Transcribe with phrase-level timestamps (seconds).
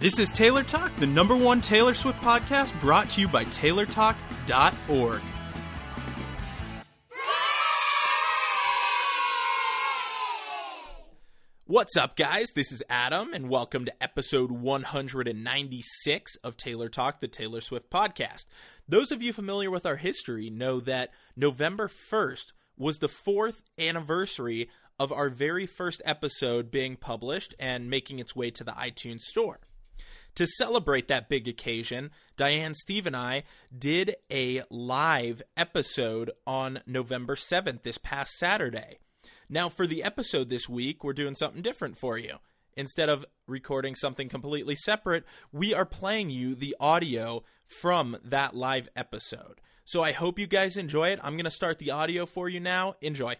[0.00, 5.20] This is Taylor Talk, the number one Taylor Swift podcast brought to you by TaylorTalk.org.
[11.66, 12.46] What's up, guys?
[12.54, 18.46] This is Adam, and welcome to episode 196 of Taylor Talk, the Taylor Swift podcast.
[18.88, 24.70] Those of you familiar with our history know that November 1st was the fourth anniversary
[24.98, 29.60] of our very first episode being published and making its way to the iTunes store.
[30.36, 33.44] To celebrate that big occasion, Diane, Steve, and I
[33.76, 38.98] did a live episode on November 7th, this past Saturday.
[39.48, 42.36] Now, for the episode this week, we're doing something different for you.
[42.76, 48.88] Instead of recording something completely separate, we are playing you the audio from that live
[48.94, 49.60] episode.
[49.84, 51.18] So I hope you guys enjoy it.
[51.22, 52.94] I'm going to start the audio for you now.
[53.00, 53.36] Enjoy.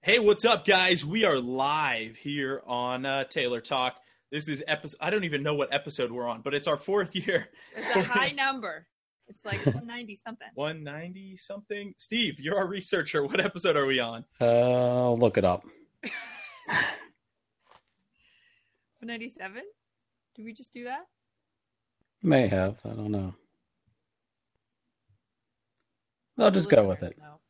[0.00, 1.06] Hey, what's up, guys?
[1.06, 3.96] We are live here on uh, Taylor Talk.
[4.30, 4.98] This is episode.
[5.00, 7.48] I don't even know what episode we're on, but it's our fourth year.
[7.74, 8.86] It's a high number.
[9.26, 10.48] It's like 190 something.
[10.54, 11.94] 190 something.
[11.96, 13.24] Steve, you're our researcher.
[13.24, 14.24] What episode are we on?
[14.40, 15.64] Uh, I'll look it up.
[19.00, 19.62] 197?
[20.34, 21.06] Did we just do that?
[22.22, 22.78] May have.
[22.84, 23.34] I don't know.
[26.36, 27.16] I'll just go with it.
[27.18, 27.40] know.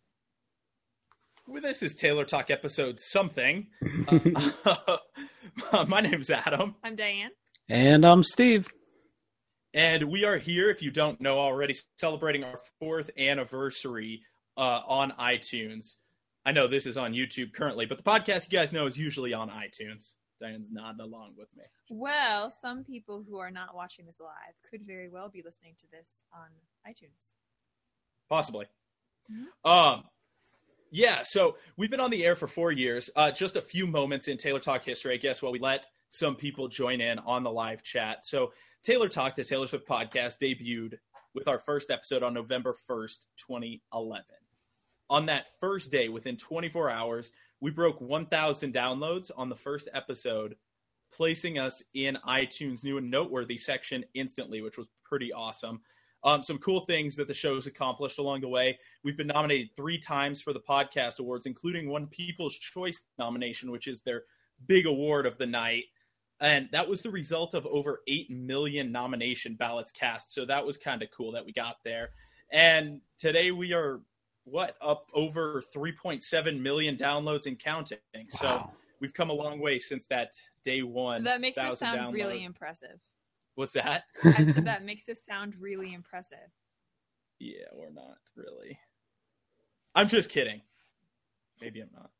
[1.48, 3.66] Well, this is Taylor Talk episode something.
[5.72, 7.30] Uh, my name's Adam, I'm Diane.
[7.68, 8.68] And I'm Steve.
[9.74, 14.22] and we are here, if you don't know already, celebrating our fourth anniversary
[14.56, 15.94] uh, on iTunes.
[16.46, 19.32] I know this is on YouTube currently, but the podcast you guys know is usually
[19.34, 20.12] on iTunes.
[20.40, 21.64] Diane's nodding along with me.
[21.90, 25.86] Well, some people who are not watching this live could very well be listening to
[25.90, 26.48] this on
[26.88, 27.34] iTunes.
[28.30, 28.66] Possibly.
[29.30, 29.68] Mhm.
[29.68, 30.04] Um,
[30.90, 33.10] yeah, so we've been on the air for four years.
[33.16, 36.34] Uh, just a few moments in Taylor Talk history, I guess, while we let some
[36.34, 38.24] people join in on the live chat.
[38.24, 40.94] So Taylor Talk, the Taylor Swift podcast, debuted
[41.34, 44.24] with our first episode on November 1st, 2011.
[45.10, 50.54] On that first day, within 24 hours, we broke 1,000 downloads on the first episode,
[51.12, 55.80] placing us in iTunes' new and noteworthy section instantly, which was pretty awesome.
[56.24, 58.78] Um, some cool things that the show's accomplished along the way.
[59.04, 63.86] We've been nominated three times for the podcast awards, including one People's Choice nomination, which
[63.86, 64.24] is their
[64.66, 65.84] big award of the night.
[66.40, 70.32] And that was the result of over 8 million nomination ballots cast.
[70.34, 72.10] So that was kind of cool that we got there.
[72.52, 74.00] And today we are,
[74.44, 77.98] what, up over 3.7 million downloads and counting.
[78.28, 80.32] So we've come a long way since that
[80.64, 81.24] day one.
[81.24, 83.00] That makes it 1,000 sound really impressive.
[83.58, 84.04] What's that?
[84.24, 86.38] I said that makes this sound really impressive.
[87.40, 88.78] Yeah, we're not really.
[89.96, 90.60] I'm just kidding.
[91.60, 92.10] Maybe I'm not.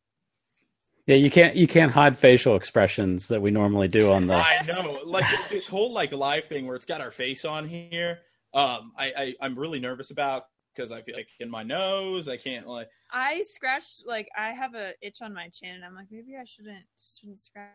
[1.07, 4.35] Yeah, you can't you can't hide facial expressions that we normally do on the.
[4.35, 8.19] I know, like this whole like live thing where it's got our face on here.
[8.53, 12.37] Um, I, I I'm really nervous about because I feel like in my nose I
[12.37, 12.89] can't like.
[13.13, 16.43] I scratched like I have a itch on my chin, and I'm like maybe I
[16.43, 17.71] shouldn't shouldn't scratch.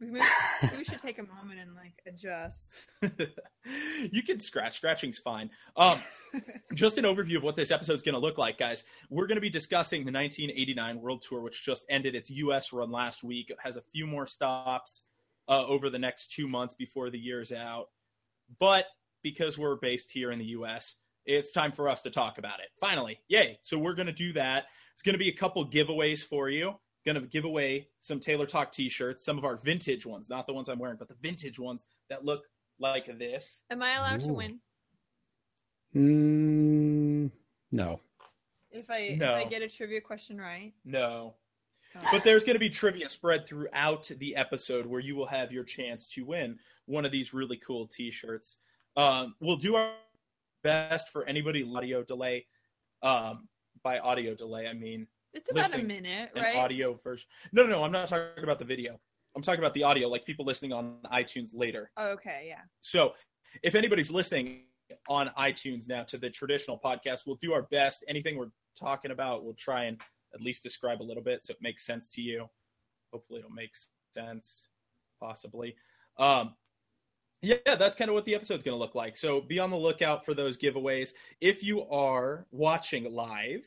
[0.00, 0.24] Maybe,
[0.62, 2.74] maybe we should take a moment and like adjust.
[4.12, 4.76] you can scratch.
[4.76, 5.50] Scratching's fine.
[5.76, 5.98] Um,
[6.74, 8.84] just an overview of what this episode's going to look like, guys.
[9.10, 12.72] We're going to be discussing the 1989 World Tour, which just ended its U.S.
[12.72, 13.50] run last week.
[13.50, 15.04] It has a few more stops
[15.48, 17.88] uh, over the next two months before the year's out.
[18.60, 18.86] But
[19.22, 22.68] because we're based here in the U.S., it's time for us to talk about it.
[22.80, 23.58] Finally, yay!
[23.62, 24.66] So we're going to do that.
[24.94, 26.74] It's going to be a couple giveaways for you.
[27.08, 30.52] Going to give away some Taylor Talk T-shirts, some of our vintage ones, not the
[30.52, 32.44] ones I'm wearing, but the vintage ones that look
[32.78, 33.62] like this.
[33.70, 34.60] Am I allowed to win
[35.96, 37.30] Mm,
[37.72, 38.00] no.
[38.70, 39.36] if I No.
[39.36, 40.74] if I get a trivia question right?
[40.84, 41.36] No.
[41.96, 42.08] Oh.
[42.12, 45.64] But there's going to be trivia spread throughout the episode where you will have your
[45.64, 48.56] chance to win one of these really cool T-shirts.
[48.98, 49.94] Um, we'll do our
[50.62, 52.44] best for anybody audio delay.
[53.02, 53.48] Um,
[53.82, 55.06] by audio delay, I mean
[55.38, 56.56] It's about a minute, an right?
[56.56, 57.28] audio version.
[57.52, 57.84] No, no, no.
[57.84, 58.98] I'm not talking about the video.
[59.36, 61.90] I'm talking about the audio, like people listening on iTunes later.
[61.96, 62.62] Oh, okay, yeah.
[62.80, 63.14] So
[63.62, 64.62] if anybody's listening
[65.08, 68.04] on iTunes now to the traditional podcast, we'll do our best.
[68.08, 70.00] Anything we're talking about, we'll try and
[70.34, 72.46] at least describe a little bit so it makes sense to you.
[73.12, 73.74] Hopefully it'll make
[74.12, 74.68] sense,
[75.20, 75.76] possibly.
[76.18, 76.54] Um,
[77.40, 79.16] yeah, that's kind of what the episode's going to look like.
[79.16, 81.12] So be on the lookout for those giveaways.
[81.40, 83.62] If you are watching live,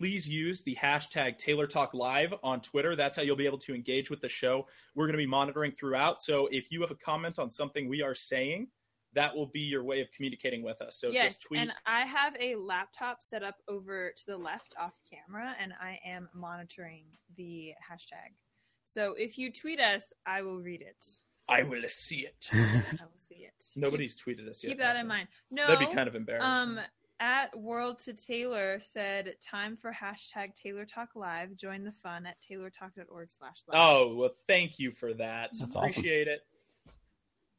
[0.00, 2.96] please use the hashtag Taylor Talk Live on Twitter.
[2.96, 4.66] That's how you'll be able to engage with the show.
[4.94, 6.22] We're going to be monitoring throughout.
[6.22, 8.68] So if you have a comment on something we are saying,
[9.12, 10.98] that will be your way of communicating with us.
[10.98, 11.60] So yes, just tweet.
[11.60, 15.98] and I have a laptop set up over to the left off camera, and I
[16.06, 17.04] am monitoring
[17.36, 18.32] the hashtag.
[18.86, 21.04] So if you tweet us, I will read it.
[21.46, 22.48] I will see it.
[22.54, 23.64] I will see it.
[23.76, 24.70] Nobody's tweeted us keep, yet.
[24.70, 25.28] keep that have in mind.
[25.50, 26.48] No, That'd be kind of embarrassing.
[26.48, 26.80] um,
[27.20, 31.54] at World to Taylor said, "Time for hashtag Taylor Talk Live.
[31.56, 35.50] Join the fun at taylortalk.org/live." oh well, thank you for that.
[35.52, 35.90] That's awesome.
[35.90, 36.40] Appreciate it.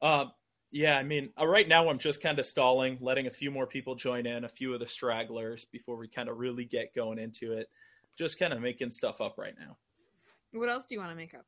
[0.02, 0.32] Um,
[0.72, 3.68] yeah, I mean, uh, right now I'm just kind of stalling, letting a few more
[3.68, 7.20] people join in, a few of the stragglers before we kind of really get going
[7.20, 7.70] into it.
[8.18, 9.78] Just kind of making stuff up right now.
[10.54, 11.46] What else do you want to make up?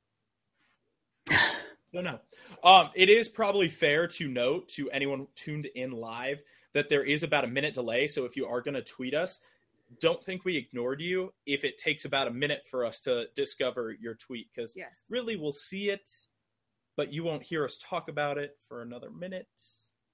[1.94, 2.20] No, no.
[2.64, 6.42] Um, it is probably fair to note to anyone tuned in live
[6.74, 8.08] that there is about a minute delay.
[8.08, 9.40] So if you are going to tweet us,
[10.00, 13.96] don't think we ignored you if it takes about a minute for us to discover
[14.00, 14.90] your tweet because Yes.
[15.10, 16.10] really we'll see it,
[16.98, 19.48] but you won't hear us talk about it for another minute.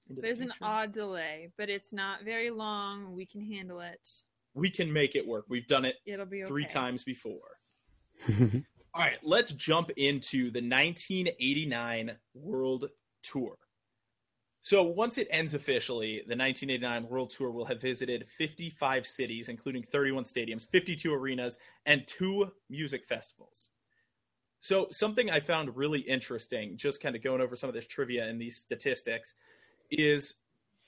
[0.08, 3.14] into the There's an odd delay, but it's not very long.
[3.14, 4.06] We can handle it.
[4.54, 5.46] We can make it work.
[5.48, 6.48] We've done it It'll be okay.
[6.48, 7.56] three times before.
[8.28, 12.88] All right, let's jump into the 1989 World
[13.22, 13.56] Tour.
[14.62, 19.82] So, once it ends officially, the 1989 World Tour will have visited 55 cities, including
[19.84, 23.70] 31 stadiums, 52 arenas, and two music festivals.
[24.60, 28.28] So, something I found really interesting, just kind of going over some of this trivia
[28.28, 29.34] and these statistics,
[29.90, 30.34] is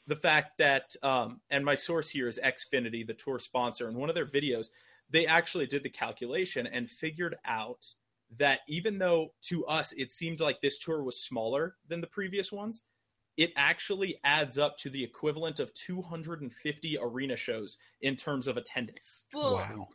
[0.07, 4.11] the fact that, um, and my source here is Xfinity, the tour sponsor, and one
[4.11, 4.67] of their videos,
[5.09, 7.87] they actually did the calculation and figured out
[8.39, 12.51] that even though to us it seemed like this tour was smaller than the previous
[12.51, 12.83] ones,
[13.43, 19.27] it actually adds up to the equivalent of 250 arena shows in terms of attendance.
[19.35, 19.89] Well, wow.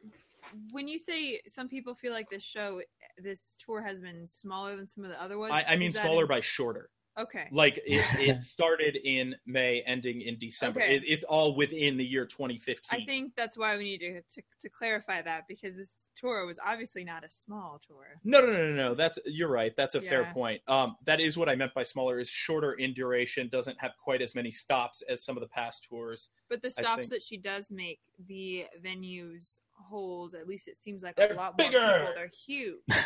[0.71, 2.81] when you say some people feel like this show,
[3.17, 6.23] this tour has been smaller than some of the other ones, I, I mean, smaller
[6.23, 6.89] in- by shorter.
[7.17, 7.47] Okay.
[7.51, 10.81] Like it, it started in May, ending in December.
[10.81, 10.97] Okay.
[10.97, 13.01] It, it's all within the year 2015.
[13.01, 16.59] I think that's why we need to, to to clarify that because this tour was
[16.63, 18.05] obviously not a small tour.
[18.23, 18.95] No, no, no, no, no.
[18.95, 19.75] That's you're right.
[19.75, 20.61] That's a fair point.
[20.67, 22.19] Um, that is what I meant by smaller.
[22.19, 25.87] Is shorter in duration, doesn't have quite as many stops as some of the past
[25.89, 26.29] tours.
[26.49, 30.33] But the stops that she does make, the venues hold.
[30.33, 31.79] At least it seems like They're a lot bigger.
[31.79, 32.13] more people.
[32.15, 33.05] They're huge.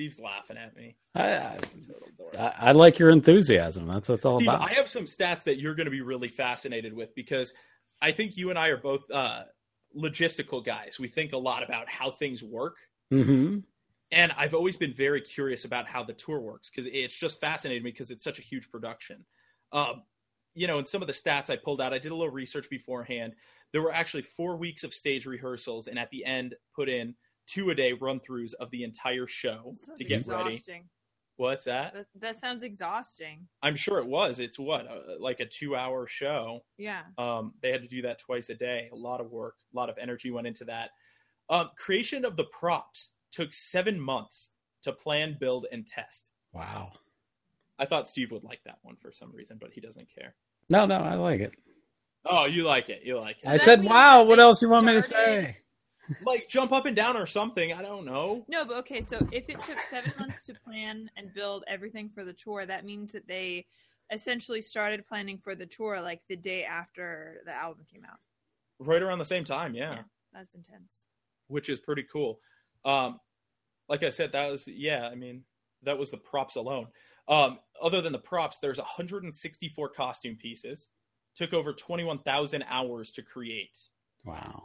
[0.00, 0.96] Steve's laughing at me.
[1.14, 1.58] I,
[2.38, 3.86] I, I like your enthusiasm.
[3.86, 4.62] That's what it's all Steve, about.
[4.62, 7.52] I have some stats that you're going to be really fascinated with because
[8.00, 9.42] I think you and I are both uh,
[9.94, 10.98] logistical guys.
[10.98, 12.78] We think a lot about how things work.
[13.10, 13.58] hmm
[14.10, 17.84] And I've always been very curious about how the tour works because it's just fascinated
[17.84, 19.26] me because it's such a huge production.
[19.72, 20.04] Um,
[20.54, 22.70] you know, and some of the stats I pulled out, I did a little research
[22.70, 23.34] beforehand.
[23.74, 27.14] There were actually four weeks of stage rehearsals, and at the end, put in
[27.50, 30.62] two a day run throughs of the entire show to get ready.
[31.36, 31.94] What's that?
[31.94, 33.48] That, that sounds exhausting.
[33.62, 34.40] I'm sure it was.
[34.40, 36.60] It's what, uh, like a two hour show.
[36.76, 37.00] Yeah.
[37.16, 38.90] Um, they had to do that twice a day.
[38.92, 40.90] A lot of work, a lot of energy went into that.
[41.48, 44.50] Um, creation of the props took seven months
[44.82, 46.26] to plan, build, and test.
[46.52, 46.92] Wow.
[47.78, 50.34] I thought Steve would like that one for some reason, but he doesn't care.
[50.68, 51.52] No, no, I like it.
[52.26, 53.00] Oh, you like it.
[53.02, 55.56] You like So I said, wow, what they else you want me to started- say?
[56.24, 57.72] Like jump up and down or something.
[57.72, 58.44] I don't know.
[58.48, 59.02] No, but okay.
[59.02, 62.84] So if it took seven months to plan and build everything for the tour, that
[62.84, 63.66] means that they
[64.12, 68.18] essentially started planning for the tour like the day after the album came out.
[68.78, 70.02] Right around the same time, yeah, Yeah.
[70.32, 71.00] That's intense.
[71.48, 72.40] which is pretty cool.
[72.84, 73.20] Um,
[73.88, 75.08] like I said, that was yeah.
[75.08, 75.42] I mean,
[75.82, 76.86] that was the props alone.
[77.28, 80.90] Um, other than the props, there's 164 costume pieces.
[81.36, 83.78] Took over 21,000 hours to create.
[84.24, 84.64] Wow.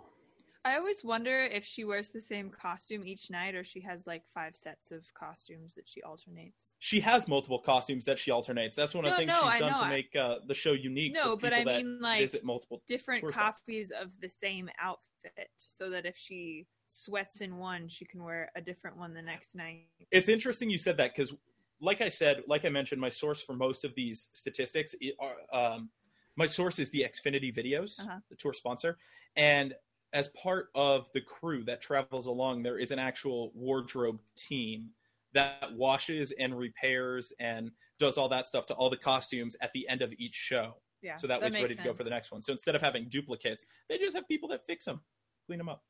[0.66, 4.24] I always wonder if she wears the same costume each night or she has like
[4.28, 6.74] five sets of costumes that she alternates.
[6.80, 8.76] She has multiple costumes that she alternates.
[8.76, 9.82] That's one of the No, things no, she's I done know.
[9.82, 11.14] to make uh, the show unique.
[11.14, 12.82] No, for but I mean, like, multiple.
[12.88, 18.24] Different copies of the same outfit so that if she sweats in one, she can
[18.24, 19.86] wear a different one the next night.
[20.12, 21.36] It's interesting you said that because,
[21.80, 25.92] like I said, like I mentioned, my source for most of these statistics are um,
[26.36, 28.20] my source is the Xfinity videos, Uh-huh.
[28.30, 28.98] the tour sponsor,
[29.36, 29.76] and
[30.16, 34.90] as part of the crew that travels along, there is an actual wardrobe team
[35.34, 37.70] that washes and repairs and
[38.00, 40.76] does all that stuff to all the costumes at the end of each show.
[41.02, 41.18] Yeah.
[41.18, 42.42] So that, way it's makes ready to go for the next one.
[42.42, 45.02] So instead of having duplicates, they just have people that fix them,
[45.48, 45.84] clean them up.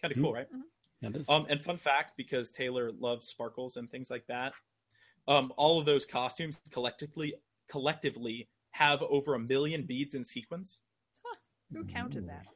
[0.00, 0.46] Kind of cool, right?
[1.02, 1.28] That is.
[1.28, 4.52] Um, and fun fact, because Taylor loves sparkles and things like that,
[5.26, 7.34] um, all of those costumes collectively
[7.68, 10.80] collectively have over a million beads and sequins.
[11.72, 12.46] Who counted that?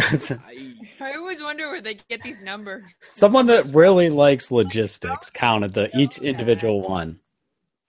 [0.00, 2.84] I, I always wonder where they get these numbers.
[3.12, 7.20] Someone that really likes logistics counted the each individual one.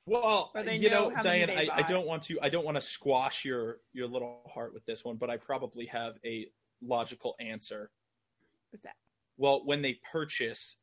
[0.06, 3.46] well, you know know, Diane, I, I don't want to I don't want to squash
[3.46, 6.48] your your little heart with this one, but I probably have a
[6.82, 7.92] logical answer.
[8.72, 8.96] What's that?
[9.38, 10.78] Well, when they purchase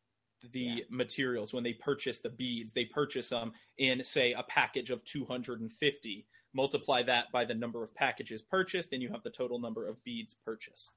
[0.53, 0.85] the Yeah.
[0.91, 2.73] materials when they purchase the beads.
[2.73, 6.27] They purchase them in, say, a package of 250.
[6.55, 10.03] Multiply that by the number of packages purchased, and you have the total number of
[10.05, 10.93] beads purchased.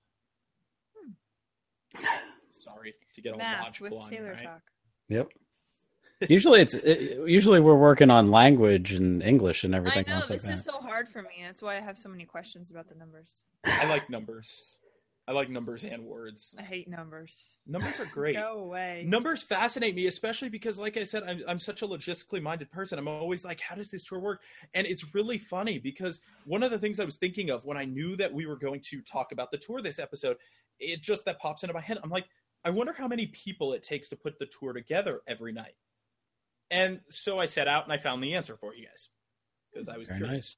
[2.49, 4.43] Sorry to get all Math logical with on you, Taylor right?
[4.43, 4.61] talk.
[5.09, 5.29] Yep.
[6.29, 10.05] Usually it's it, usually we're working on language and English and everything.
[10.07, 10.57] I know else like this that.
[10.59, 11.29] is so hard for me.
[11.43, 13.43] That's why I have so many questions about the numbers.
[13.65, 14.77] I like numbers.
[15.31, 16.53] I like numbers and words.
[16.59, 17.45] I hate numbers.
[17.65, 18.35] Numbers are great.
[18.35, 19.05] Go away.
[19.07, 22.99] Numbers fascinate me, especially because, like I said, I'm, I'm such a logistically minded person.
[22.99, 24.41] I'm always like, how does this tour work?
[24.73, 27.85] And it's really funny because one of the things I was thinking of when I
[27.85, 30.35] knew that we were going to talk about the tour this episode,
[30.79, 31.97] it just that pops into my head.
[32.03, 32.25] I'm like,
[32.65, 35.75] I wonder how many people it takes to put the tour together every night.
[36.69, 39.09] And so I set out and I found the answer for you guys
[39.71, 40.33] because I was Very curious.
[40.33, 40.57] nice.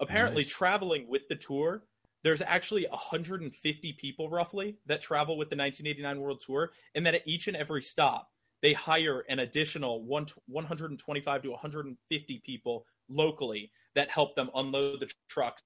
[0.00, 0.52] Apparently, Nice.
[0.52, 1.82] traveling with the tour,
[2.24, 7.22] there's actually 150 people roughly that travel with the 1989 World Tour, and that at
[7.26, 8.30] each and every stop,
[8.62, 15.10] they hire an additional one, 125 to 150 people locally that help them unload the
[15.28, 15.62] trucks,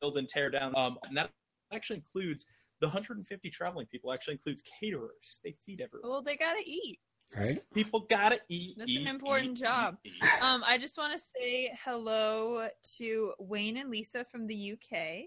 [0.00, 0.74] build and tear down.
[0.76, 1.30] Um, and that
[1.72, 2.46] actually includes
[2.80, 4.12] the 150 traveling people.
[4.12, 5.40] Actually includes caterers.
[5.44, 6.10] They feed everyone.
[6.10, 7.00] Well, they gotta eat.
[7.36, 7.62] Right?
[7.74, 8.76] People gotta eat.
[8.78, 9.96] That's an important eat, job.
[10.04, 10.42] eat, eat.
[10.42, 15.24] Um, I just want to say hello to Wayne and Lisa from the UK,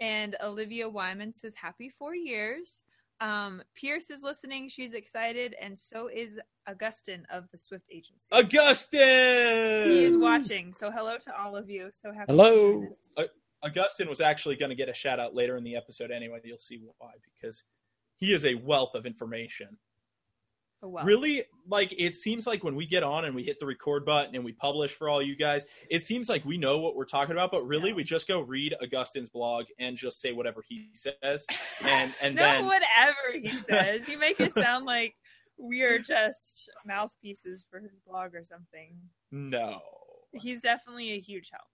[0.00, 2.82] and Olivia Wyman says happy four years.
[3.20, 8.28] Um, Pierce is listening; she's excited, and so is Augustin of the Swift Agency.
[8.32, 9.90] Augustin.
[9.90, 11.90] he is watching, so hello to all of you.
[11.92, 12.32] So happy.
[12.32, 12.50] Hello.
[12.50, 12.88] to join
[13.24, 13.30] us.
[13.62, 16.38] Augustin was actually going to get a shout out later in the episode anyway.
[16.44, 17.64] You'll see why because
[18.16, 19.76] he is a wealth of information.
[20.86, 21.04] Oh, wow.
[21.04, 24.36] Really, like it seems like when we get on and we hit the record button
[24.36, 27.32] and we publish for all you guys, it seems like we know what we're talking
[27.32, 27.96] about, but really No.
[27.96, 31.44] we just go read Augustin's blog and just say whatever he says,
[31.84, 35.14] and and no, then whatever he says, you make it sound like
[35.58, 38.96] we are just mouthpieces for his blog or something.
[39.32, 39.80] no,
[40.34, 41.66] He's definitely a huge help.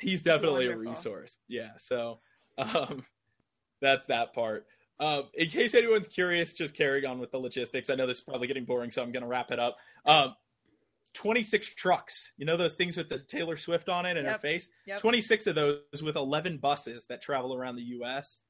[0.00, 1.38] he's definitely a resource.
[1.48, 2.20] Yeah, so
[2.58, 3.04] um,
[3.80, 4.66] that's that part.
[5.00, 7.88] Um, in case anyone's curious, just carrying on with the logistics.
[7.88, 9.76] I know this is probably getting boring, so I'm going to wrap it up.
[10.04, 10.34] Um,
[11.14, 12.32] 26 trucks.
[12.36, 14.70] You know those things with the Taylor Swift on it and her face?
[14.86, 15.00] yep.
[15.00, 18.40] 26 of those with 11 buses that travel around the U.S.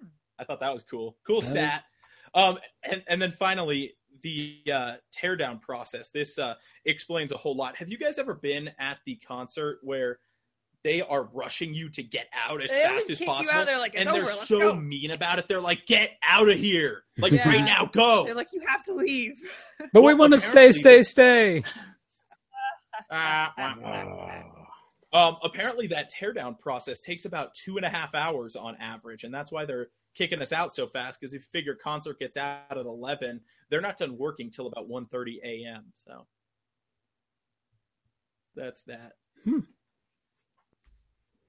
[0.00, 0.08] Hmm.
[0.38, 1.16] I thought that was cool.
[1.26, 1.84] Cool That stat.
[2.34, 6.10] Um, and, and then finally, the uh, teardown process.
[6.10, 7.76] This uh, explains a whole lot.
[7.76, 10.18] Have you guys ever been at the concert where
[10.84, 13.58] they are rushing you to get out as They fast as possible?
[13.58, 15.48] out, they're like, "It's and over, they're let's so go." mean about it.
[15.48, 17.04] They're like, "Get out of here!
[17.18, 17.48] Like Yeah.
[17.48, 19.40] right now, go!" They're like, you have to leave.
[19.92, 21.64] But we want to stay, stay, stay.
[23.10, 25.28] Ah, wah, wah.
[25.28, 29.32] Um, apparently, that teardown process takes about two and a half hours on average, and
[29.32, 31.20] that's why they're kicking us out so fast.
[31.20, 34.88] Because if you figure concert gets out at eleven, they're not done working till about
[34.88, 35.84] 1.30 a.m.
[35.94, 36.26] So
[38.56, 39.12] that's that.
[39.44, 39.60] Hmm.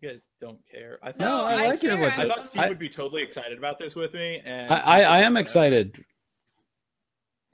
[0.05, 1.00] You guys don't care.
[1.01, 1.89] I thought No, Steve, I I like it.
[1.89, 2.07] care.
[2.12, 5.00] I thought Steve I, would be totally excited about this with me, and I, I,
[5.01, 6.03] I am excited.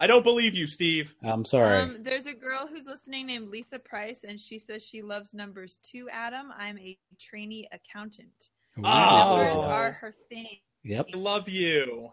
[0.02, 1.16] I don't believe you, Steve.
[1.24, 1.78] I'm sorry.
[1.78, 5.80] Um, there's a girl who's listening named Lisa Price, and she says she loves numbers
[5.82, 6.10] too.
[6.12, 8.50] Adam, I'm a trainee accountant.
[8.78, 8.82] Oh.
[8.82, 10.58] Numbers are her thing.
[10.84, 11.06] Yep.
[11.14, 12.10] I love you.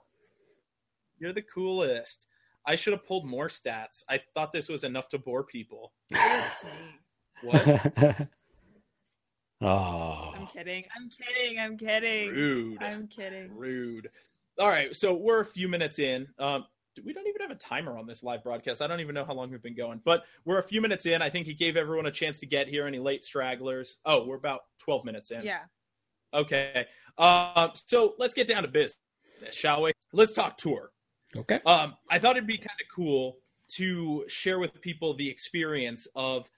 [1.19, 2.27] You're the coolest.
[2.65, 4.05] I should have pulled more stats.
[4.09, 5.93] I thought this was enough to bore people.
[6.11, 6.53] It is.
[7.43, 8.29] What?
[9.61, 10.33] oh.
[10.37, 10.85] I'm kidding.
[10.97, 11.59] I'm kidding.
[11.59, 12.31] I'm kidding.
[12.31, 12.83] Rude.
[12.83, 13.55] I'm kidding.
[13.57, 14.11] Rude.
[14.59, 16.27] All right, so we're a few minutes in.
[16.39, 16.65] Um,
[17.05, 18.83] we don't even have a timer on this live broadcast.
[18.83, 21.23] I don't even know how long we've been going, but we're a few minutes in.
[21.23, 22.87] I think he gave everyone a chance to get here.
[22.87, 23.99] Any late stragglers?
[24.05, 25.43] Oh, we're about 12 minutes in.
[25.43, 25.61] Yeah.
[26.35, 26.87] Okay.
[27.17, 28.99] Um, so let's get down to business,
[29.53, 29.93] shall we?
[30.13, 30.91] Let's talk tour.
[31.37, 31.61] Okay.
[31.67, 33.39] Um, I thought it'd be kind of cool
[33.69, 36.49] to share with people the experience of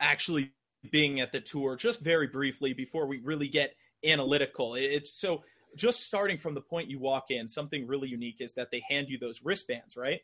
[0.00, 0.52] actually
[0.90, 4.74] being at the tour, just very briefly before we really get analytical.
[4.74, 5.42] It's so
[5.76, 9.08] just starting from the point you walk in, something really unique is that they hand
[9.08, 10.20] you those wristbands, right?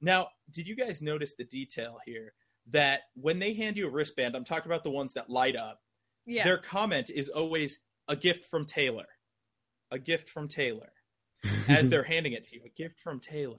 [0.00, 2.32] Now, did you guys notice the detail here
[2.70, 5.80] that when they hand you a wristband, I'm talking about the ones that light up,
[6.26, 6.44] Yeah.
[6.44, 9.06] their comment is always a gift from Taylor.
[9.90, 10.92] A gift from Taylor.
[11.68, 13.58] As they're handing it to you, a gift from Taylor.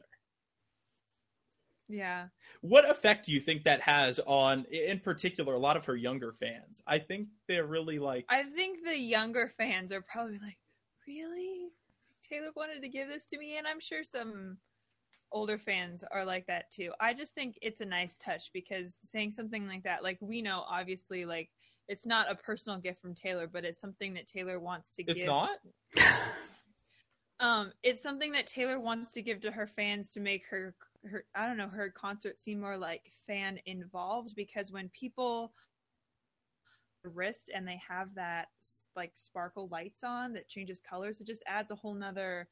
[1.93, 2.27] Yeah.
[2.61, 6.33] What effect do you think that has on, in particular, a lot of her younger
[6.33, 6.81] fans?
[6.87, 10.57] I think they're really like, I think the younger fans are probably like,
[11.07, 11.69] really?
[12.27, 13.57] Taylor wanted to give this to me?
[13.57, 14.57] And I'm sure some
[15.31, 16.91] older fans are like that too.
[16.99, 20.63] I just think it's a nice touch because saying something like that, like we know
[20.67, 21.49] obviously like
[21.87, 25.07] it's not a personal gift from Taylor, but it's something that Taylor wants to it's
[25.07, 25.17] give.
[25.17, 25.59] It's not?
[27.43, 30.73] Um it's something that Taylor wants to give to her fans to make her
[31.05, 35.53] her I don't know her concert seem more like fan involved because when people
[37.03, 38.47] wrist and they have that
[38.95, 42.47] like sparkle lights on that changes colors it just adds a whole nother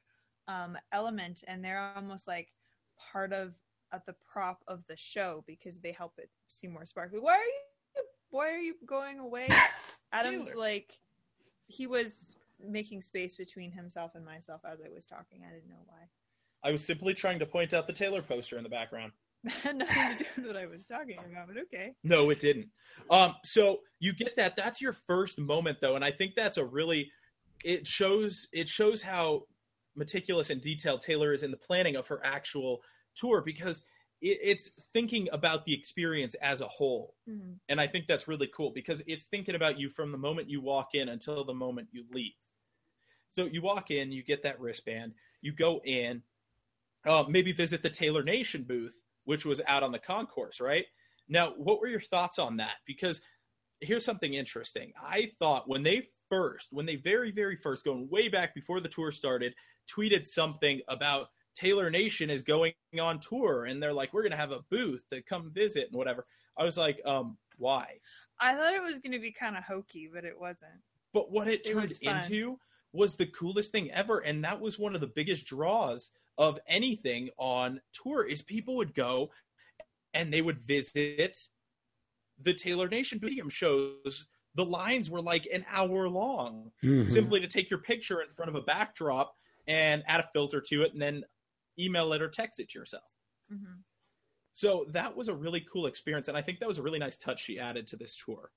[0.48, 2.52] um, element and they're almost like
[3.12, 3.54] part of
[3.94, 7.20] at the prop of the show because they help it seem more sparkly.
[7.20, 9.50] Why are you why are you going away?
[10.14, 10.98] Adam's like
[11.68, 12.36] he was
[12.68, 16.08] making space between himself and myself as i was talking i didn't know why
[16.64, 19.14] I was simply trying to point out the Taylor poster in the background.
[19.48, 21.94] Had nothing to do with what I was talking about, but okay.
[22.04, 22.68] No, it didn't.
[23.10, 24.56] Um, so you get that.
[24.56, 27.12] That's your first moment, though, and I think that's a really.
[27.64, 28.48] It shows.
[28.54, 29.46] It shows how
[29.96, 32.82] meticulous and detailed Taylor is in the planning of her actual
[33.16, 33.84] tour because
[34.22, 37.56] it, it's thinking about the experience as a whole, Mhm.
[37.70, 40.62] and I think that's really cool because it's thinking about you from the moment you
[40.62, 42.34] walk in until the moment you leave.
[43.36, 46.22] So you walk in, you get that wristband, you go in,
[47.06, 50.86] uh, maybe visit the Taylor Nation booth, which was out on the concourse, right?
[51.30, 52.76] Now, what were your thoughts on that?
[52.86, 53.22] Because
[53.80, 54.92] here's something interesting.
[55.02, 58.90] I thought when they first, when they very, very first, going way back before the
[58.90, 59.56] tour started,
[59.90, 64.38] tweeted something about Taylor Nation is going on tour and they're like, we're going to
[64.38, 66.26] have a booth to come visit and whatever.
[66.58, 68.00] I was like, um, why?
[68.40, 70.72] I thought it was going to be kind of hokey, but it wasn't.
[71.14, 72.58] But what it It turned into
[72.94, 74.20] was the coolest thing ever.
[74.20, 78.94] And that was one of the biggest draws of anything on tour is people would
[78.94, 79.32] go
[80.14, 81.48] and they would visit
[82.40, 84.28] the Taylor Nation Medium shows.
[84.56, 87.08] The lines were like an hour long, Mhm.
[87.10, 90.84] simply to take your picture in front of a backdrop and add a filter to
[90.84, 91.24] it and then
[91.80, 93.06] email it or text it to yourself.
[93.50, 93.84] hmm
[94.54, 97.18] So that was a really cool experience, and I think that was a really nice
[97.18, 98.52] touch she added to this tour.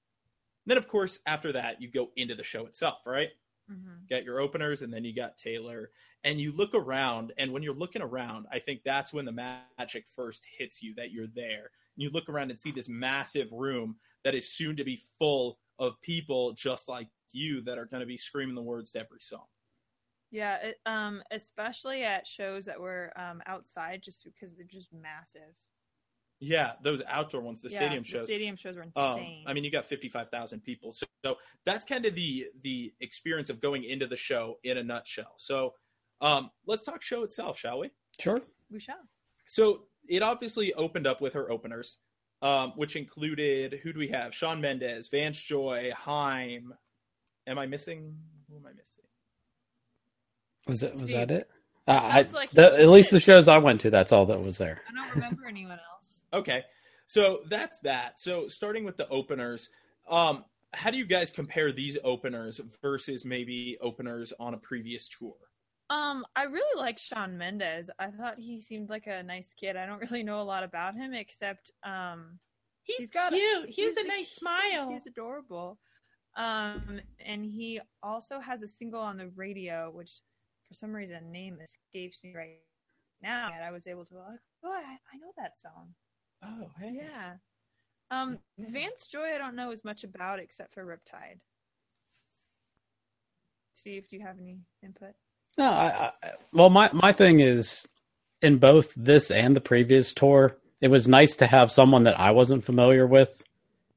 [0.67, 3.31] Then, of course, after that, you go into the show itself, right?
[3.69, 5.91] Hmm Got your openers, and then you got Taylor,
[6.25, 7.33] and you look around.
[7.39, 11.11] And when you're looking around, I think that's when the magic first hits you that
[11.11, 11.71] you're there.
[11.97, 15.59] And you look around and see this massive room that is soon to be full
[15.79, 19.21] of people just like you that are going to be screaming the words to every
[19.21, 19.47] song.
[20.31, 25.55] Yeah, it, um, especially at shows that were um, outside, just because they're just massive.
[26.47, 28.25] Yeah, those outdoor ones, the Yeah, stadium the shows.
[28.27, 29.45] stadium shows were Um, insane.
[29.47, 33.51] I mean, you got fifty-five thousand people, so, so that's kind of the the experience
[33.51, 35.35] of going into the show in a nutshell.
[35.39, 35.75] So,
[36.21, 37.91] um, let's talk show itself, shall we?
[38.21, 38.41] Sure.
[38.71, 38.97] we shall.
[39.47, 41.99] So it obviously opened up with her openers,
[42.43, 44.35] um, which included who do we have?
[44.35, 46.75] Shawn Mendes, Vance Joy, Haim.
[47.47, 48.17] Am I missing?
[48.51, 49.05] Who am I missing?
[50.67, 50.93] Was it?
[50.93, 51.15] Was Steve.
[51.17, 51.51] that it?
[51.87, 54.57] Uh, I, like the, at least the shows I went to, that's all that was
[54.57, 54.81] there.
[54.89, 56.14] I don't remember anyone else.
[56.35, 56.65] Okay,
[57.07, 58.19] so that's that.
[58.21, 59.71] So starting with the openers,
[60.11, 65.35] um, how do you guys compare these openers versus maybe openers on a previous tour?
[65.91, 67.91] Um, I really like Shawn Mendes.
[67.99, 69.77] I thought he seemed like a nice kid.
[69.77, 72.39] I don't really know a lot about him except um
[72.83, 73.71] He's got a- cute.
[73.71, 74.91] He has he's a a- nice smile.
[74.91, 75.79] he's adorable.
[76.37, 80.21] Um, and he also has a single on the radio, which
[80.67, 82.59] for some reason name escapes me right
[83.23, 83.51] now.
[83.55, 84.81] And I was able to like, oh, I,
[85.13, 85.95] I know that song.
[86.45, 86.93] Oh, hey.
[87.03, 87.35] Yeah.
[88.11, 91.41] Um, Vance Joy, I don't know as much about except for Riptide.
[93.73, 95.15] Steve, do you have any input?
[95.59, 97.89] No, I, I, well, my my thing is
[98.43, 102.31] in both this and the previous tour, it was nice to have someone that I
[102.33, 103.43] wasn't familiar with.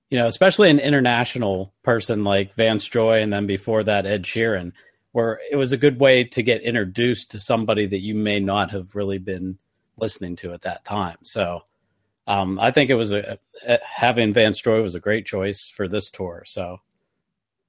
[0.09, 4.71] You know, especially an international person like Vance Joy, and then before that Ed Sheeran,
[5.11, 8.71] where it was a good way to get introduced to somebody that you may not
[8.71, 9.57] have really been
[9.97, 11.17] listening to at that time.
[11.23, 11.63] So,
[12.27, 15.87] um, I think it was a, a having Vance Joy was a great choice for
[15.87, 16.43] this tour.
[16.45, 16.77] So,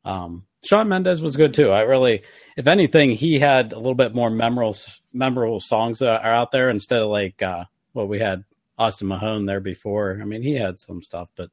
[0.05, 1.71] um, Shawn Mendes was good too.
[1.71, 2.23] I really,
[2.57, 4.77] if anything, he had a little bit more memorable
[5.13, 8.45] memorable songs that are out there instead of like uh, what we had
[8.77, 10.19] Austin Mahone there before.
[10.21, 11.51] I mean, he had some stuff, but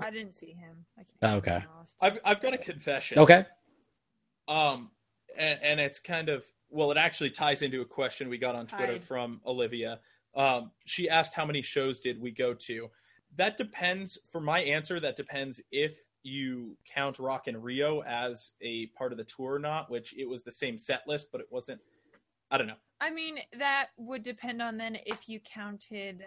[0.00, 0.86] I didn't see him.
[0.98, 1.64] I can't Oh, okay.
[2.00, 3.18] I've I've got a confession.
[3.18, 3.44] okay.
[4.46, 4.90] Um,
[5.36, 8.66] and, and it's kind of well, it actually ties into a question we got on
[8.66, 9.02] Twitter Tied.
[9.02, 10.00] from Olivia.
[10.38, 12.88] Um, she asked how many shows did we go to.
[13.36, 14.18] That depends.
[14.30, 19.18] For my answer, that depends if you count Rock in Rio as a part of
[19.18, 19.90] the tour or not.
[19.90, 21.80] Which it was the same set list, but it wasn't.
[22.50, 22.76] I don't know.
[23.00, 26.24] I mean, that would depend on then if you counted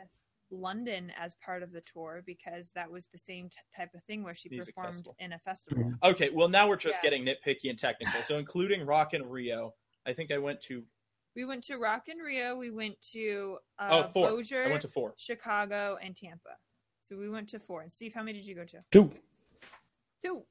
[0.52, 4.22] London as part of the tour because that was the same t- type of thing
[4.24, 5.16] where she Music performed festival.
[5.20, 5.94] in a festival.
[6.04, 7.10] Okay, well now we're just Yeah.
[7.10, 8.22] getting nitpicky and technical.
[8.24, 9.74] So including Rock in Rio,
[10.06, 10.84] I think I went to
[11.36, 12.58] We went to Rock in Rio.
[12.58, 14.30] We went to uh, oh four.
[14.30, 15.14] Bossier, I went to four.
[15.18, 16.58] Chicago, and Tampa.
[17.02, 17.82] So we went to four.
[17.82, 18.80] And Steve, how many did you go to?
[18.92, 19.12] Two.
[20.22, 20.44] Two.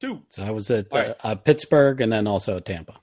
[0.00, 0.22] Two.
[0.28, 1.10] So I was at All right.
[1.10, 3.00] uh, uh, Pittsburgh and then also at Tampa.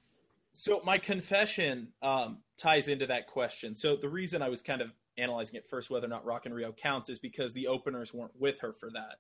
[0.54, 3.74] So my confession um, ties into that question.
[3.74, 6.54] So the reason I was kind of analyzing it first, whether or not Rock in
[6.54, 9.16] Rio counts, is because the openers weren't with her for that,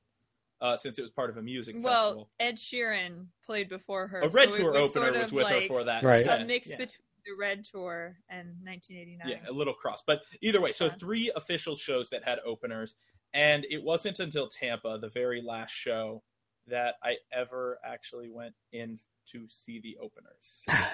[0.59, 2.29] uh, since it was part of a music Well, festival.
[2.39, 4.19] Ed Sheeran played before her.
[4.19, 6.03] A Red so Tour was opener sort was of with her for that.
[6.03, 6.27] Right.
[6.27, 6.77] A mix yeah.
[6.77, 9.27] between the Red Tour and 1989.
[9.27, 10.03] Yeah, a little cross.
[10.05, 12.95] But either way, so three official shows that had openers,
[13.33, 16.23] and it wasn't until Tampa, the very last show,
[16.67, 18.99] that I ever actually went in
[19.31, 20.65] to see the openers.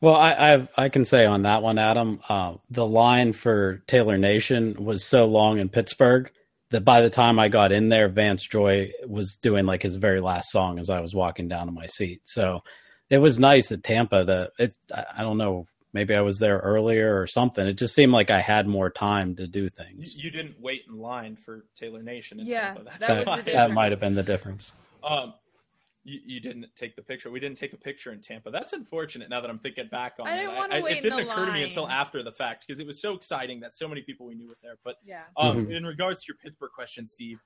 [0.00, 4.18] Well, I I've, I can say on that one, Adam, uh, the line for Taylor
[4.18, 6.30] Nation was so long in Pittsburgh
[6.70, 10.20] that by the time I got in there, Vance Joy was doing like his very
[10.20, 12.22] last song as I was walking down to my seat.
[12.24, 12.62] So
[13.10, 14.50] it was nice at Tampa to.
[14.58, 15.66] It's I I don't know.
[15.92, 17.66] Maybe I was there earlier or something.
[17.66, 20.14] It just seemed like I had more time to do things.
[20.14, 22.38] you didn't wait in line for Taylor Nation.
[22.40, 22.84] In Yeah, Tampa.
[22.84, 24.72] That's that was that might have been the difference.
[25.02, 25.32] Um,
[26.04, 27.30] you, you didn't take the picture.
[27.30, 28.50] We didn't take a picture in Tampa.
[28.50, 29.30] That's unfortunate.
[29.30, 31.30] Now that I'm thinking back on I it, didn't wanna I- wait it didn't the
[31.32, 34.02] occur to me until after the fact because it was so exciting that so many
[34.02, 34.76] people we knew were there.
[34.84, 35.22] But Yeah.
[35.36, 35.74] um, Mhm.
[35.76, 37.40] in regards to your Pittsburgh question, Steve,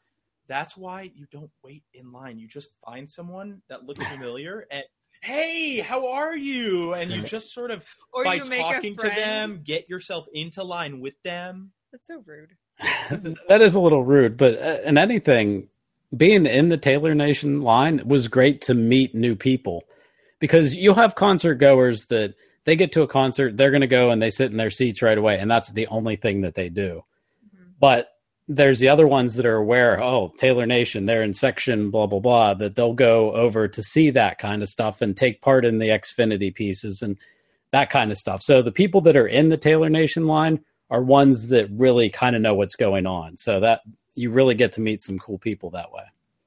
[0.48, 2.38] that's why you don't wait in line.
[2.40, 4.82] You just find someone that looks familiar and
[5.20, 6.94] hey, how are you?
[6.94, 11.00] And you just sort of Or by you talking to them, get yourself into line
[11.00, 11.70] with them.
[11.92, 12.56] That's so rude.
[13.48, 15.68] that is a little rude, but uh, in anything,
[16.16, 19.84] being in the Taylor Nation line was great to meet new people
[20.40, 24.10] because you'll have concert goers that they get to a concert, they're going to go
[24.10, 26.68] and they sit in their seats right away, and that's the only thing that they
[26.68, 27.04] do.
[27.44, 27.72] Mhm.
[27.78, 28.09] But
[28.52, 32.18] there's the other ones that are aware, oh, Taylor Nation, they're in section blah blah
[32.18, 35.78] blah, that they'll go over to see that kind of stuff and take part in
[35.78, 37.16] the Xfinity pieces and
[37.70, 38.42] that kind of stuff.
[38.42, 42.34] So the people that are in the Taylor Nation line are ones that really kind
[42.34, 43.36] of know what's going on.
[43.36, 43.82] So that
[44.16, 46.02] you really get to meet some cool people that way.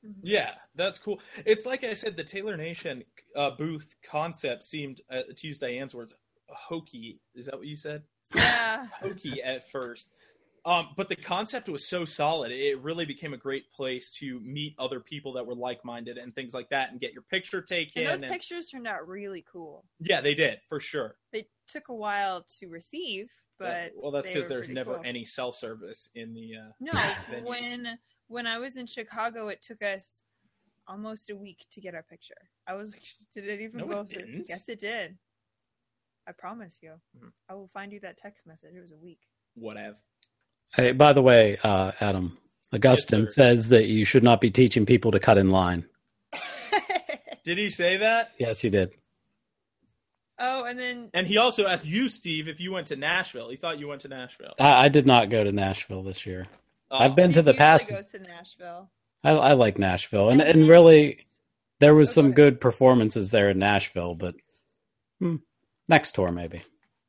[0.05, 0.15] Mhm.
[0.23, 1.21] Yeah, that's cool.
[1.45, 5.95] It's like I said, the Taylor Nation uh, booth concept seemed, uh, to use Diane's
[5.95, 6.13] words,
[6.49, 7.21] hokey.
[7.33, 8.03] Is that what you said?
[8.35, 8.87] Yeah.
[9.01, 10.09] hokey at first.
[10.65, 14.75] Um, but the concept was so solid, it really became a great place to meet
[14.79, 18.03] other people that were like-minded and things like that, and get your picture taken.
[18.03, 19.83] And those and- pictures turned out really cool.
[19.99, 21.17] yeah, they did for sure.
[21.33, 25.03] They took a while to receive, but well, that's because there's never cool.
[25.05, 26.53] any cell service in the.
[26.55, 26.91] Uh, No,
[27.31, 27.43] venues.
[27.43, 30.21] when when I was in Chicago, it took us
[30.87, 32.33] almost a week to get our picture.
[32.67, 34.21] I was like, did it even No, go it through?
[34.25, 34.45] didn't.
[34.47, 35.17] Yes, it did.
[36.25, 36.93] I promise you.
[37.17, 37.31] Mhm.
[37.49, 38.73] I will find you that text message.
[38.75, 39.19] It was a week.
[39.55, 39.97] whatever.
[40.75, 42.37] Hey, by the way, uh, Adam,
[42.71, 43.33] Augustin sir.
[43.33, 45.85] says that you should not be teaching people to cut in line.
[47.43, 48.31] Did he say that?
[48.39, 48.91] Yes, he did.
[50.39, 53.49] oh, and then And he also asked you, Steve, if you went to Nashville.
[53.49, 54.53] He thought you went to Nashville.
[54.59, 56.47] I, I did not go to Nashville this year.
[56.89, 57.89] Oh, I've been to the past.
[57.89, 58.89] Goes to Nashville.
[59.23, 61.19] I, I like Nashville, and and then- really,
[61.79, 64.15] there was go some good performances there in Nashville.
[64.15, 64.35] But
[65.19, 65.37] hmm,
[65.87, 66.61] next tour, maybe.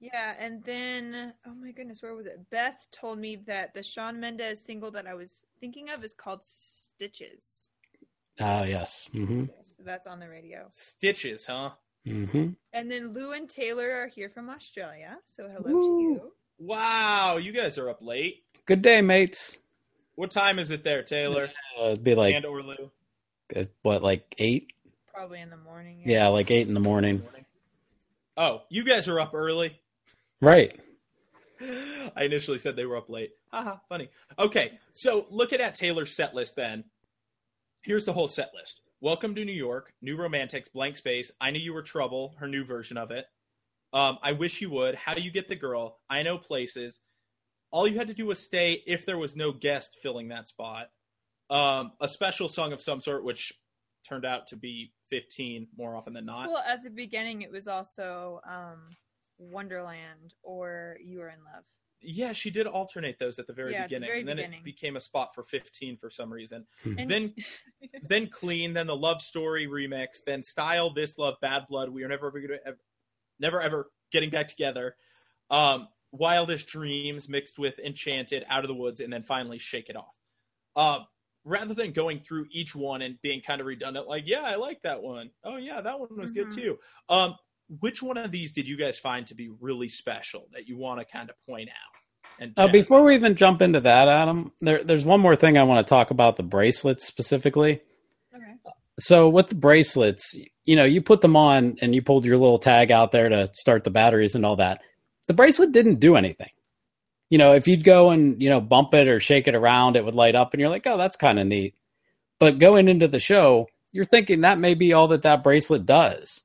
[0.05, 2.39] Yeah, and then oh my goodness, where was it?
[2.51, 6.45] Beth told me that the Shawn Mendes single that I was thinking of is called
[6.45, 7.69] Stitches.
[8.39, 9.09] Ah, yes.
[9.13, 10.67] hmm So that's on the radio.
[10.71, 11.71] Stitches, huh?
[12.05, 15.17] hmm And then Lou and Taylor are here from Australia.
[15.25, 15.83] So hello Woo.
[15.83, 16.33] to you.
[16.59, 18.45] Wow, you guys are up late.
[18.67, 19.57] Good day, mates.
[20.17, 21.49] What time is it there, Taylor
[21.81, 22.91] Uh, it'd be like and or Lou?
[23.57, 24.71] uh, what, like eight?
[25.07, 26.03] Probably in the morning.
[26.05, 27.23] Yeah, like eight in the morning.
[28.37, 29.81] Oh, you guys are up early.
[30.45, 30.79] Right.
[31.63, 33.31] I initially said they were up late.
[33.51, 34.11] Haha, funny.
[34.39, 36.85] Okay, so looking at Taylor's set list then.
[37.81, 38.83] Here's the whole set list.
[39.01, 42.63] Welcome to New York, New Romantics, Blank Space, I Knew You Were Trouble, her new
[42.63, 43.25] version of it.
[43.95, 47.01] Um, I Wish You Would, How Do You Get the Girl, I Know Places.
[47.71, 50.89] All you had to do was stay if there was no guest filling that spot.
[51.49, 53.51] Um, a special song of some sort, which
[54.07, 56.51] turned out to be 15 more often than not.
[56.51, 58.91] Well, at the beginning, it was also um,
[59.39, 61.65] Wonderland or You Are in Love.
[62.01, 64.37] Yeah, she did alternate those at the very Yeah, at the beginning, very and then
[64.37, 64.59] beginning.
[64.61, 66.67] it became a spot for 15 for some reason.
[66.99, 67.35] And Then,
[68.09, 71.89] then clean, then the love story remix, then style, this love, bad blood.
[71.91, 72.79] We are never ever gonna, ever,
[73.39, 74.97] never ever getting back together.
[75.51, 79.97] Um, wildest dreams mixed with enchanted, out of the woods, and then finally shake it
[79.97, 80.15] off.
[80.77, 81.07] Um,
[81.45, 84.83] rather than going through each one and being kind of redundant, like yeah, I like
[84.83, 85.31] that one.
[85.43, 86.55] Oh yeah, that one was good Mhm.
[86.55, 86.79] too.
[87.09, 87.37] Um,
[87.81, 91.01] which one of these did you guys find to be really special that you want
[91.01, 92.41] to kind of point out?
[92.41, 95.63] And Uh, before we even jump into that, Adam, there, there's one more thing I
[95.63, 97.81] want to talk about the bracelets specifically.
[98.35, 98.55] okay.
[98.99, 102.59] So with the bracelets, you know, you put them on and you pulled your little
[102.59, 104.81] tag out there to start the batteries and all that.
[105.27, 106.51] The bracelet didn't do anything.
[107.31, 110.05] You know, if you'd go and, you know, bump it or shake it around, it
[110.05, 111.75] would light up and you're like, oh, that's kind of neat.
[112.39, 116.43] But going into the show, you're thinking that may be all that that bracelet does.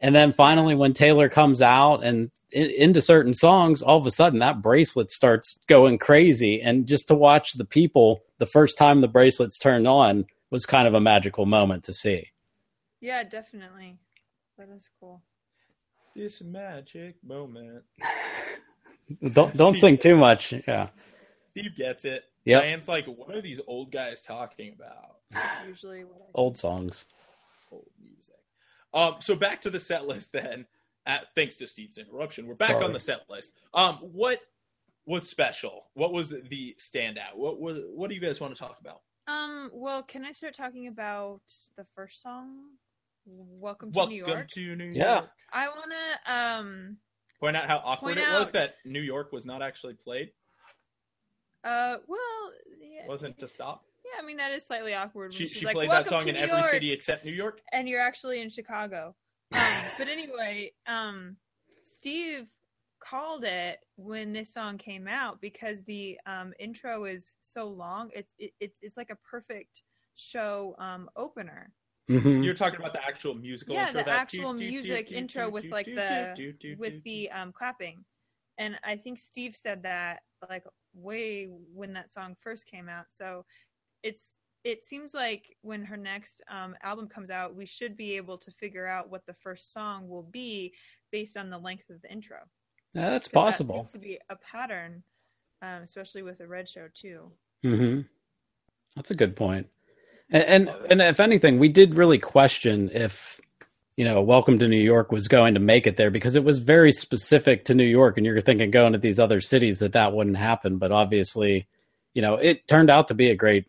[0.00, 4.10] And then finally, when Taylor comes out and in, into certain songs, all of a
[4.10, 6.60] sudden that bracelet starts going crazy.
[6.60, 10.86] And just to watch the people the first time the bracelets turned on was kind
[10.86, 12.28] of a magical moment to see.
[13.00, 13.98] Yeah, definitely.
[14.56, 15.22] That is cool.
[16.14, 17.84] This magic moment.
[19.32, 20.52] don't don't Steve- sing too much.
[20.66, 20.88] Yeah.
[21.44, 22.24] Steve gets it.
[22.44, 22.62] Yep.
[22.62, 25.16] Diane's like, what are these old guys talking about?
[25.30, 27.06] That's usually what I Old songs.
[28.92, 29.14] Old music.
[29.16, 30.66] Um, so back to the set list then.
[31.06, 32.84] At, thanks to Steve's interruption, we're back Sorry.
[32.84, 33.52] on the set list.
[33.72, 34.40] Um, what
[35.06, 35.86] was special?
[35.94, 37.34] What was the standout?
[37.34, 37.80] What was?
[37.94, 39.00] What do you guys want to talk about?
[39.26, 41.40] Um, well, can I start talking about
[41.78, 42.56] the first song?
[43.26, 44.28] Welcome to New York.
[44.28, 44.96] Welcome to New York.
[44.96, 45.22] Yeah.
[45.52, 46.96] I wanna um
[47.40, 50.30] Point out how awkward Point it was that New York was not actually played.
[51.64, 52.20] uh well
[52.80, 53.84] yeah, Wasn't to stop.
[54.28, 55.32] Yeah, I mean that is slightly awkward.
[55.32, 57.60] She she like, played that song in New every York," city except New York.
[57.72, 59.14] and you're actually in Chicago.
[59.52, 59.60] Um,
[59.98, 61.36] but anyway, um,
[61.84, 62.48] Steve
[63.00, 68.10] called it when this song came out because the um, intro is so long.
[68.14, 69.82] It, it, it it's like a perfect
[70.16, 71.72] show um, opener.
[72.08, 74.02] hmm You're talking about the actual musical Yeah, intro.
[74.02, 78.04] the actual do, do, music do, intro with, like, the- with the um, clapping.
[78.58, 83.06] And I think Steve said that like way when that song first came out.
[83.12, 83.44] So
[84.02, 84.34] it's
[84.64, 88.50] it seems like when her next um, album comes out, we should be able to
[88.50, 90.74] figure out what the first song will be
[91.10, 92.38] based on the length of the intro.
[92.94, 93.76] Yeah, that's that possible.
[93.76, 95.02] seems to be a pattern,
[95.62, 97.30] um, especially with the Red Show too.
[97.62, 98.00] hmm
[98.96, 99.68] That's a good point.
[100.30, 103.40] And, and and if anything, we did really question if
[103.96, 106.58] you know Welcome to New York was going to make it there because it was
[106.58, 110.12] very specific to New York, and you're thinking going to these other cities that that
[110.12, 110.76] wouldn't happen.
[110.78, 111.68] But obviously,
[112.12, 113.66] you know, it turned out to be a great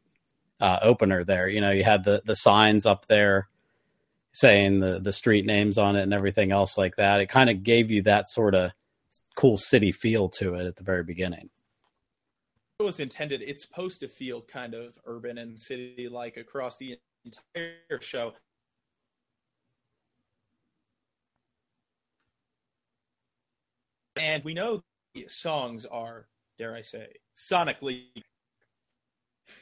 [0.59, 1.47] uh, opener there.
[1.47, 3.47] You know, you had the the signs up there
[4.33, 7.21] saying the the street names on it and everything else like that.
[7.21, 8.71] It kind of gave you that sort of
[9.35, 11.49] cool city feel to it at the very beginning.
[12.79, 16.97] it was intended, it's supposed to feel kind of urban and city like across the
[17.25, 18.33] entire show.
[24.15, 24.81] And we know
[25.13, 28.07] the songs are, dare I say, sonically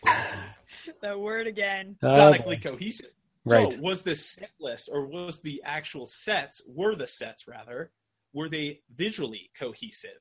[1.02, 1.96] That word again.
[2.04, 2.72] Oh, sonically boy.
[2.72, 3.14] cohesive.
[3.46, 3.72] Right.
[3.74, 7.92] So was the set list or was the actual sets, were the sets rather,
[8.34, 10.20] were they visually cohesive?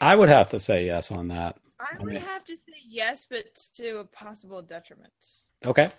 [0.00, 1.58] I would have to say yes on that.
[1.78, 5.12] I I would mean- have to say yes, but to a possible detriment.
[5.64, 5.90] Okay.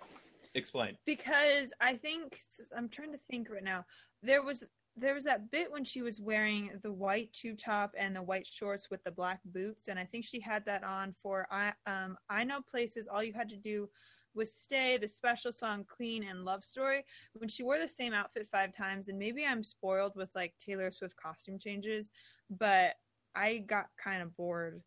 [0.53, 0.97] Explain.
[1.05, 2.39] because I think
[2.75, 3.86] I'm trying to think right now.
[4.21, 4.63] There was
[4.97, 8.45] there was that bit when she was wearing the white tube top and the white
[8.45, 12.17] shorts with the black boots, and I think she had that on for I um
[12.30, 13.08] I know places.
[13.08, 13.89] All you had to do
[14.34, 14.97] was stay.
[14.97, 19.08] The special song "Clean" and "Love Story." When she wore the same outfit five times,
[19.08, 22.12] and maybe I'm spoiled with like Taylor Swift costume changes,
[22.49, 22.95] but
[23.34, 24.82] I got kind of bored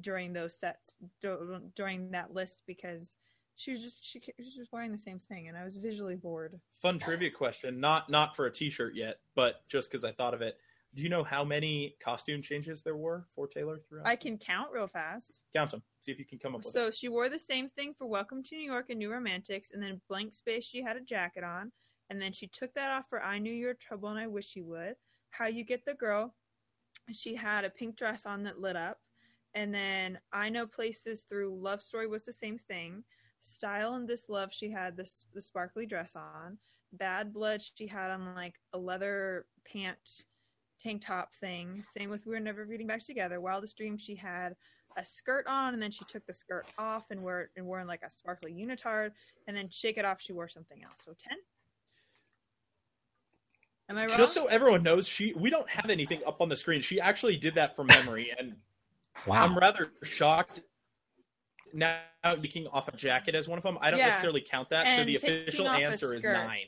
[0.00, 0.92] during those sets
[1.74, 3.14] during that list because
[3.56, 6.14] she was just she, she was just wearing the same thing and i was visually
[6.16, 10.34] bored Fun trivia question, not not for a t-shirt yet, but just because I thought
[10.34, 10.58] of it.
[10.94, 14.06] Do you know how many costume changes there were for Taylor throughout?
[14.06, 15.82] i can count real fast count them.
[16.02, 16.72] See if you can come up with it.
[16.72, 19.82] so she wore the same thing for welcome to new york and new romantics and
[19.82, 21.72] then blank space she had a jacket on
[22.10, 24.54] and then she took that off for i knew you were trouble and i wish
[24.54, 24.94] you would
[25.30, 26.34] how you get the girl
[27.12, 29.00] she had a pink dress on that lit up
[29.54, 33.02] and then i know places through love story was the same thing
[33.46, 36.58] style and this love she had this the sparkly dress on
[36.92, 40.24] bad blood she had on like a leather pant
[40.80, 44.54] tank top thing same with we were never reading back together wildest dream she had
[44.98, 48.02] a skirt on and then she took the skirt off and wore and wore like
[48.02, 49.10] a sparkly unitard
[49.46, 51.38] and then shake it off she wore something else so 10
[53.90, 56.56] am i wrong Just so everyone knows, she we don't have anything up on the
[56.56, 56.80] screen.
[56.80, 58.56] She actually did that from memory, and
[59.26, 59.44] Wow.
[59.44, 60.62] I'm rather shocked.
[61.76, 62.00] Now
[62.42, 64.06] taking off a jacket as one of them, I don't Yeah.
[64.06, 64.96] necessarily count that.
[64.96, 66.66] so the official answer is nine.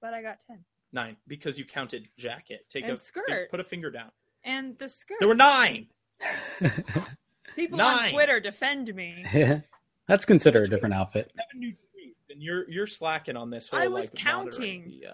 [0.00, 2.66] but i got 10 Nine because you counted jacket.
[2.68, 3.50] Take And a fi- skirt.
[3.50, 4.10] put a finger down.
[4.42, 5.88] and the skirt There were nine.
[7.54, 9.60] people on twitter defend me Yeah.
[10.06, 11.30] That's considered a different outfit.
[11.36, 13.78] Seven new tweets, and you're you're slacking on this whole.
[13.80, 15.00] I was like, counting.
[15.00, 15.06] the,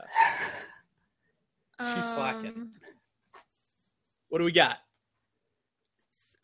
[1.84, 2.52] uh, She's slacking.
[2.52, 2.72] Um,
[4.28, 4.78] what do we got?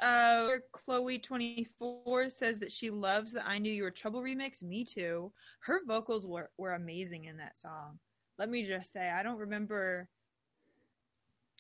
[0.02, 4.60] Uh, Chloe twenty four says that she loves the "I Knew You Were Trouble" remix.
[4.60, 5.32] Me too.
[5.60, 8.00] Her vocals were were amazing in that song.
[8.36, 10.08] Let me just say, I don't remember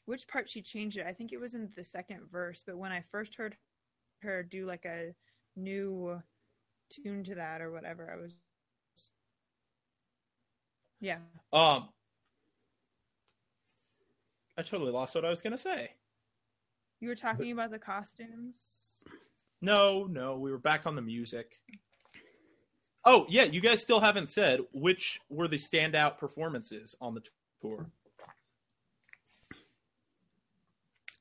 [0.06, 1.06] which part she changed it.
[1.06, 2.64] I think it was in the second verse.
[2.66, 3.56] But when I first heard
[4.22, 5.14] her do like a
[5.54, 6.20] new
[6.90, 8.34] tune to that or whatever, I was
[11.00, 11.18] yeah.
[11.52, 11.90] Um,
[14.58, 15.92] I totally lost what I was gonna say.
[17.02, 18.54] You were talking about the costumes.
[19.60, 21.56] No, no, we were back on the music.
[23.04, 27.22] Oh yeah, you guys still haven't said which were the standout performances on the
[27.60, 27.90] tour.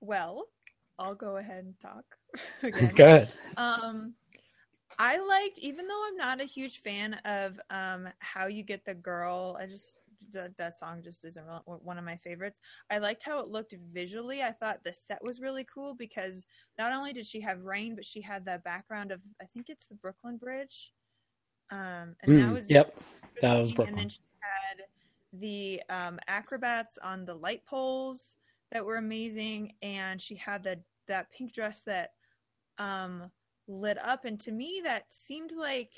[0.02, 0.50] Well,
[1.00, 2.06] I'll go ahead and talk
[2.62, 2.94] again.
[2.94, 3.34] Good.
[3.58, 4.13] Um,
[5.00, 8.94] I liked, even though I'm not a huge fan of um how you get the
[8.94, 9.58] girl.
[9.60, 9.98] I just
[10.34, 12.60] that, that song just isn't real- one of my favorites.
[12.89, 14.41] I liked how it looked visually.
[14.41, 16.46] I thought the set was really cool because
[16.78, 19.88] not only did she have rain, but she had the background of I think it's
[19.88, 20.94] the Brooklyn Bridge.
[21.72, 22.96] Um, and that Mm, was yep.
[23.41, 24.86] That was And then she had
[25.34, 28.36] the um, acrobats on the light poles
[28.72, 32.12] that were amazing, and she had the that pink dress that
[32.78, 33.32] um,
[33.67, 35.91] lit up, and to me that seemed like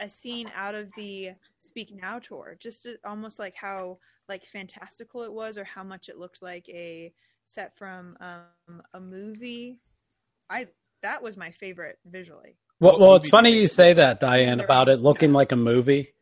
[0.00, 1.30] a scene out of the
[1.60, 6.08] Speak Now tour, just to- almost like how like fantastical it was, or how much
[6.08, 7.12] it looked like a
[7.46, 9.78] set from um, a movie.
[10.48, 10.68] I
[11.02, 12.56] that was my favorite visually.
[12.80, 16.14] Well, well, it's funny you you say that, Diane, about it looking like a movie,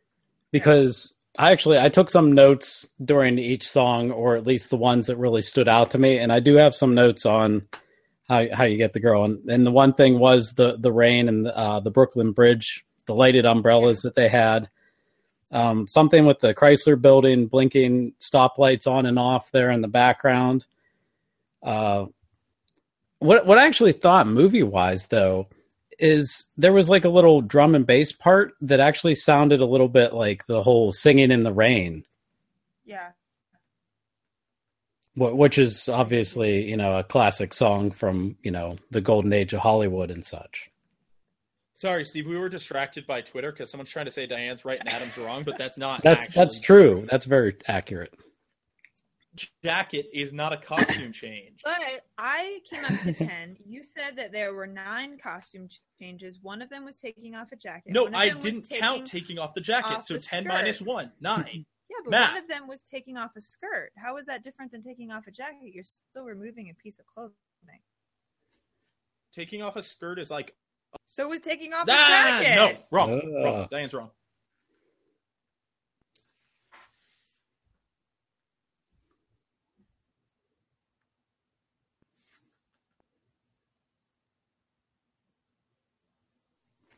[0.50, 5.06] because I actually I took some notes during each song, or at least the ones
[5.06, 7.68] that really stood out to me, and I do have some notes on
[8.28, 9.24] how how you get the girl.
[9.24, 12.84] And, and the one thing was the the rain and the, uh, the Brooklyn Bridge,
[13.06, 14.68] the lighted umbrellas that they had.
[15.50, 20.64] Um, something with the Chrysler Building blinking stoplights on and off there in the background.
[21.62, 22.06] Uh,
[23.18, 25.48] what what I actually thought movie wise though
[25.98, 29.88] is there was like a little drum and bass part that actually sounded a little
[29.88, 32.04] bit like the whole singing in the rain,
[32.84, 33.10] Yeah,
[35.14, 39.52] wh- which is obviously you know a classic song from you know the golden age
[39.52, 40.70] of Hollywood and such.
[41.74, 44.88] Sorry, Steve, we were distracted by Twitter because someone's trying to say Diane's right and
[44.88, 46.02] Adam's wrong, but that's not.
[46.04, 47.06] That's actually that's true.
[47.10, 48.12] That's very accurate.
[49.64, 51.60] Jacket is not a costume change.
[51.64, 53.56] But I came up to 10.
[53.66, 56.38] You said that there were nine costume changes.
[56.42, 57.92] One of them was taking off a jacket.
[57.94, 59.86] No, I didn't taking- count taking off the jacket.
[59.90, 60.48] off So the 10 skirt.
[60.52, 61.44] minus 1, 9.
[61.88, 62.32] Yeah, but Math.
[62.34, 63.92] one of them was taking off a skirt.
[63.96, 65.72] How is that different than taking off a jacket?
[65.72, 67.32] You're still removing a piece of clothing.
[69.34, 70.54] taking off a skirt is like.
[71.06, 72.54] So was taking off Ah, a jacket.
[72.56, 73.20] no, wrong.
[73.38, 73.44] Ah.
[73.44, 73.68] wrong.
[73.70, 74.10] Diane's wrong.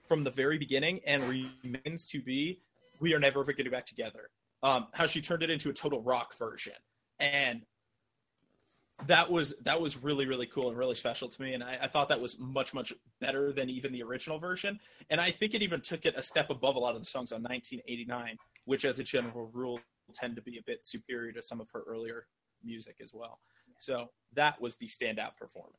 [0.06, 2.60] From the very beginning and remains to be,
[3.00, 4.28] we are never ever getting back together.
[4.62, 6.74] Um, how she turned it into a total rock version,
[7.20, 7.62] and
[9.06, 11.54] that was that was really really cool and really special to me.
[11.54, 14.78] And I, I thought that was much much better than even the original version.
[15.10, 17.32] And i think it even took it a step above a lot of the songs
[17.32, 19.80] on 1989 which as a general rule
[20.12, 22.26] tend to be a bit superior to some of her earlier
[22.62, 23.40] music as well.
[23.78, 25.76] So that was the standout performance.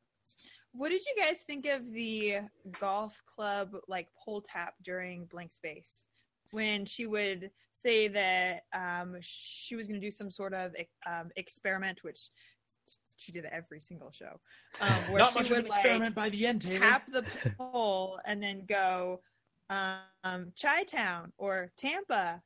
[0.71, 2.39] What did you guys think of the
[2.80, 6.06] golf club like pull tap during blank space?
[6.51, 10.73] When she would say that um, she was going to do some sort of
[11.06, 12.30] um, experiment, which
[13.17, 14.39] she did every single show.
[14.82, 16.80] Um, where not she much of would an like experiment by the end Taylor.
[16.82, 17.24] tap the
[17.58, 19.21] pole and then go
[19.69, 22.41] um, Chi Town or Tampa.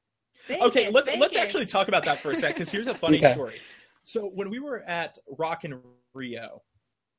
[0.62, 3.34] okay let's let's actually talk about that for a sec because here's a funny Okay.
[3.34, 3.56] story
[4.04, 5.80] so when we were at Rock in
[6.14, 6.62] Rio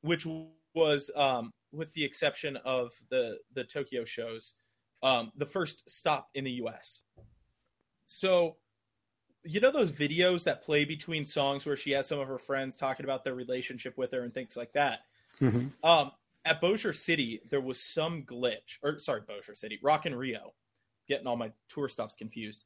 [0.01, 0.25] which
[0.73, 4.55] was um, with the exception of the the tokyo shows
[5.03, 7.03] um, the first stop in the us
[8.07, 8.55] so
[9.43, 12.75] you know those videos that play between songs where she has some of her friends
[12.75, 14.99] talking about their relationship with her and things like that
[15.39, 16.11] hmm um,
[16.45, 20.53] at Bossier City, there was some glitch, or sorry, Bossier City, Rock in Rio.
[21.07, 22.65] Getting all my tour stops confused.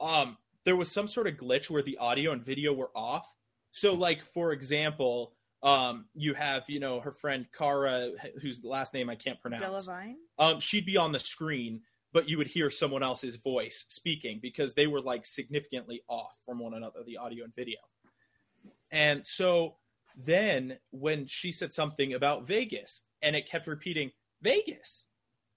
[0.00, 3.28] Um, there was some sort of glitch where the audio and video were off.
[3.70, 9.10] So, like for example, um, you have you know her friend Cara, whose last name
[9.10, 9.86] I can't pronounce.
[9.86, 10.14] Delavine.
[10.38, 11.82] Um, she'd be on the screen,
[12.12, 16.58] but you would hear someone else's voice speaking because they were like significantly off from
[16.58, 17.78] one another, the audio and video.
[18.90, 19.76] And so
[20.16, 24.10] then when she said something about Vegas and it kept repeating
[24.42, 25.06] Vegas,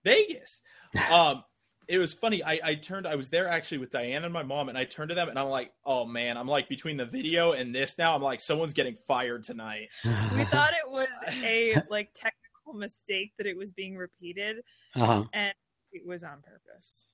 [0.03, 0.61] Vegas,
[1.11, 1.43] um,
[1.87, 2.43] it was funny.
[2.43, 5.09] I, I turned, I was there actually with Diane and my mom, and I turned
[5.09, 8.15] to them and I'm like, oh man, I'm like between the video and this now,
[8.15, 9.89] I'm like, someone's getting fired tonight.
[10.33, 11.07] We thought it was
[11.43, 14.57] a like technical mistake that it was being repeated,
[14.95, 15.25] uh-huh.
[15.33, 15.53] and
[15.95, 17.07] it was on purpose.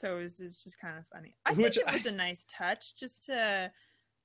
[0.00, 1.36] So it was, it's just kind of funny.
[1.46, 3.70] I Which think it I- was a nice touch, just to.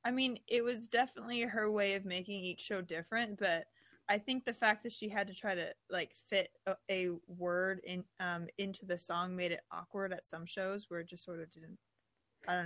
[0.05, 3.65] I mean, it was definitely her way of making each show different, but
[4.07, 7.81] I think the fact that she had to try to like fit a, a word
[7.83, 11.41] in um into the song made it awkward at some shows where it just sort
[11.41, 11.86] of didn't I don't know.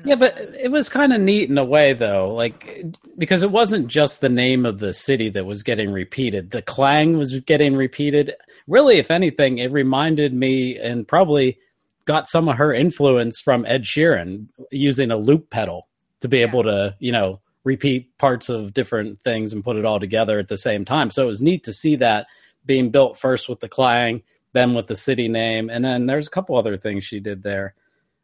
[0.05, 2.85] Yeah, but it was kind of neat in a way, though, like
[3.17, 6.51] because it wasn't just the name of the city that was getting repeated.
[6.51, 8.35] The clang was getting repeated.
[8.67, 11.57] Really, if anything, it reminded me and probably
[12.05, 15.87] got some of her influence from Ed Sheeran using a loop pedal
[16.19, 16.47] to be Yeah.
[16.47, 20.47] able to, you know, repeat parts of different things and put it all together at
[20.47, 21.11] the same time.
[21.11, 22.27] So it was neat to see that
[22.65, 24.23] being built first with the clang,
[24.53, 27.73] then with the city name, and then there's a couple other things she did there.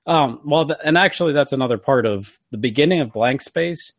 [0.07, 3.93] Um, well, th- and actually, that's another part of the beginning of Blank Space.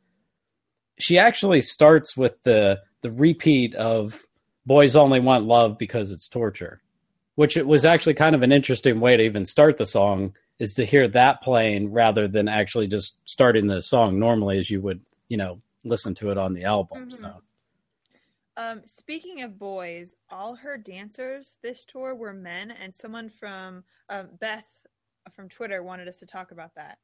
[0.99, 4.23] She actually starts with the the repeat of
[4.67, 6.81] "Boys only want love because it's torture,"
[7.35, 10.35] which it was actually kind of an interesting way to even start the song.
[10.59, 14.81] Is to hear that playing rather than actually just starting the song normally as you
[14.81, 17.11] would, you know, listen to it on the album.
[17.11, 17.21] Mhm.
[17.21, 17.43] So.
[18.57, 24.31] Um, speaking of boys, all her dancers this tour were men, and someone from um,
[24.41, 24.78] Beth
[25.35, 26.99] from Twitter wanted us to talk about that.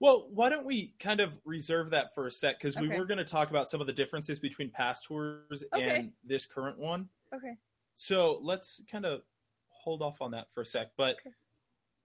[0.00, 3.18] Well, why don't we kind of reserve that for a sec because we were going
[3.18, 5.96] to talk about some of the differences between past tours Okay.
[5.98, 7.08] and this current one.
[7.34, 7.56] Okay.
[7.96, 9.22] So let's kind of
[9.68, 10.92] hold off on that for a sec.
[10.96, 11.34] But Okay.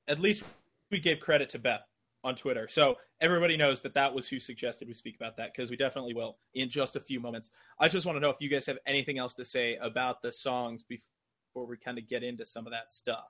[0.07, 0.43] at least
[0.91, 1.85] we gave credit to Beth
[2.23, 2.67] on Twitter.
[2.67, 6.13] So everybody knows that that was who suggested we speak about that because we definitely
[6.13, 7.51] will in just a few moments.
[7.79, 10.31] I just want to know if you guys have anything else to say about the
[10.31, 13.29] songs before we kind of get into some of that stuff.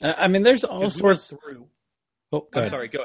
[0.00, 1.30] Uh, I mean, there's all sorts.
[1.30, 1.66] through.
[2.32, 2.70] Oh, I'm ahead.
[2.70, 2.88] sorry.
[2.88, 3.02] Go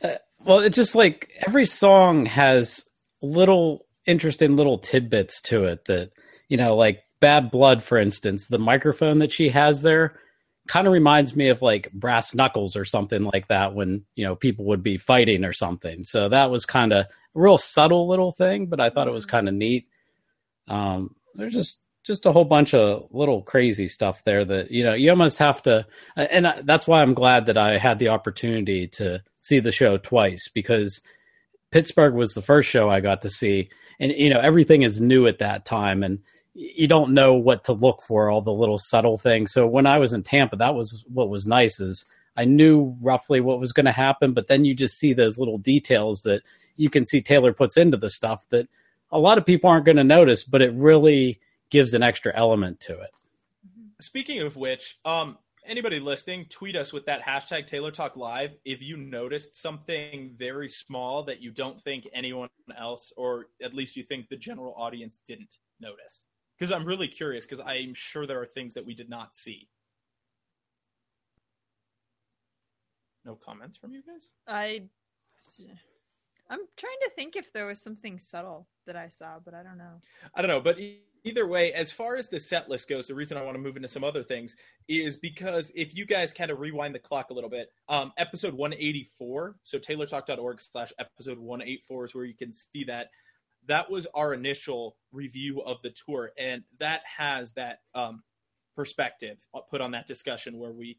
[0.00, 0.20] ahead.
[0.44, 2.88] Well, it's just like every song has
[3.20, 6.12] little interesting little tidbits to it that,
[6.48, 10.18] you know, like Bad Blood, for instance, the microphone that she has there
[10.68, 14.36] kind of reminds me of like brass knuckles or something like that when, you know,
[14.36, 16.04] people would be fighting or something.
[16.04, 19.26] So that was kind of a real subtle little thing, but I thought it was
[19.26, 19.30] Mhm.
[19.30, 19.88] kind of neat.
[20.68, 24.94] Um, there's just, just a whole bunch of little crazy stuff there that, you know,
[24.94, 25.86] you almost have to,
[26.16, 30.48] and that's why I'm glad that I had the opportunity to see the show twice
[30.48, 31.02] because
[31.70, 33.68] Pittsburgh was the first show I got to see,
[34.00, 36.20] and you know everything is new at that time, and
[36.54, 39.52] you don't know what to look for, all the little subtle things.
[39.52, 42.04] So when I was in Tampa, that was what was nice is
[42.36, 45.58] I knew roughly what was going to happen, but then you just see those little
[45.58, 46.42] details that
[46.76, 48.68] you can see Taylor puts into the stuff that
[49.10, 51.40] a lot of people aren't going to notice, but it really
[51.70, 53.10] gives an extra element to it.
[54.00, 58.80] Speaking of which, um, anybody listening, tweet us with that hashtag Taylor Talk Live if
[58.80, 64.02] you noticed something very small that you don't think anyone else, or at least you
[64.02, 66.24] think the general audience didn't notice.
[66.58, 69.68] Because I'm really curious, because I'm sure there are things that we did not see.
[73.24, 74.30] No comments from you guys?
[74.46, 74.82] I,
[76.50, 79.76] I'm trying to think if there was something subtle that I saw, but I don't
[79.76, 80.00] know.
[80.34, 80.78] I don't know, but
[81.24, 83.76] either way, as far as the set list goes, the reason I want to move
[83.76, 84.56] into some other things
[84.88, 88.54] is because if you guys kind of rewind the clock a little bit, um, episode
[88.54, 93.10] 184, so taylortalk.org slash episode 184 is where you can see that.
[93.66, 98.22] That was our initial review of the tour, and that has that um,
[98.74, 99.36] perspective
[99.70, 100.98] put on that discussion where we,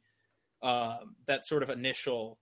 [0.61, 2.38] um, that sort of initial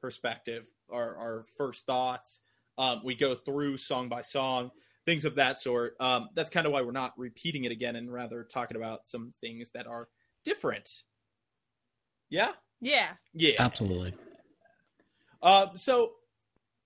[0.00, 2.42] perspective, our, our first thoughts.
[2.78, 4.70] Um, we go through song by song
[5.04, 5.94] things of that sort.
[6.00, 9.32] Um, that's kind of why we're not repeating it again and rather talking about some
[9.40, 10.08] things that are
[10.44, 10.88] different.
[12.30, 13.10] Yeah, Yeah.
[13.34, 13.54] yeah.
[13.58, 14.14] Absolutely.
[15.42, 16.12] Uh, so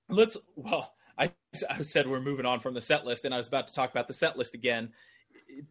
[0.08, 0.36] let's.
[0.56, 1.32] Well, I
[1.70, 3.90] I said we're moving on from the set list, and I was about to talk
[3.90, 4.92] about the set list again,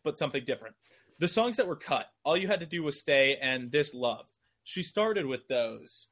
[0.03, 0.75] but something different.
[1.19, 4.25] The songs that were cut, all you had to do was stay and this love.
[4.63, 6.07] She started with those,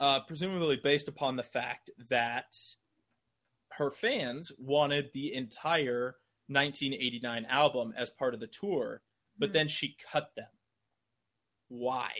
[0.00, 2.56] uh, presumably based upon the fact that
[3.78, 6.16] her fans wanted the entire
[6.48, 9.02] 1989 album as part of the tour,
[9.38, 9.52] but Hmm.
[9.52, 10.48] then she cut them.
[11.68, 12.10] Why?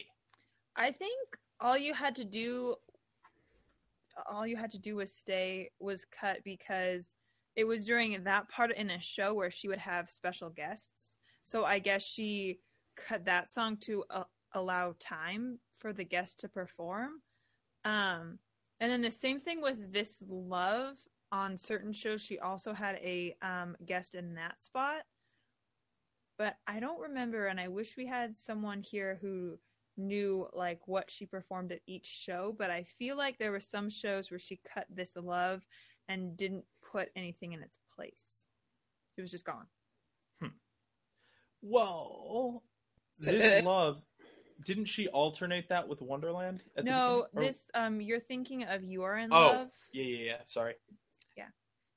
[0.77, 2.77] I think all you had to do
[4.27, 7.15] all you had to do was stay was cut because
[7.57, 11.17] it was during that part in a show where she would have special guests.
[11.45, 12.61] So I guess she
[12.97, 17.21] cut that song to uh, allow time for the guest to perform.
[17.85, 18.39] Um
[18.81, 20.97] and then the same thing with this love
[21.31, 25.03] on certain shows she also had a um guest in that spot.
[26.39, 29.59] But I don't remember and I wish we had someone here who
[29.97, 33.91] knew like what she performed at each show, but I feel like there were some
[33.91, 35.67] shows where she cut this love
[36.09, 38.41] and didn't put anything in its place.
[39.17, 39.67] It was just gone.
[41.61, 42.63] Well,
[43.27, 44.01] Eh, this love
[44.65, 46.63] didn't she alternate that with Wonderland?
[46.77, 47.49] At No, beginning?
[47.49, 49.41] Or- this um you're thinking of You Are in Oh.
[49.41, 49.71] Love.
[49.93, 50.37] Yeah, yeah, yeah.
[50.45, 50.75] Sorry.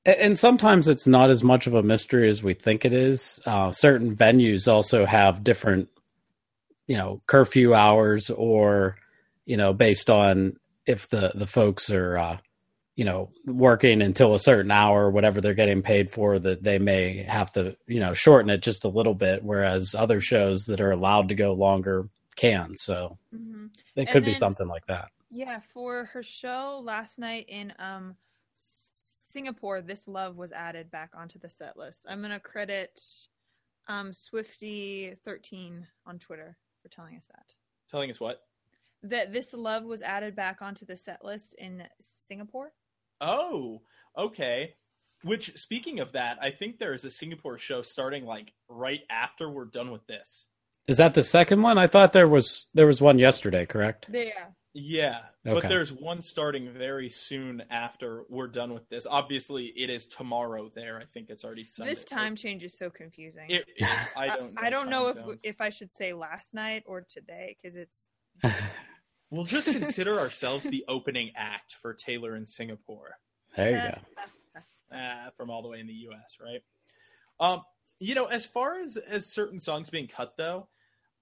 [0.04, 3.40] And sometimes it's not as much of a mystery as we think it is.
[3.46, 5.88] Uh, certain venues also have different,
[6.88, 8.96] you know, curfew hours or,
[9.46, 12.38] you know, based on if the the folks are uh,
[12.96, 17.22] you know working until a certain hour, whatever they're getting paid for, that they may
[17.22, 19.42] have to you know shorten it just a little bit.
[19.42, 22.76] Whereas other shows that are allowed to go longer can.
[22.76, 25.10] So hmm it could be something like that.
[25.30, 28.16] Yeah, for her show last night in um
[29.32, 32.06] Singapore, this love was added back onto the set list.
[32.08, 33.00] I'm gonna credit
[33.88, 37.54] um Swifty13 on Twitter for telling us that.
[37.88, 38.42] Telling us what?
[39.02, 42.72] That this love was added back onto the set list in Singapore.
[43.20, 43.80] Oh,
[44.16, 44.74] okay.
[45.24, 49.48] Which, speaking of that, I think there is a Singapore show starting like right after
[49.48, 50.46] we're done with this.
[50.88, 51.78] Is that the second one?
[51.78, 53.64] I thought there was there was one yesterday.
[53.66, 54.06] Correct?
[54.12, 54.48] Yeah.
[54.74, 59.06] Yeah, but there's one starting very soon after we're done with this.
[59.08, 60.98] Obviously, it is tomorrow there.
[60.98, 61.92] I think it's already Sunday.
[61.92, 63.50] This time change is so confusing.
[63.50, 63.88] It is.
[64.16, 64.54] I don't.
[64.54, 65.40] Know I don't know if zones.
[65.44, 68.08] if I should say last night or today because it's
[69.30, 73.18] we'll just consider ourselves the opening act for Taylor in Singapore.
[73.54, 74.96] there you go.
[74.96, 76.38] uh, from all the way in the U.S.
[76.42, 76.62] Right?
[77.40, 77.62] Um,
[78.00, 80.68] you know, as far as as certain songs being cut, though,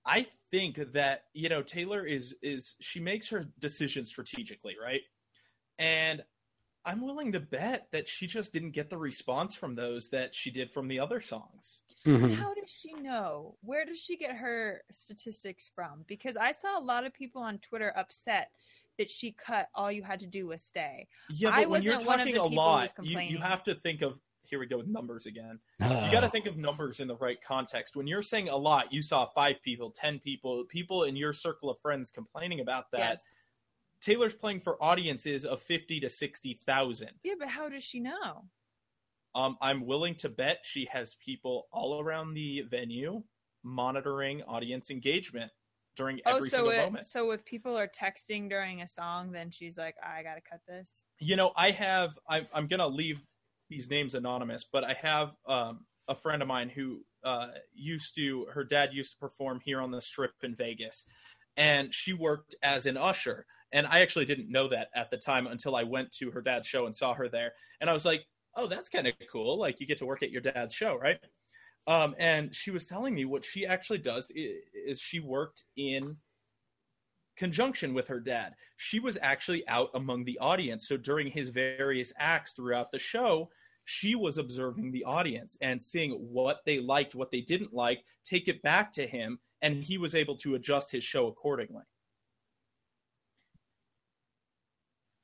[0.07, 5.03] I think that you know Taylor is is she makes her decisions strategically, right?
[5.79, 6.23] And
[6.85, 10.51] I'm willing to bet that she just didn't get the response from those that she
[10.51, 11.83] did from the other songs.
[12.07, 12.35] Mhm.
[12.35, 13.57] How does she know?
[13.61, 16.05] Where does she get her statistics from?
[16.07, 18.51] Because I saw a lot of people on Twitter upset
[18.97, 21.07] that she cut all you had to do was stay.
[21.29, 23.07] Yeah, I but when you're wasn't one of talking the a people who lot, was
[23.07, 24.19] you, you have to think of
[24.51, 25.59] here we go with numbers again.
[25.81, 27.97] Uh, you got to think of numbers in the right context.
[27.97, 31.71] When you're saying a lot, you saw five people, ten people, people in your circle
[31.71, 32.99] of friends complaining about that.
[32.99, 33.23] yes.
[34.01, 37.11] Taylor's playing for audiences of fifty to sixty thousand.
[37.23, 38.45] Yeah, but how does she know?
[39.35, 43.23] Um, I'm willing to bet she has people all around the venue
[43.63, 45.53] monitoring audience engagement
[45.97, 47.05] during every oh, so single it, moment.
[47.05, 51.03] so if people are texting during a song, then she's like, I gotta cut this.
[51.19, 52.19] You know, I have.
[52.29, 53.21] I'm, I'm gonna leave
[53.71, 58.47] these names anonymous, but I have um, a friend of mine who uh, used to.
[58.53, 61.07] Her dad used to perform here on the Strip in Vegas,
[61.57, 63.47] and she worked as an usher.
[63.73, 66.67] And I actually didn't know that at the time until I went to her dad's
[66.67, 67.53] show and saw her there.
[67.81, 69.59] And I was like, "Oh, that's kind of cool!
[69.59, 71.21] Like you get to work at your dad's show, right?"
[71.87, 76.17] Um, and she was telling me what she actually does is, is she worked in
[77.41, 78.53] conjunction with her dad.
[78.77, 80.87] She was actually out among the audience.
[80.87, 83.49] So during his various acts throughout the show,
[83.87, 88.47] she was observing the audience and seeing what they liked, what they didn't like, take
[88.49, 91.83] it back to him, and he was able to adjust his show accordingly.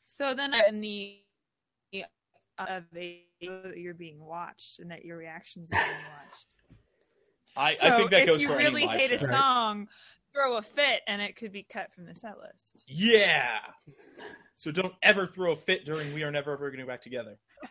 [0.06, 1.18] So then in the
[1.94, 6.46] uh, of a that you're being watched and that your reactions are being watched.
[7.56, 9.26] I, So I think that if goes you for really any live hate a show.
[9.26, 9.36] Right.
[9.36, 9.88] song,
[10.36, 12.84] throw a fit and it could be cut from the set list.
[12.86, 13.58] Yeah.
[14.54, 17.38] So don't ever throw a fit during We Are Never Ever Getting Back Together.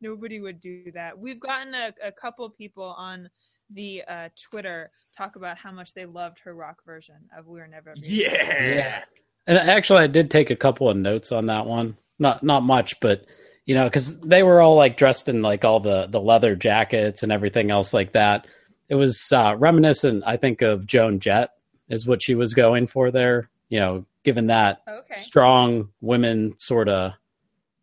[0.00, 1.18] Nobody would do that.
[1.18, 3.30] We've gotten a, a couple people on
[3.70, 7.90] the uh, Twitter talk about how much they loved her rock version of "We're Never."
[7.90, 9.02] Ever Young." Yeah.
[9.46, 11.96] And actually, I did take a couple of notes on that one.
[12.18, 13.24] Not not much, but
[13.64, 17.22] you know, because they were all like dressed in like all the the leather jackets
[17.22, 18.46] and everything else like that.
[18.88, 21.50] It was uh, reminiscent, I think, of Joan Jett
[21.88, 23.50] is what she was going for there.
[23.68, 25.20] You know, given that Okay.
[25.20, 27.12] strong women sort of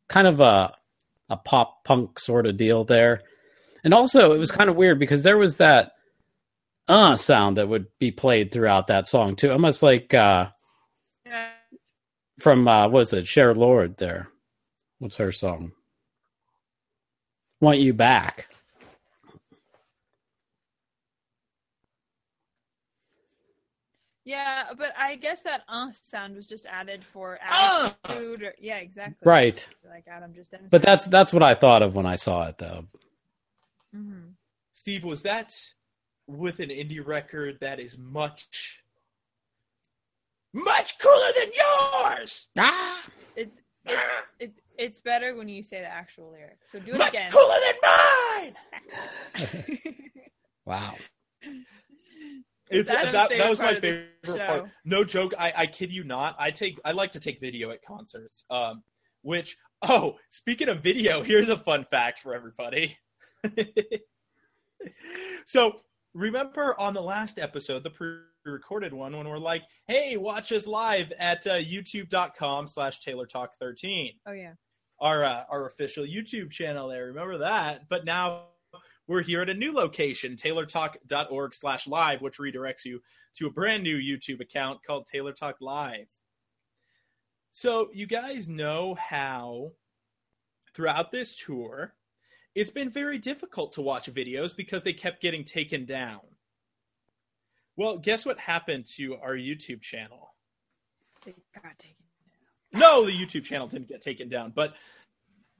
[0.09, 0.75] kind of a
[1.29, 3.21] a pop punk sort of deal there.
[3.83, 5.93] And also it was kind of weird because there was that
[6.87, 9.51] uh sound that would be played throughout that song too.
[9.51, 10.49] Almost like uh
[11.25, 11.49] Yeah.
[12.39, 14.29] from uh what was it, Cher Lloyd there.
[14.99, 15.71] What's her song?
[17.61, 18.47] Want You Back.
[24.31, 27.91] Yeah, but I guess that uh sound was just added for Uh!
[28.05, 28.43] attitude.
[28.43, 29.25] Or, yeah, exactly.
[29.25, 29.67] Right.
[29.89, 30.53] Like Adam just.
[30.69, 32.85] But that's that's what I thought of when I saw it though.
[33.95, 34.33] Mhm.
[34.73, 35.53] Steve, was that
[36.27, 38.81] with an indie record that is much,
[40.53, 42.47] much cooler than yours?
[42.57, 43.01] Ah!
[43.35, 43.51] It,
[43.85, 43.99] it,
[44.39, 46.59] it, it's better when you say the actual lyric.
[46.71, 47.31] So do it much again.
[47.31, 48.55] cooler than
[49.43, 49.77] mine.
[50.65, 50.93] Wow.
[52.71, 53.87] It's, Adam's that, that was my part of the
[54.23, 54.45] favorite show.
[54.45, 54.69] part.
[54.85, 55.33] No joke.
[55.37, 56.35] I, I kid you not.
[56.39, 58.45] I take I like to take video at concerts.
[58.49, 58.83] Um,
[59.23, 62.97] which oh, speaking of video, here's a fun fact for everybody.
[65.45, 65.81] so
[66.13, 71.11] remember on the last episode, the pre-recorded one, when we're like, "Hey, watch us live
[71.19, 74.53] at uh, YouTube.com/slash Taylor Talk 13." Oh yeah.
[74.99, 77.07] our uh, our official YouTube channel there.
[77.07, 77.89] Remember that?
[77.89, 78.45] But now
[79.07, 83.01] we're here at a new location, taylortalk.org slash live, which redirects you
[83.35, 86.07] to a brand new YouTube account called Taylor Talk Live.
[87.51, 89.73] So, you guys know how
[90.73, 91.93] throughout this tour,
[92.55, 96.21] it's been very difficult to watch videos because they kept getting taken down.
[97.75, 100.33] Well, guess what happened to our YouTube channel?
[101.25, 101.95] They got taken.
[102.73, 104.75] No, the YouTube channel didn't get taken down, but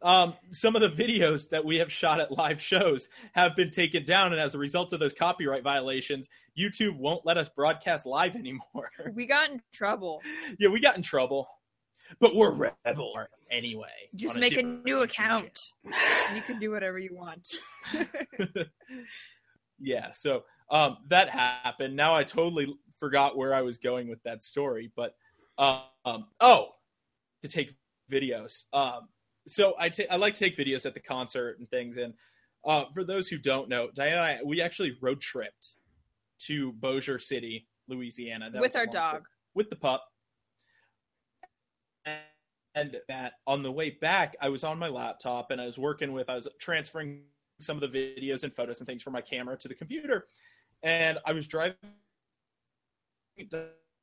[0.01, 4.03] um, some of the videos that we have shot at live shows have been taken
[4.03, 6.27] down, and as a result of those copyright violations,
[6.57, 8.91] YouTube won't let us broadcast live anymore.
[9.13, 10.21] We got in trouble.
[10.57, 11.47] yeah, we got in trouble,
[12.19, 13.13] but we're rebel
[13.49, 13.87] anyway.
[14.15, 15.71] Just make a different new account.
[15.83, 17.53] You can do whatever you want.
[19.79, 21.95] yeah, so um, that happened.
[21.95, 25.15] Now I totally forgot where I was going with that story, but
[25.57, 26.69] um, oh,
[27.41, 27.75] to take
[28.11, 28.65] videos.
[28.73, 29.09] Um,
[29.47, 31.97] so I like to take videos at the concert and things.
[31.97, 32.13] And
[32.65, 35.75] uh, for those who don't know, Diana, and I, we actually road tripped
[36.39, 39.11] to Bossier City, Louisiana, That With our dog.
[39.11, 39.23] trip.
[39.53, 40.05] with the pup.
[42.73, 46.13] And that on the way back, I was on my laptop and I was working
[46.13, 47.23] with, I was transferring
[47.59, 50.25] some of the videos and photos and things from my camera to the computer.
[50.81, 51.75] And I was driving.
[53.37, 53.53] It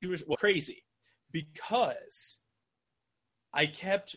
[0.06, 0.84] was crazy
[1.32, 2.40] because
[3.52, 4.16] I kept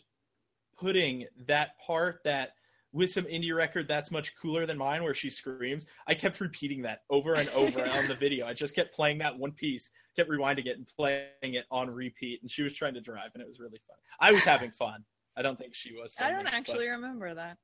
[0.81, 2.53] putting that part that
[2.93, 6.81] with some indie record that's much cooler than mine where she screams i kept repeating
[6.81, 10.29] that over and over on the video i just kept playing that one piece kept
[10.29, 13.47] rewinding it and playing it on repeat and she was trying to drive and it
[13.47, 15.03] was really fun i was having fun
[15.37, 17.57] i don't think she was so I don't much, actually remember that.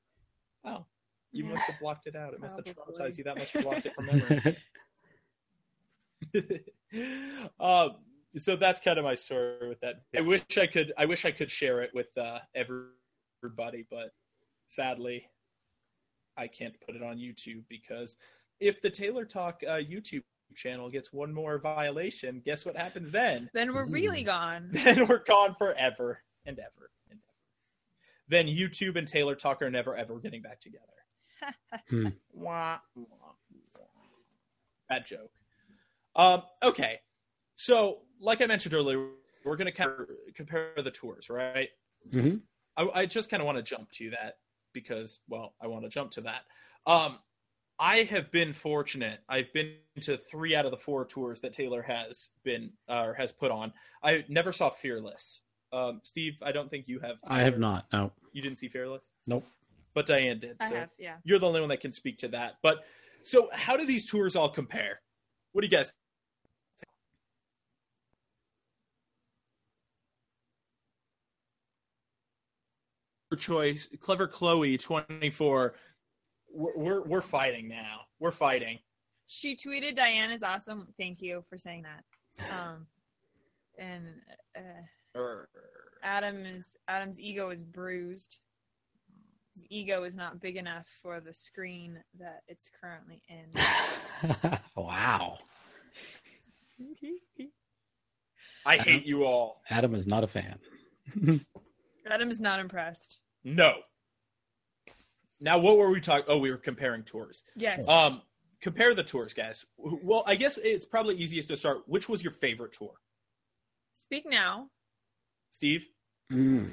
[0.66, 0.86] oh
[1.32, 1.52] you Yeah.
[1.52, 3.94] must have blocked it out it must have traumatized you that much you blocked it
[3.96, 4.42] from memory
[7.60, 7.96] um,
[8.38, 9.96] so that's kind of my story with that.
[10.16, 10.94] I wish I could.
[10.98, 12.40] I wish I could share it with uh,
[13.48, 14.12] everybody, but
[14.68, 15.26] sadly,
[16.36, 18.18] I can't put it on YouTube because
[18.60, 20.24] if the Taylor Talk uh, YouTube
[20.56, 23.50] channel gets one more violation, guess what happens then?
[23.54, 24.26] Then we're really Mm.
[24.26, 24.70] gone.
[24.72, 27.22] Then we're gone forever and ever and ever.
[28.28, 30.84] Then YouTube and Taylor Talk are never ever getting back together.
[31.90, 32.08] Hmm.
[32.34, 33.06] Wah, wah,
[33.76, 33.82] wah.
[34.90, 35.32] Bad joke.
[36.16, 37.00] Um, okay,
[37.56, 39.08] so like I mentioned earlier,
[39.46, 39.92] we're going to kind
[40.34, 41.70] compare the tours, right?
[42.12, 42.42] Mhm.
[42.78, 44.38] I, I just kind of want to jump to that
[44.74, 46.44] because, well, I want to jump to that.
[46.86, 47.20] Um,
[47.80, 49.20] I have been fortunate.
[49.30, 53.14] I've been to three out of the four tours that Taylor has been uh, or
[53.14, 53.74] has put on.
[54.04, 55.42] I never saw Fearless.
[55.72, 57.18] Um, Steve, I don't think you have.
[57.28, 57.86] I have not.
[57.92, 58.12] No.
[58.32, 59.46] You didn't see Fearless, Nope.
[59.94, 60.58] but Diane did.
[60.60, 61.16] I so have, yeah.
[61.24, 62.56] you're the only one that can speak to that.
[62.64, 62.86] But
[63.22, 65.02] so, how do these tours all compare?
[65.52, 65.94] What do you guys?
[73.38, 75.76] Choice, clever Chloe, twenty four.
[76.54, 78.02] We're, we're we're fighting now.
[78.20, 78.80] We're fighting.
[79.28, 80.88] She tweeted, "Diane is awesome.
[80.98, 82.04] Thank you for saying that."
[82.52, 82.88] Um,
[83.78, 84.06] and
[84.56, 84.62] uh,
[85.16, 85.50] Err.
[86.04, 88.40] Adam is Adam's ego is bruised.
[89.56, 94.60] His ego is not big enough for the screen that it's currently in.
[94.76, 95.40] wow.
[98.66, 99.62] I hate you all.
[99.70, 100.60] Adam is not a fan.
[102.10, 103.22] Adam is not impressed.
[103.48, 103.76] No.
[105.40, 106.26] Now, what were we talking?
[106.28, 107.46] Oh, we were comparing tours.
[107.56, 107.88] Yes.
[107.88, 108.22] Um,
[108.60, 109.66] compare the tours, guys.
[109.78, 111.84] Well, I guess it's probably easiest to start.
[111.88, 112.92] Which was your favorite tour,
[113.94, 114.68] Speak now.
[115.52, 115.88] Steve?
[116.30, 116.72] Mm.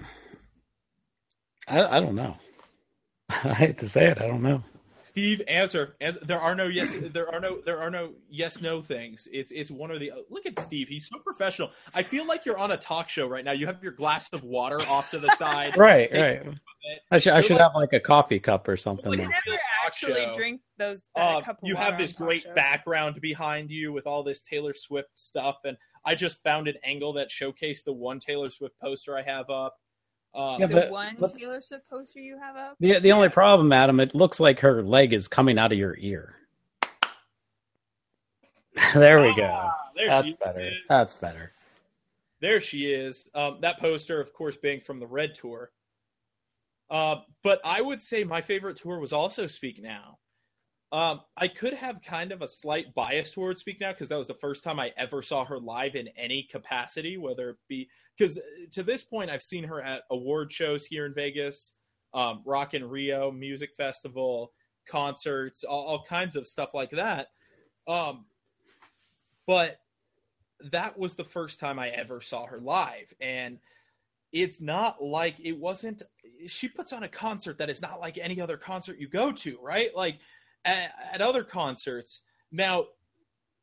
[1.68, 2.36] I, I don't know.
[3.28, 4.20] I hate to say it.
[4.20, 4.64] I don't know.
[5.14, 5.94] Steve, answer.
[6.00, 6.92] Ans- There are no yes.
[7.12, 7.60] There are no.
[7.64, 9.28] There are no yes no things.
[9.32, 10.10] It's it's one or the.
[10.28, 10.88] Look at Steve.
[10.88, 11.70] He's so professional.
[11.94, 13.52] I feel like you're on a talk show right now.
[13.52, 15.76] You have your glass of water off to the side.
[15.76, 16.42] Right, right.
[17.12, 19.08] I should I should like- have like a coffee cup or something.
[19.08, 20.34] We Like- never actually show.
[20.34, 21.04] drink those.
[21.14, 22.54] That Uh, cup of you have this great shows.
[22.56, 27.12] background behind you with all this Taylor Swift stuff, and I just found an angle
[27.12, 29.76] that showcased the one Taylor Swift poster I have up.
[30.34, 32.76] Um, Yeah, The one but- Taylor Swift poster you have up.
[32.80, 35.96] The the only problem, Adam, it looks like her leg is coming out of your
[35.98, 36.36] ear.
[38.94, 39.44] there we go.
[39.52, 40.60] Ah, there That's better.
[40.60, 40.74] is.
[40.88, 41.52] That's better.
[42.40, 43.30] There she is.
[43.34, 45.70] Um, that poster, of course, being from the Red Tour.
[46.90, 50.18] Uh, but I would say my favorite tour was also Speak Now.
[50.94, 54.28] Um, I could have kind of a slight bias towards Speak Now because that was
[54.28, 58.38] the first time I ever saw her live in any capacity, whether it be because
[58.70, 61.72] to this point I've seen her at award shows here in Vegas,
[62.14, 64.52] um, Rock in Rio Music Festival,
[64.86, 67.26] concerts, all, all kinds of stuff like that.
[67.88, 68.26] Um,
[69.48, 69.80] but
[70.70, 73.12] that was the first time I ever saw her live.
[73.20, 73.58] And
[74.30, 76.04] it's not like it wasn't,
[76.46, 79.58] she puts on a concert that is not like any other concert you go to,
[79.60, 79.90] right?
[79.96, 80.20] Like
[80.64, 82.22] at, at other concerts.
[82.52, 82.86] Now,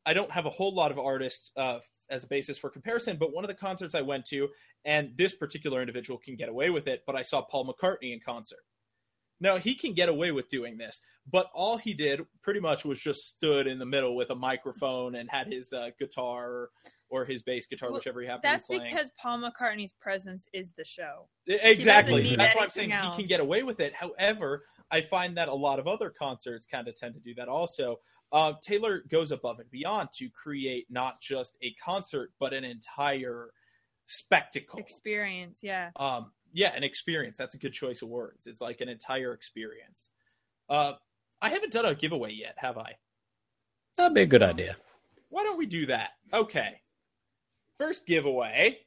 [0.04, 1.78] I don't have a whole lot of artists uh,
[2.10, 4.48] as a basis for comparison, but one of the concerts I went to,
[4.84, 8.20] and this particular individual can get away with it, but I saw Paul McCartney in
[8.24, 8.60] concert.
[9.40, 11.00] Now he can get away with doing this,
[11.30, 15.16] but all he did pretty much was just stood in the middle with a microphone
[15.16, 16.70] and had his uh, guitar or,
[17.10, 18.94] or his bass guitar, Well, whichever he happened That's to be playing.
[18.94, 21.28] because Paul McCartney's presence is the show.
[21.46, 22.36] exactly.
[22.36, 23.92] That's why I'm saying anything he can get away with it.
[23.94, 24.62] However,
[24.92, 27.96] I find that a lot of other concerts kind of tend to do that also.
[28.30, 33.50] Uh, Taylor goes above and beyond to create not just a concert, but an entire
[34.04, 34.78] spectacle.
[34.78, 35.90] Experience, yeah.
[35.96, 37.38] um, yeah, an experience.
[37.38, 38.46] That's a good choice of words.
[38.46, 40.10] It's like an entire experience.
[40.68, 40.92] Uh,
[41.40, 42.92] I haven't done a giveaway yet, have I?
[43.96, 44.76] That'd be a good idea.
[45.28, 46.10] Why don't we do that?
[46.32, 46.80] Okay.
[47.78, 48.78] First giveaway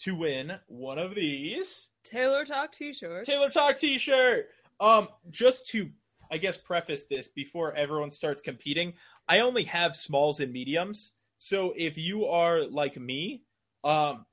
[0.00, 3.24] to win one of these Taylor Talk T-shirt.
[3.24, 4.48] Taylor Talk T-shirt.
[4.80, 5.90] Um, just to,
[6.30, 8.94] I guess, preface this before everyone starts competing,
[9.28, 11.12] I only have smalls and mediums.
[11.38, 13.42] So if you are like me,
[13.84, 14.26] um,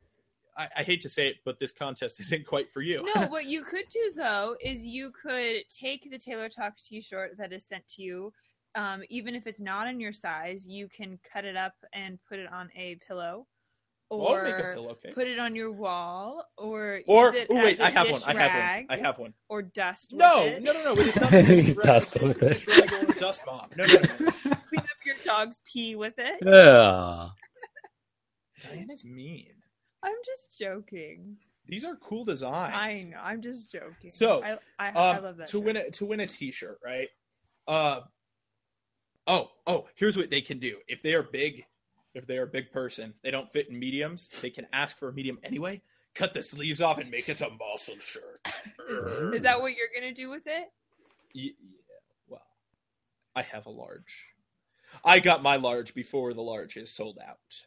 [0.57, 3.07] I, I hate to say it, but this contest isn't quite for you.
[3.15, 7.53] no, what you could do though is you could take the Taylor Talk T-shirt that
[7.53, 8.33] is sent to you,
[8.75, 10.67] um, even if it's not in your size.
[10.67, 13.47] You can cut it up and put it on a pillow,
[14.09, 15.13] or make a pillowcase.
[15.13, 18.05] put it on your wall, or Or use it oh as wait, a I have
[18.09, 18.13] one.
[18.19, 18.99] dish I have rag, one.
[18.99, 19.33] I have one.
[19.49, 20.13] or dust.
[20.13, 20.63] No, with it.
[20.63, 20.91] no, no, no.
[20.93, 22.47] It is not dish rag, Dust dish- with it.
[22.49, 23.73] dish rag or dust mop.
[23.77, 24.01] No, no, no.
[24.01, 24.31] no.
[24.69, 26.39] Clean up your dog's pee with it.
[26.45, 27.29] Yeah.
[28.61, 29.53] Diana's mean.
[30.03, 31.37] I'm just joking.
[31.67, 32.73] These are cool designs.
[32.75, 33.17] I know.
[33.21, 34.09] I'm just joking.
[34.09, 35.47] So, I I, I Um, love that.
[35.49, 35.63] to shirt.
[35.65, 37.07] win a to win a T-shirt, right?
[37.67, 38.01] Uh,
[39.27, 39.87] oh, oh.
[39.95, 40.77] Here's what they can do.
[40.87, 41.63] If they are big,
[42.13, 44.29] if they are a big person, they don't fit in mediums.
[44.41, 45.81] They can ask for a medium anyway.
[46.15, 48.47] Cut the sleeves off and make it a muscle shirt.
[49.33, 50.71] Is that what you're gonna do with it?
[51.33, 51.51] Yeah,
[52.27, 52.41] well,
[53.35, 54.25] I have a large.
[55.03, 57.63] I got my large before the large is sold out.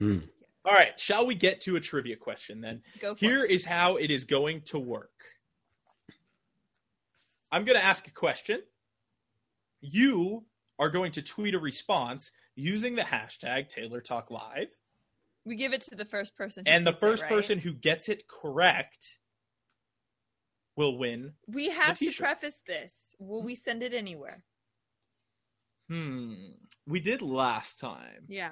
[0.00, 0.18] Hmm.
[0.64, 2.82] All right, shall we get to a trivia question then?
[3.00, 3.52] Go for Here it.
[3.52, 5.12] is how it is going to work.
[7.52, 8.62] I'm going to ask a question.
[9.80, 10.44] You
[10.78, 14.68] are going to tweet a response using the hashtag Taylor Talk Live,
[15.44, 16.64] we give it to the first person.
[16.66, 17.30] who and the gets it, first right?
[17.30, 19.18] person who gets it correct
[20.76, 21.32] will win.
[21.46, 23.14] We have to preface this.
[23.18, 24.42] Will we send it anywhere?
[25.88, 26.34] Hmm.
[26.86, 28.24] We did last time.
[28.28, 28.50] Yeah.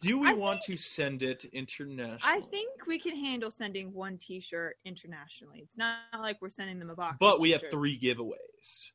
[0.00, 2.18] Do we I want to send it international?
[2.24, 5.60] I think we can handle sending one T-shirt internationally.
[5.62, 7.18] It's not like we're sending them a box.
[7.20, 8.90] But we have three giveaways.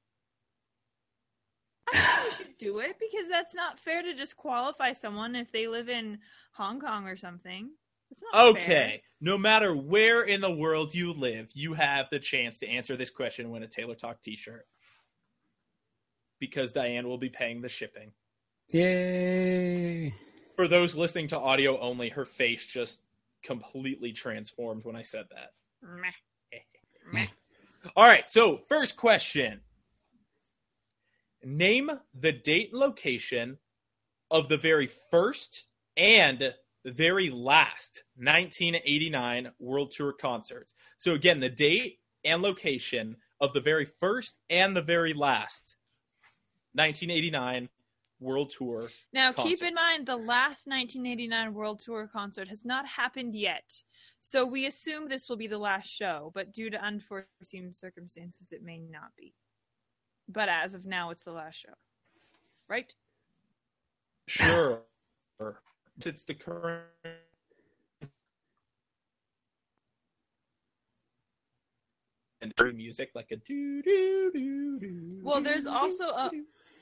[1.94, 5.52] I think we should do it because that's not fair to just qualify someone if
[5.52, 6.20] they live in
[6.54, 7.70] Hong Kong or something.
[8.12, 8.62] It's not Okay.
[8.66, 9.00] fair.
[9.20, 13.10] No matter where in the world you live, you have the chance to answer this
[13.10, 14.66] question and win a Taylor Talk t shirt.
[16.40, 18.12] Because Diane will be paying the shipping.
[18.70, 20.14] Yay.
[20.56, 23.02] For those listening to audio only, her face just
[23.44, 25.54] completely transformed when I said that.
[25.82, 26.12] Meh.
[27.12, 27.28] Meh.
[27.96, 29.62] All right, so first question
[31.44, 33.58] Name the date and location
[34.32, 36.54] of the very first and
[36.86, 40.74] very last 1989 World Tour concerts.
[40.98, 45.78] So, again, the date and location of the very first and the very last
[46.74, 47.70] 1989
[48.20, 48.90] World Tour.
[49.14, 53.84] Now, keep in mind the last 1989 World Tour concert has not happened yet.
[54.22, 58.64] So we assume this will be the last show, but due to unforeseen circumstances, it
[58.64, 59.34] may not be.
[60.28, 61.74] But as of now, it's the last show.
[62.70, 62.94] Right?
[64.28, 64.82] Sure.
[66.06, 66.84] It's the current.
[72.42, 75.20] And every music like a doo doo doo doo.
[75.24, 76.32] Well, there's also a-.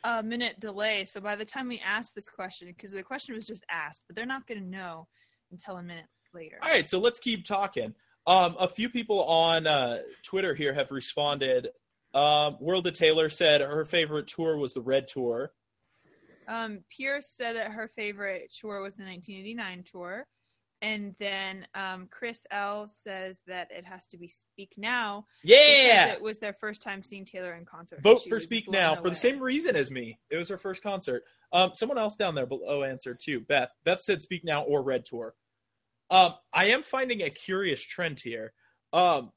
[0.07, 1.03] A minute delay.
[1.03, 4.15] So by the time we ask this question, because the question was just asked, but
[4.15, 5.07] they're not going to know
[5.51, 6.59] until a minute later.
[6.61, 7.91] All right, so let's keep talking.
[8.27, 11.69] Um, a few people on uh, Twitter here have responded.
[12.15, 15.51] Um, World of Taylor said her favorite tour was the Red Tour.
[16.47, 20.25] Um, Pierce said that her favorite tour was the 1989 tour.
[20.81, 25.25] And then um, Chris L says that it has to be Speak Now.
[25.43, 28.03] Yeah, It was their first time seeing Taylor in concert.
[28.03, 30.19] vote She for Speak Now for the same reason as me.
[30.29, 31.23] It was her first concert.
[31.51, 33.39] Um, someone else down there below answered too.
[33.39, 33.69] Beth.
[33.83, 35.33] Beth said Speak Now or Red Tour.
[36.11, 38.53] Um, I am finding a curious trend here.
[38.93, 39.31] Um,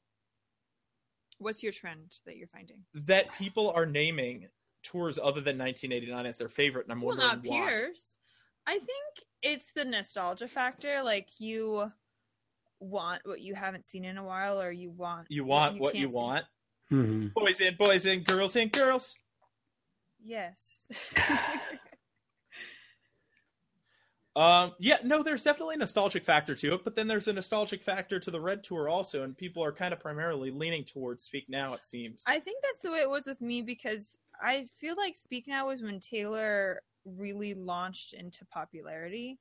[1.39, 2.77] What's your trend that you're finding?
[2.93, 4.47] that people are naming
[4.83, 7.67] tours other than 1989 as their favorite, and I'm Well, wondering not why.
[7.67, 8.17] Pierce.
[8.67, 11.01] I think it's the nostalgia factor.
[11.03, 11.91] Like you
[12.79, 16.01] want what you haven't seen in a while, or you want You want what can't
[16.03, 16.15] you see.
[16.15, 16.45] want.
[16.89, 19.15] hmm Boys and boys and girls and girls.
[20.23, 20.87] Yes.
[24.39, 27.83] Um, yeah, no, there's definitely a nostalgic factor to it, but then there's a nostalgic
[27.83, 31.49] factor to the Red Tour also, and people are kind of primarily leaning towards Speak
[31.49, 31.73] Now.
[31.73, 32.23] It seems.
[32.25, 35.67] I think that's the way it was with me because I feel like Speak Now
[35.67, 39.37] was when Taylor really launched into popularity,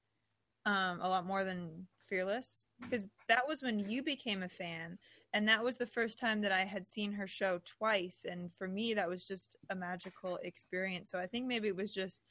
[0.66, 4.98] um, a lot more than Fearless, because that was when you became a fan,
[5.32, 8.66] and that was the first time that I had seen her show twice, and for
[8.66, 11.12] me that was just a magical experience.
[11.12, 12.22] So I think maybe it was just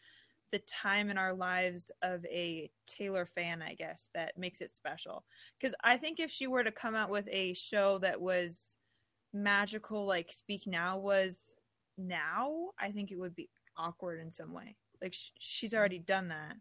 [0.51, 5.23] the time in our lives of a Taylor fan, I guess, that makes it special.
[5.59, 8.77] Because I think if she were to come out with a show that was
[9.33, 11.53] magical, like Speak Now was
[11.97, 14.75] now, I think it would be awkward in some way.
[15.01, 16.55] Like sh- she's already done that.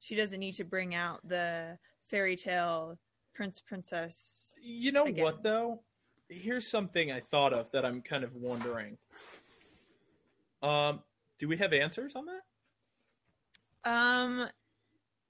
[0.00, 1.78] She doesn't need to bring out the
[2.08, 2.98] fairy tale
[3.34, 4.54] prince princess.
[4.62, 5.22] You know again.
[5.22, 5.80] what though?
[6.28, 8.96] Here's something I thought of that I'm kind of wondering.
[10.62, 11.00] Um,
[11.38, 12.40] do we have answers on that?
[13.86, 14.48] Um,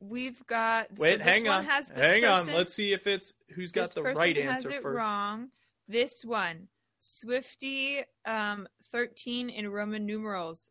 [0.01, 0.89] we've got.
[0.89, 1.85] so Wait, this hang one on.
[1.95, 2.47] Hang on.
[2.49, 4.85] Let's see if it's who's got the right answer first.
[4.85, 5.49] wrong.
[5.89, 10.71] This one, Swifty, um, thirteen in Roman numerals.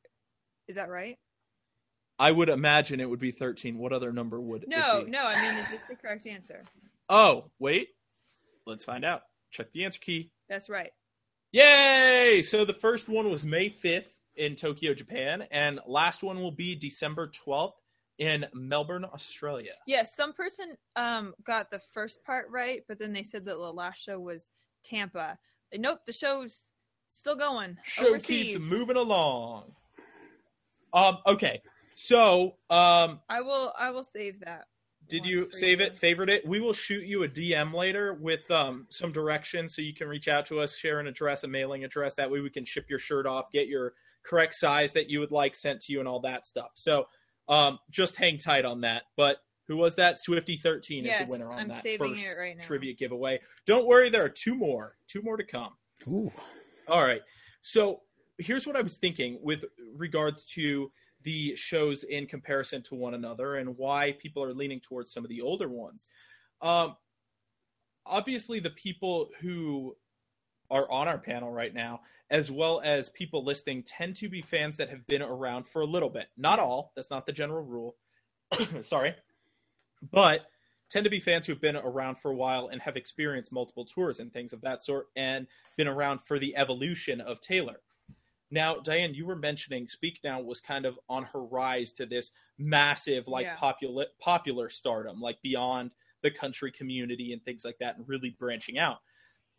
[0.68, 1.18] Is that right?
[2.18, 3.78] I would imagine it would be 13.
[3.78, 5.12] What other number would No, it be?
[5.12, 5.28] no.
[5.28, 6.64] I mean, is this the correct answer?
[7.10, 7.90] Oh, wait.
[8.66, 9.24] Let's find out.
[9.52, 10.32] Check the answer key.
[10.48, 10.92] That's right.
[11.52, 12.42] Yay!
[12.44, 14.06] So the first one was May 5th
[14.38, 17.74] in Tokyo, Japan, and last one will be December 12th
[18.18, 19.74] in Melbourne, Australia.
[19.88, 23.74] Yes, some person um got the first part right, but then they said that the
[23.74, 24.50] last show was
[24.84, 25.38] Tampa.
[25.74, 26.70] Nope, the show's
[27.10, 27.78] still going.
[27.84, 28.28] Show overseas.
[28.28, 29.74] keeps moving along.
[30.94, 31.62] Um, okay.
[31.94, 33.74] So, um, I will.
[33.78, 34.66] I will save that.
[35.08, 35.88] did you save you.
[35.88, 36.48] it, favorite it?
[36.48, 40.28] We will shoot you a DM later with um some directions so you can reach
[40.28, 42.16] out to us, share an address, a mailing address.
[42.16, 43.94] That way we can ship your shirt off, get your
[44.26, 46.72] correct size that you would like sent to you, and all that stuff.
[46.76, 47.06] So,
[47.48, 49.04] um, just hang tight on that.
[49.16, 50.20] But who was that?
[50.20, 52.64] Swifty thirteen is the winner on I'm that first right now.
[52.64, 53.40] trivia giveaway.
[53.66, 55.74] Don't worry, there are two more, two more to come.
[56.08, 56.32] Ooh.
[56.88, 57.22] All right.
[57.62, 58.02] So
[58.38, 59.66] here's what I was thinking with
[59.96, 60.92] regards to
[61.24, 65.30] the shows in comparison to one another and why people are leaning towards some of
[65.30, 66.10] the older ones.
[66.62, 66.96] Um,
[68.06, 69.96] obviously, the people who
[70.70, 74.78] are on our panel right now, as well as people listening, tend to be fans
[74.78, 76.28] that have been around for a little bit.
[76.38, 77.96] Not all, that's not the general rule.
[78.82, 79.16] Sorry.
[80.12, 80.48] But
[80.90, 84.20] tend to be fans who've been around for a while and have experienced multiple tours
[84.20, 85.48] and things of that sort and
[85.78, 87.82] been around for the evolution of Taylor.
[88.52, 92.32] Now, Diane, you were mentioning Speak Now was kind of on her rise to this
[92.58, 93.56] massive, like Yeah.
[93.56, 98.78] popular popular stardom, like beyond the country community and things like that, and really branching
[98.78, 99.02] out.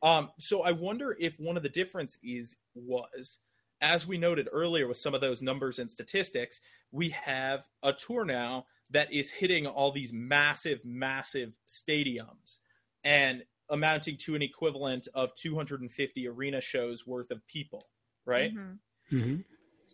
[0.02, 3.38] Um, so I wonder if one of the differences was,
[3.80, 6.60] as we noted earlier with some of those numbers and statistics,
[6.92, 12.58] we have a tour now that is hitting all these massive, massive stadiums
[13.04, 17.88] and amounting to an equivalent of 250 arena shows worth of people,
[18.24, 18.54] right?
[18.54, 18.78] Mhm.
[19.10, 19.36] hmm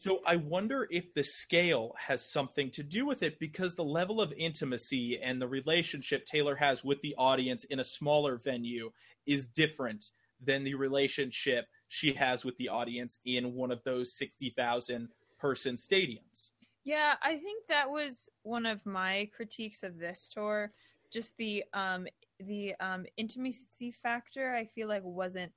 [0.02, 4.20] So I wonder if the scale has something to do with it because the level
[4.20, 8.90] of intimacy and the relationship Taylor has with the audience in a smaller venue
[9.26, 10.06] is different
[10.44, 15.06] than the relationship she has with the audience in one of those 60,000
[15.38, 16.50] person stadiums.
[16.82, 20.72] Yeah, I think that was one of my critiques of this tour.
[21.12, 22.08] Just the um
[22.40, 25.52] the um intimacy factor I feel like wasn't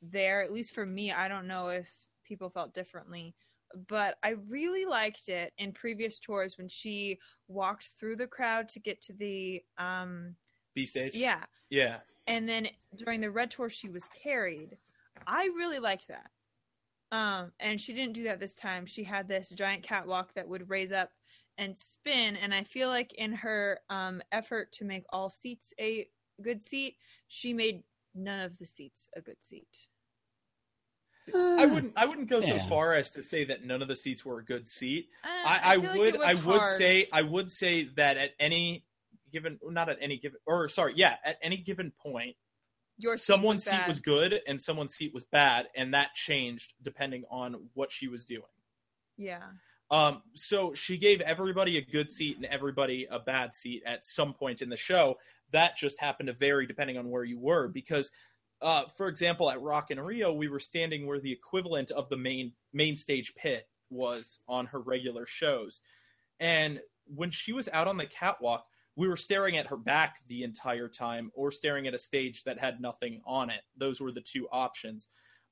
[0.00, 1.12] there, at least for me.
[1.12, 1.94] I don't know if
[2.24, 3.34] people felt differently.
[3.88, 7.18] But I really liked it in previous tours when she
[7.48, 10.34] walked through the crowd to get to the um
[10.74, 11.14] B stage?
[11.14, 11.44] Yeah.
[11.70, 11.98] Yeah.
[12.26, 14.76] And then during the red tour she was carried.
[15.26, 16.30] I really liked that.
[17.12, 18.86] Um, and she didn't do that this time.
[18.86, 21.10] She had this giant catwalk that would raise up
[21.58, 22.36] and spin.
[22.36, 26.06] And I feel like in her um, effort to make all seats a
[26.42, 26.96] good seat,
[27.28, 27.82] she made
[28.14, 29.66] none of the seats a good seat.
[31.34, 34.24] I wouldn't I wouldn't go so far as to say that none of the seats
[34.24, 35.08] were a good seat.
[35.24, 38.16] Uh, I, I, feel like would it was I would say I would say that
[38.16, 38.84] at any
[39.32, 42.34] given not at any given or sorry yeah at any given point
[42.98, 46.74] your seat someone's was seat was good and someone's seat was bad and that changed
[46.82, 48.42] depending on what she was doing.
[49.16, 49.40] yeah.
[49.90, 54.32] Um, so she gave everybody a good seat and everybody a bad seat at some
[54.32, 55.16] point in the show.
[55.50, 57.66] That just happened to vary depending on where you were.
[57.66, 58.12] Because,
[58.62, 62.16] uh, for example, at Rock in Rio, we were standing where the equivalent of the
[62.16, 65.82] main main stage pit was on her regular shows,
[66.38, 70.44] and when she was out on the catwalk, we were staring at her back the
[70.44, 73.62] entire time, or staring at a stage that had nothing on it.
[73.76, 75.06] Those were the two options.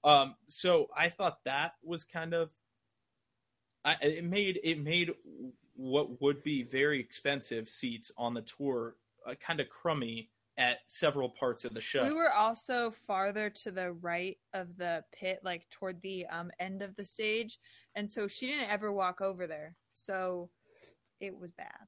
[0.05, 2.51] Um, so I thought that was kind of
[3.85, 5.13] I, it made it made
[5.75, 8.97] what would be very expensive seats on the tour
[9.27, 12.05] uh, kind of crummy at several parts of the show.
[12.05, 16.83] We were also farther to the right of the pit, like toward the um, end
[16.83, 17.59] of the stage,
[17.95, 19.77] and so she didn't ever walk over there.
[19.95, 20.51] So
[21.21, 21.87] it was bad.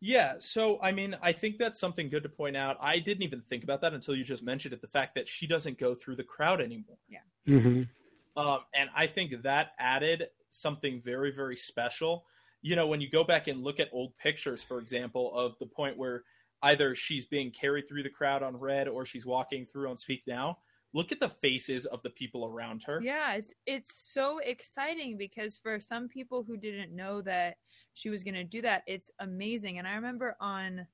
[0.00, 2.78] Yeah, so I mean, I think that's something good to point out.
[2.80, 4.80] I didn't even think about that until you just mentioned it.
[4.80, 6.98] The fact that she doesn't go through the crowd anymore.
[7.08, 7.18] Yeah.
[7.46, 8.40] Mm-hmm.
[8.40, 12.24] Um, and I think that added something very, very special.
[12.62, 15.66] You know, when you go back and look at old pictures, for example, of the
[15.66, 16.22] point where
[16.62, 20.22] either she's being carried through the crowd on red or she's walking through on Speak
[20.26, 20.58] Now,
[20.92, 23.00] look at the faces of the people around her.
[23.02, 27.56] Yeah, it's it's so exciting because for some people who didn't know that
[27.94, 29.78] she was going to do that, it's amazing.
[29.78, 30.86] And I remember on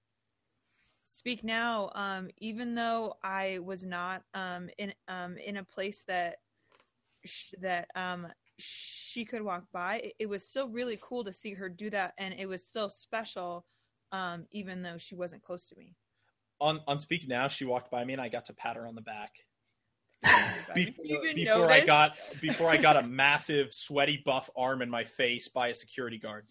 [1.06, 6.38] Speak Now, um, even though I was not um, in um, in a place that
[7.24, 8.26] sh- that um,
[8.58, 12.14] she could walk by, it, it, was still really cool to see her do that,
[12.18, 13.64] and it was still special,
[14.14, 15.94] um, even though she wasn't close to me.
[16.60, 18.94] On on Speak Now, she walked by me, and I got to pat her on
[18.94, 19.32] the back
[20.74, 21.04] before,
[21.34, 21.70] before?
[21.70, 25.74] I got before I got a massive sweaty buff arm in my face by a
[25.74, 26.46] security guard.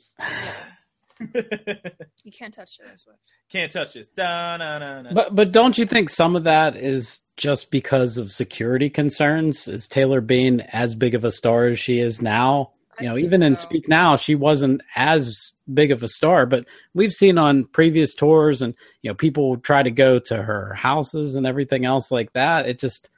[2.23, 3.19] You can't touch Taylor Swift.
[3.49, 4.07] Can't touch this.
[4.07, 5.13] Da, na, na, na.
[5.13, 9.67] But but don't you think some of that is just because of security concerns?
[9.67, 12.72] Is Taylor being as big of a star as she is now?
[12.99, 13.55] You know, even in.
[13.55, 18.61] Speak Now, she wasn't as big of a star, but we've seen on previous tours
[18.61, 22.67] and you know, people try to go to her houses and everything else like that.
[22.67, 23.09] It just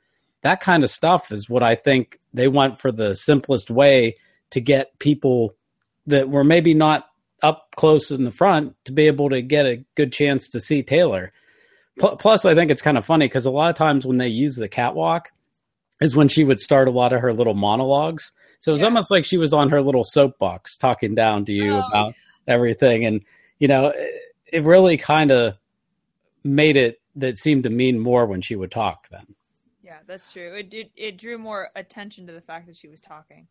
[0.43, 4.15] that kind of stuff is what I think they want for the simplest way
[4.51, 5.55] to get people
[6.07, 7.07] that were maybe not
[7.41, 10.83] up close in the front to be able to get a good chance to see
[10.83, 11.31] Taylor.
[11.99, 14.27] Pl- Plus, I think it's kind of funny because a lot of times when they
[14.27, 15.31] use the catwalk
[16.01, 18.31] is when she would start a lot of her little monologues.
[18.59, 18.87] So it was Yeah.
[18.87, 22.13] almost like she was on her little soapbox talking down to you Oh, about
[22.47, 23.05] everything.
[23.05, 23.21] And,
[23.59, 25.55] you know, it, it really kind of
[26.43, 29.35] made it that seemed to mean more when she would talk then.
[29.81, 30.53] Yeah, that's true.
[30.55, 30.89] It did.
[30.95, 33.47] It drew more attention to the fact that she was talking.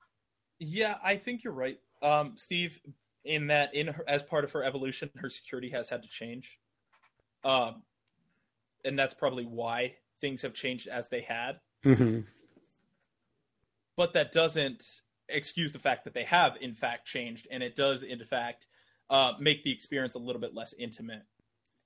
[0.59, 2.81] Yeah, I think you're right, um, Steve.
[3.25, 6.59] In that, in her, as part of her evolution, her security has had to change,
[7.43, 7.83] um,
[8.85, 11.59] and that's probably why things have changed as they had.
[11.83, 12.21] hmm
[13.97, 14.85] But that doesn't
[15.29, 18.67] excuse the fact that they have, in fact, changed, and it does, in fact,
[19.11, 21.23] uh, make the experience a little bit less intimate.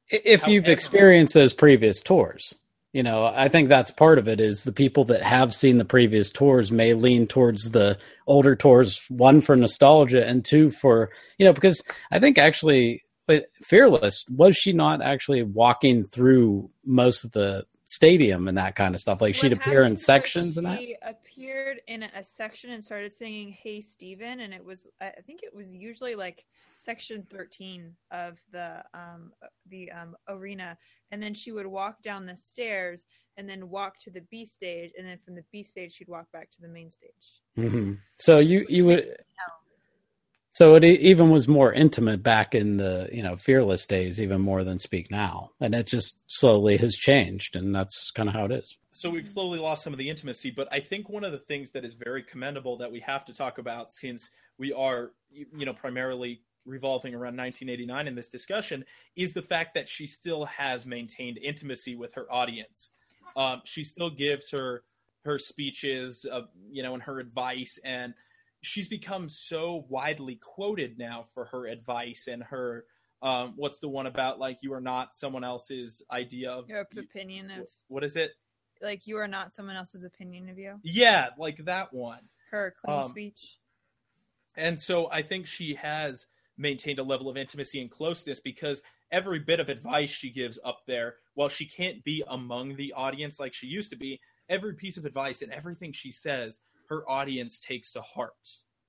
[0.09, 2.55] If you've experienced those previous tours,
[2.93, 5.85] you know, I think that's part of it is the people that have seen the
[5.85, 11.45] previous tours may lean towards the older tours, one for nostalgia and two for, you
[11.45, 17.33] know, because I think actually but Fearless, was she not actually walking through most of
[17.33, 19.21] the stadium and that kind of stuff?
[19.21, 20.79] Like she'd appear in sections and that?
[20.79, 25.43] She appeared in a, section and started singing "Hey Stephen," and it was I think
[25.43, 26.45] it was usually like
[26.77, 29.33] section thirteen of the um
[29.69, 30.77] the um arena,
[31.11, 33.07] and then she would walk down the stairs
[33.39, 36.31] and then walk to the B stage, and then from the B stage she'd walk
[36.33, 37.41] back to the main stage.
[37.57, 39.17] hmm So you, you would,
[40.59, 44.65] so it even was more intimate back in the, you know, Fearless days, even more
[44.65, 45.53] than Speak Now.
[45.61, 47.55] And it just slowly has changed.
[47.55, 48.77] And that's kind of how it is.
[48.91, 51.71] So we've slowly lost some of the intimacy, but I think one of the things
[51.71, 55.75] that is very commendable that we have to talk about since we are, you know,
[55.75, 58.85] primarily revolving around 1989 in this discussion
[59.15, 62.91] is the fact that she still has maintained intimacy with her audience.
[63.37, 64.83] Um, she still gives her
[65.25, 68.15] her speeches, uh, you know, and her advice, and
[68.61, 72.85] she's become so widely quoted now for her advice and her
[73.21, 77.51] um, what's the one about like you are not someone else's idea of Your opinion
[77.51, 78.33] of what is it?
[78.81, 80.79] like you are not someone else's opinion of you.
[80.85, 82.21] Yeah, like that one.
[82.53, 83.59] Her clean Um, speech.
[84.57, 89.41] And so I think she has maintained a level of intimacy and closeness because every
[89.41, 93.53] bit of advice she gives up there, while she can't be among the audience like
[93.55, 97.93] she used to be, every piece of advice and everything she says, her audience takes
[97.93, 98.33] to heart.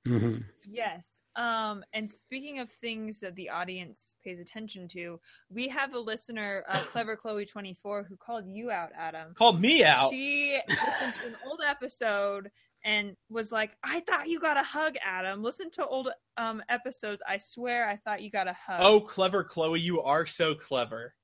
[0.05, 0.37] hmm
[0.71, 1.19] Yes.
[1.35, 5.19] Um, and speaking of things that the audience pays attention to,
[5.49, 9.33] we have a listener, uh, Clever Chloe twenty four, who called you out, Adam.
[9.35, 10.11] Called me out.
[10.11, 12.51] She listened to an old episode
[12.83, 15.41] and was like, "I thought you got a hug, Adam.
[15.41, 17.21] Listen to old um episodes.
[17.27, 21.15] I swear, I thought you got a hug." Oh, clever Chloe, you are so clever.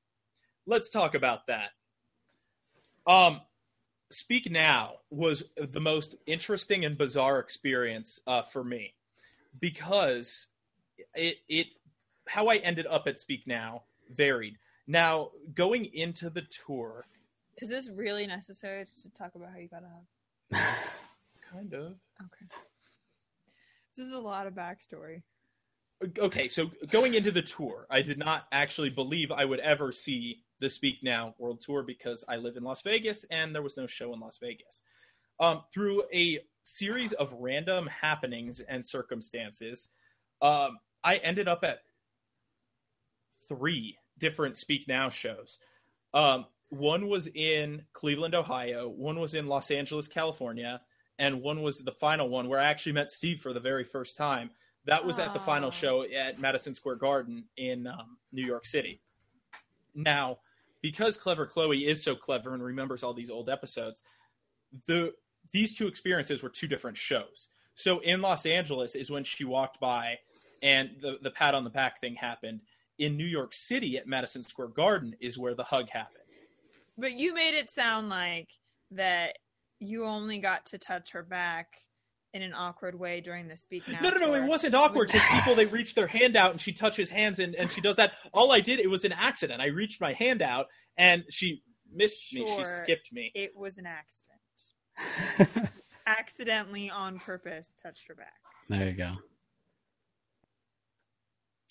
[0.65, 1.71] Let's talk about that.
[3.05, 3.41] Um,
[4.11, 8.93] Speak Now was the most interesting and bizarre experience uh, for me
[9.59, 10.47] because
[11.15, 11.67] it it
[12.27, 13.83] how I ended up at Speak Now
[14.13, 14.57] varied.
[14.87, 17.05] Now, going into the tour,
[17.57, 20.65] is this really necessary to talk about how you got a hug?
[21.51, 21.93] kind of.
[22.21, 22.45] Okay.
[23.97, 25.21] This is a lot of backstory.
[26.19, 30.43] Okay, so going into the tour, I did not actually believe I would ever see
[30.59, 33.87] the Speak Now World Tour because I live in Las Vegas and there was no
[33.87, 34.81] show in Las Vegas.
[35.39, 39.89] Um, through a series of random happenings and circumstances,
[40.41, 41.79] um, I ended up at
[43.47, 45.59] three different Speak Now shows.
[46.13, 50.81] Um, one was in Cleveland, Ohio, one was in Los Angeles, California,
[51.19, 54.17] and one was the final one where I actually met Steve for the very first
[54.17, 54.49] time.
[54.85, 59.01] That was at the final show at Madison Square Garden in um, New York City.
[59.95, 60.39] Now,
[60.85, 64.03] because Clever Chloe is so clever and remembers all these old episodes,
[64.85, 65.15] the
[65.51, 67.47] these two experiences were two different shows.
[67.73, 70.19] So in Los Angeles is when she walked by
[70.61, 72.61] and the, the pat on the back thing happened.
[72.99, 76.21] In New York City at Madison Square Garden is where the hug happened.
[76.99, 78.49] But you made it sound like
[78.91, 79.39] that
[79.79, 81.79] you only got to touch her back
[82.35, 84.01] in an awkward way during the speak now.
[84.01, 86.73] No, no, no, it wasn't awkward because people they reach their hand out and she
[86.73, 88.11] touches hands and, and she does that.
[88.33, 89.61] All I did, it was an accident.
[89.61, 90.67] I reached my hand out
[90.97, 92.45] and she missed me.
[92.45, 93.31] She skipped me.
[93.33, 95.69] It was an accident.
[96.05, 98.33] Accidentally on purpose touched her back.
[98.67, 99.13] There you go.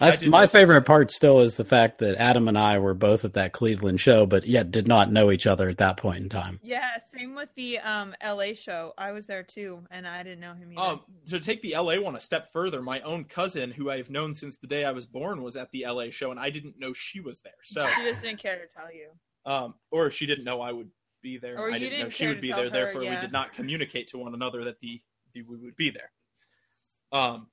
[0.00, 2.78] I That's, didn't my know- favorite part still is the fact that Adam and I
[2.80, 5.98] were both at that Cleveland show, but yet did not know each other at that
[5.98, 6.58] point in time.
[6.64, 8.92] Yeah, same with the um LA show.
[8.98, 10.80] I was there too, and I didn't know him either.
[10.82, 14.34] Um, to take the LA one a step further, my own cousin, who I've known
[14.34, 16.92] since the day I was born, was at the LA show, and I didn't know
[16.92, 17.52] she was there.
[17.62, 19.10] So, she just didn't care to tell you.
[19.46, 20.90] um, or she didn't know I would
[21.22, 21.56] be there.
[21.56, 22.64] Or I you didn't, know didn't she would be tell there.
[22.66, 25.00] her, Therefore, we did not communicate to one another that the,
[25.34, 26.10] the we would be there.
[27.12, 27.46] Um,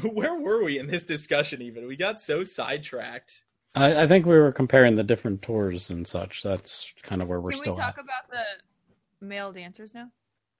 [0.12, 1.62] where were we in this discussion?
[1.62, 3.42] Even we got so sidetracked.
[3.74, 6.42] I, I think we were comparing the different tours and such.
[6.42, 7.64] That's kind of where we're still.
[7.64, 8.04] Can we still talk at.
[8.04, 10.10] about the male dancers now?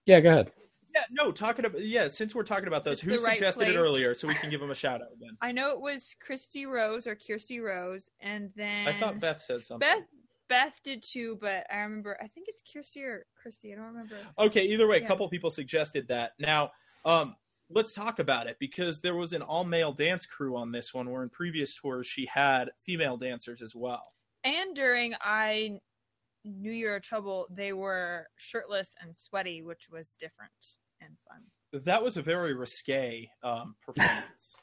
[0.04, 0.52] Yeah, go ahead.
[0.94, 2.08] Yeah, no, talking about yeah.
[2.08, 4.70] Since we're talking about those, who right suggested it earlier, so we can give them
[4.70, 5.36] a shout out again.
[5.42, 9.62] I know it was Christy Rose or Kirsty Rose, and then I thought Beth said
[9.62, 9.86] something.
[9.86, 10.06] Beth
[10.48, 13.72] Beth did too, but I remember I think it's Kirsty or Christy.
[13.72, 14.16] I don't remember.
[14.38, 16.32] Okay, either way, a couple people suggested that.
[16.38, 16.70] Now,
[17.04, 17.36] um,
[17.70, 21.10] let's talk about it because there was an all male dance crew on this one,
[21.10, 24.12] where in previous tours she had female dancers as well.
[24.44, 25.80] And during I
[26.44, 30.52] Knew You Were Trouble, they were shirtless and sweaty, which was different
[31.00, 31.82] and fun.
[31.84, 34.56] That was a very risque um, performance.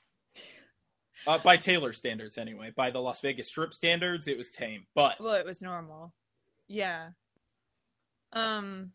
[1.27, 2.71] uh, by Taylor standards, anyway.
[2.75, 4.85] By the Las Vegas Strip standards, it was tame.
[4.95, 6.13] But Well, it was normal.
[6.67, 7.09] Yeah.
[8.31, 8.91] Um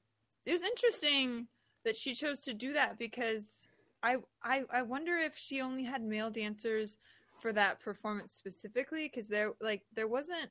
[0.47, 1.47] it was interesting
[1.85, 3.68] that she chose to do that because
[4.03, 6.99] I I I wonder if she only had male dancers
[7.41, 10.51] for that performance specifically because there like there wasn't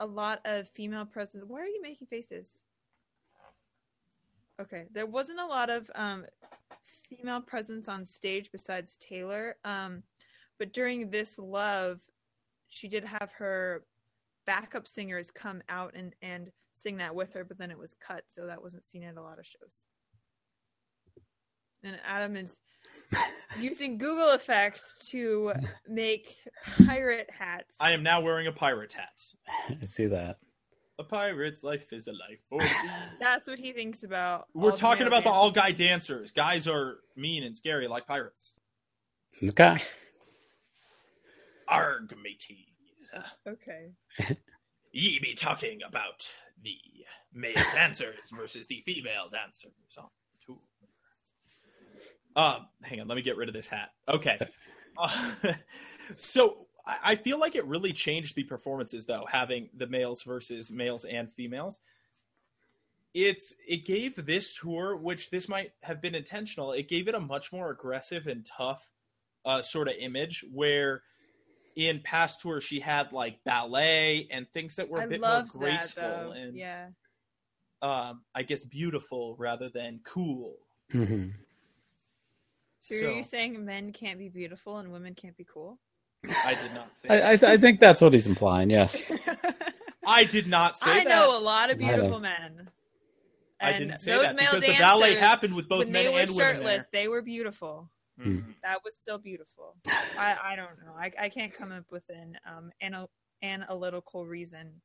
[0.00, 1.44] a lot of female presence.
[1.46, 2.60] Why are you making faces?
[4.60, 6.24] Okay, there wasn't a lot of um
[7.08, 9.56] female presence on stage besides Taylor.
[9.64, 10.02] Um
[10.58, 12.00] but during this love
[12.68, 13.84] she did have her
[14.46, 18.24] backup singers come out and and sing that with her but then it was cut
[18.28, 19.84] so that wasn't seen at a lot of shows
[21.84, 22.60] and adam is
[23.60, 25.52] using google effects to
[25.88, 26.36] make
[26.86, 29.20] pirate hats I am now wearing a pirate hat.
[29.82, 30.38] I see that.
[30.98, 32.68] A pirate's life is a life for thee.
[33.20, 36.30] that's what he thinks about We're talking male about the all guy dancers.
[36.32, 38.54] Guys are mean and scary like pirates.
[39.42, 39.76] Okay.
[41.68, 43.10] Arg, mateys.
[43.46, 43.92] okay
[44.92, 46.28] Ye be talking about
[46.62, 46.76] the
[47.32, 50.10] male dancers versus the female dancers on tour.
[52.36, 53.90] Um, hang on, let me get rid of this hat.
[54.08, 54.38] Okay.
[54.96, 55.28] Uh,
[56.16, 60.72] so I I feel like it really changed the performances though, having the males versus
[60.72, 61.80] males and females.
[63.14, 67.20] It's it gave this tour, which this might have been intentional, it gave it a
[67.20, 68.90] much more aggressive and tough
[69.44, 71.02] uh, sort of image where
[71.76, 75.44] in past tours she had like ballet and things that were a i bit more
[75.48, 76.88] graceful that and yeah
[77.82, 80.56] um, I guess beautiful rather than cool.
[80.90, 81.28] hmm
[82.84, 85.78] so, So- are you saying men can't be beautiful and women can't be cool
[86.44, 87.08] I did not say.
[87.10, 88.70] I, I, I think that's what he's implying.
[88.70, 89.12] Yes.
[90.06, 91.08] I did not say I that.
[91.08, 92.70] know a lot of I beautiful men.
[93.60, 95.92] I And didn't say those that male because the dancers, ballet happened with both when
[95.92, 97.90] men they were and women shirtless, they were beautiful.
[98.16, 98.26] there.
[98.26, 98.36] Hmm.
[98.38, 98.54] Mhm.
[98.62, 99.76] That was still beautiful.
[99.86, 100.92] I, I don't know.
[100.96, 103.10] I, I can't come up with an um anal-
[103.42, 104.80] analytical reason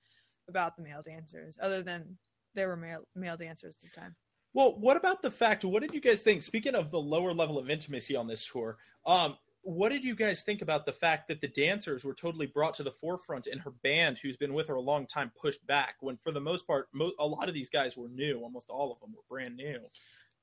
[0.49, 2.17] about the male dancers other than
[2.55, 4.15] there were male male dancers this time.
[4.59, 5.63] Well, what about the fact?
[5.63, 6.41] What did you guys think?
[6.41, 8.75] Speaking of the lower level of intimacy on this tour,
[9.05, 12.73] um, what did you guys think about the fact that the dancers were totally brought
[12.73, 15.95] to the forefront and her band, who's been with her a long time, pushed back?
[16.01, 18.41] When for the most part, mo- a lot of these guys were new.
[18.41, 19.79] Almost all of them were brand new.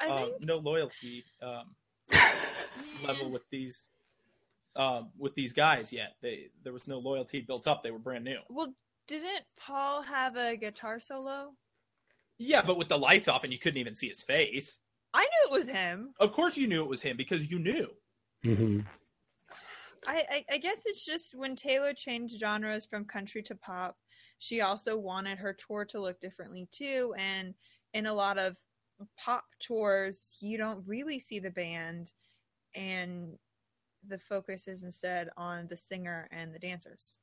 [0.01, 1.23] I Um, think no loyalty.
[1.43, 1.75] Um,
[3.07, 3.91] level with these
[4.77, 6.17] um, with these guys yet.
[6.23, 7.83] They there was no loyalty built up.
[7.83, 8.39] They were brand new.
[8.49, 8.73] Well,
[9.09, 11.53] didn't Paul have a guitar solo?
[12.39, 14.79] Yeah, but with the lights off and you couldn't even see his face.
[15.15, 16.13] I knew it was him.
[16.21, 17.89] Of course, you knew it was him because you knew.
[18.43, 18.81] hmm
[20.07, 23.97] I, I, I guess it's just when Taylor changed genres from country to pop,
[24.39, 27.15] she also wanted her tour to look differently too.
[27.19, 27.55] And
[27.95, 28.57] in a lot of
[29.19, 32.13] pop tours, you don't really see the band,
[32.75, 33.37] and
[34.07, 37.19] the focus is instead on the singer and the dancers.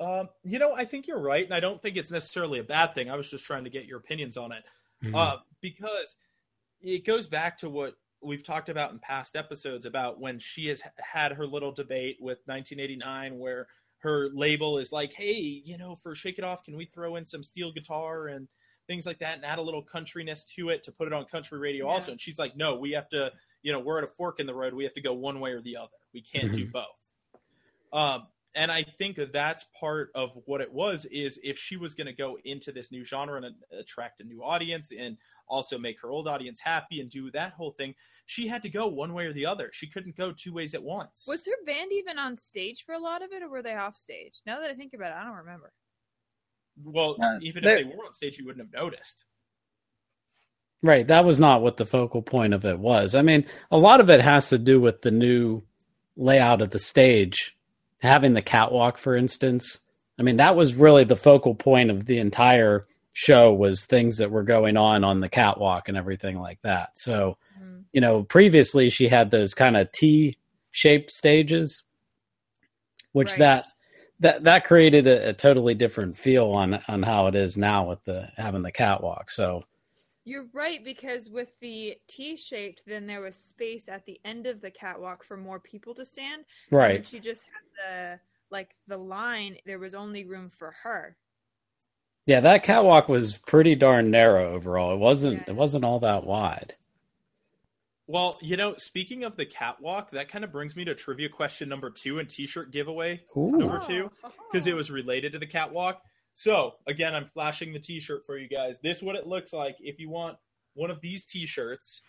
[0.00, 2.94] Um, you know, I think you're right, and I don't think it's necessarily a bad
[2.94, 3.10] thing.
[3.10, 4.64] I was just trying to get your opinions on it,
[5.02, 5.14] Mm-hmm.
[5.14, 6.16] uh, because
[6.80, 10.82] it goes back to what we've talked about in past episodes about when she has
[10.96, 13.66] had her little debate with 1989, where
[13.98, 15.34] her label is like, "Hey,
[15.64, 18.48] you know, for Shake It Off, can we throw in some steel guitar and
[18.86, 21.58] things like that, and add a little countryness to it to put it on country
[21.58, 21.92] radio Yeah.
[21.92, 24.46] also?" And she's like, "No, we have to, you know, we're at a fork in
[24.46, 24.74] the road.
[24.74, 25.92] We have to go one way or the other.
[26.12, 26.84] We can't do both."
[27.92, 31.94] Um, and I think that that's part of what it was is if she was
[31.94, 35.16] going to go into this new genre and attract a new audience and
[35.48, 37.94] also make her old audience happy and do that whole thing,
[38.26, 39.70] she had to go one way or the other.
[39.72, 41.26] She couldn't go two ways at once.
[41.28, 43.96] Was her band even on stage for a lot of it, or were they off
[43.96, 44.40] stage?
[44.46, 45.72] Now that I think about it, I don't remember.
[46.82, 49.26] well, Uh, even there- if they were on stage, you wouldn't have noticed.
[50.82, 51.06] Right.
[51.06, 53.14] That was not what the focal point of it was.
[53.14, 55.62] I mean, a lot of it has to do with the new
[56.16, 57.56] layout of the stage,
[58.04, 59.80] having the catwalk, for instance.
[60.18, 64.30] I mean, that was really the focal point of the entire show was things that
[64.30, 66.98] were going on on the catwalk and everything like that.
[66.98, 67.84] So, Mhm.
[67.92, 70.36] you know, previously she had those kind of T
[70.70, 71.82] shaped stages,
[73.12, 73.38] which Right.
[73.38, 73.64] that
[74.20, 78.04] that that created a, a totally different feel on on how it is now with
[78.04, 79.30] the having the catwalk.
[79.30, 79.64] So,
[80.24, 84.70] You're right because with the T-shaped, then there was space at the end of the
[84.70, 86.44] catwalk for more people to stand.
[86.70, 87.06] And right.
[87.06, 88.20] she just had the
[88.50, 89.58] like the line.
[89.66, 91.16] There was only room for her.
[92.26, 94.94] Yeah, that catwalk was pretty darn narrow overall.
[94.94, 95.44] It wasn't Yeah.
[95.48, 96.74] it wasn't all that wide.
[98.06, 101.68] Well, you know, speaking of the catwalk, that kind of brings me to trivia question
[101.68, 104.76] number two and T-shirt giveaway number two oh, because it uh-huh.
[104.76, 106.02] was related to the catwalk.
[106.34, 108.78] So again, I'm flashing the T-shirt for you guys.
[108.82, 110.36] This is what it looks like if you want
[110.74, 112.02] one of these T-shirts.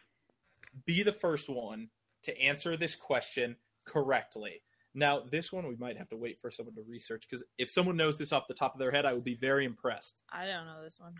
[0.86, 1.90] Be the first one
[2.24, 4.62] to answer this question correctly.
[4.94, 7.98] Now, this one we might have to wait for someone to research because if someone
[7.98, 10.22] knows this off the top of their head, I would be very impressed.
[10.32, 11.16] I don't know this one.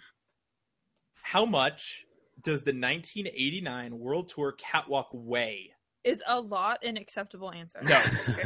[1.22, 2.06] How much
[2.42, 5.72] does the 1989 World Tour catwalk weigh?
[6.04, 7.80] Is a lot an acceptable answer?
[7.84, 8.02] No.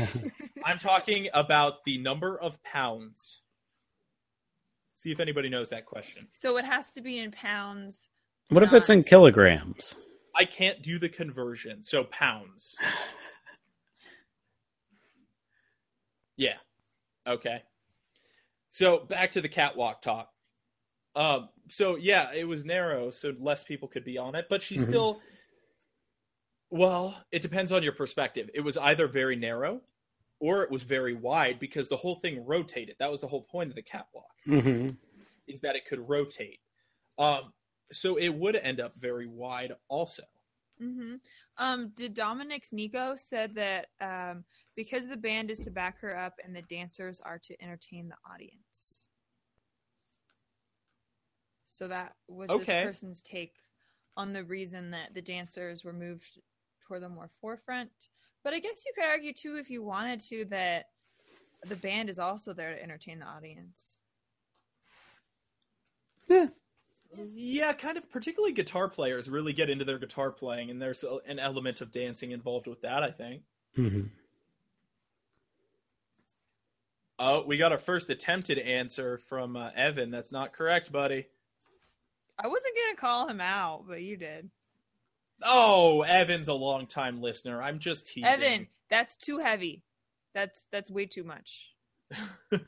[0.65, 3.41] I'm talking about the number of pounds.
[4.99, 6.27] See if anybody knows that question.
[6.29, 8.09] So it has to be in pounds.
[8.49, 9.95] what if it's in kilograms?
[10.35, 12.75] I can't do the conversion, so pounds.
[16.37, 16.55] Yeah.
[17.27, 17.61] Okay.
[18.69, 20.29] So back to the catwalk talk.
[21.13, 24.75] Um, so yeah, it was narrow, so less people could be on it, but she
[24.75, 24.87] Mhm.
[24.87, 25.21] still.
[26.69, 28.49] Well, it depends on your perspective.
[28.53, 29.81] It was either very narrow,
[30.39, 32.95] or it was very wide because the whole thing rotated.
[32.99, 34.89] That was the whole point of the catwalk hmm
[35.47, 36.59] is that it could rotate.
[37.17, 37.53] Um,
[37.91, 40.23] so it would end up very wide also.
[40.79, 41.15] hmm
[41.57, 44.45] Um, did Dominic's Nico said that um,
[44.75, 48.15] because the band is to back her up and the dancers are to entertain the
[48.31, 49.09] audience.
[51.65, 52.81] So that was Okay.
[52.81, 53.53] this person's take
[54.15, 56.39] on the reason that the dancers were moved
[56.85, 57.91] toward the more forefront.
[58.49, 60.85] But I guess you could argue too, if you wanted to, that
[61.67, 63.99] the band is also there to entertain the audience.
[67.15, 68.09] Yeah, kind of.
[68.09, 71.91] Particularly guitar players really get into their guitar playing, and there's a, an element of
[71.91, 73.03] dancing involved with that.
[73.03, 73.43] I think.
[73.75, 74.01] hmm
[77.19, 80.09] Oh, we got our first attempted answer from uh, Evan.
[80.09, 81.27] That's not correct, buddy.
[82.39, 84.49] I wasn't gonna call him out, but you did.
[85.43, 87.61] Oh, Evan's a long-time listener.
[87.61, 88.25] I'm just teasing.
[88.25, 89.83] Evan, that's too heavy.
[90.33, 91.73] That's that's way too much.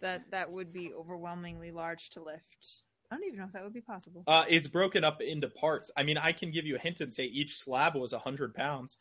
[0.00, 2.80] That that would be overwhelmingly large to lift.
[3.10, 4.22] I don't even know if that would be possible.
[4.26, 5.90] uh, it's broken up into parts.
[5.96, 8.96] I mean, I can give you a hint and say each slab was hundred pounds.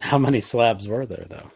[0.00, 1.50] How many slabs were there though?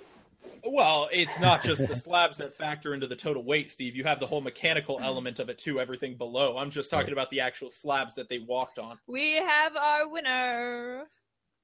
[0.65, 3.97] Well, it's not just the slabs that factor into the total weight, Steve.
[3.97, 6.57] You have the whole mechanical element of it too, everything below.
[6.57, 7.13] I'm just talking Right.
[7.15, 8.99] about the actual slabs that they walked on.
[9.09, 11.05] We have our winner.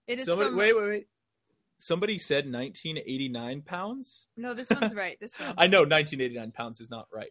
[0.09, 1.07] It is Somebody, from wait, wait, wait.
[1.79, 4.27] Somebody said 1989 pounds.
[4.37, 4.53] no.
[4.53, 5.17] This one's right.
[5.21, 5.55] This one.
[5.57, 7.31] I know 1989 pounds is not right.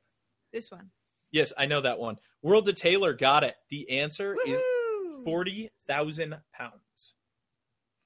[0.54, 0.90] This one.
[1.32, 2.16] Yes, I know that one.
[2.42, 3.56] World to Taylor got it.
[3.70, 5.26] The answer is Woohoo!
[5.26, 7.14] 40,000 pounds.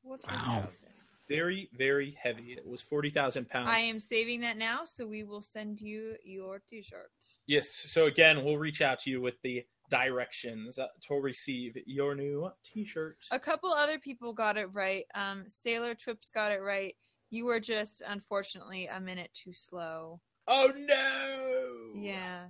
[0.01, 0.61] Well, Wow.
[0.63, 0.89] 2,000.
[1.31, 2.53] Very, very heavy.
[2.57, 3.69] It was 40,000 pounds.
[3.69, 7.09] I am saving that now, so we will send you your T-shirt.
[7.47, 7.69] Yes.
[7.69, 12.51] So again, we'll reach out to you with the directions uh, to receive your new
[12.65, 13.17] T-shirt.
[13.31, 15.05] A couple other people got it right.
[15.15, 16.95] Um, Sailor Trips got it right.
[17.29, 20.19] You were just unfortunately a minute too slow.
[20.47, 22.01] Oh no!
[22.01, 22.47] Yeah.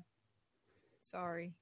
[1.03, 1.53] Sorry.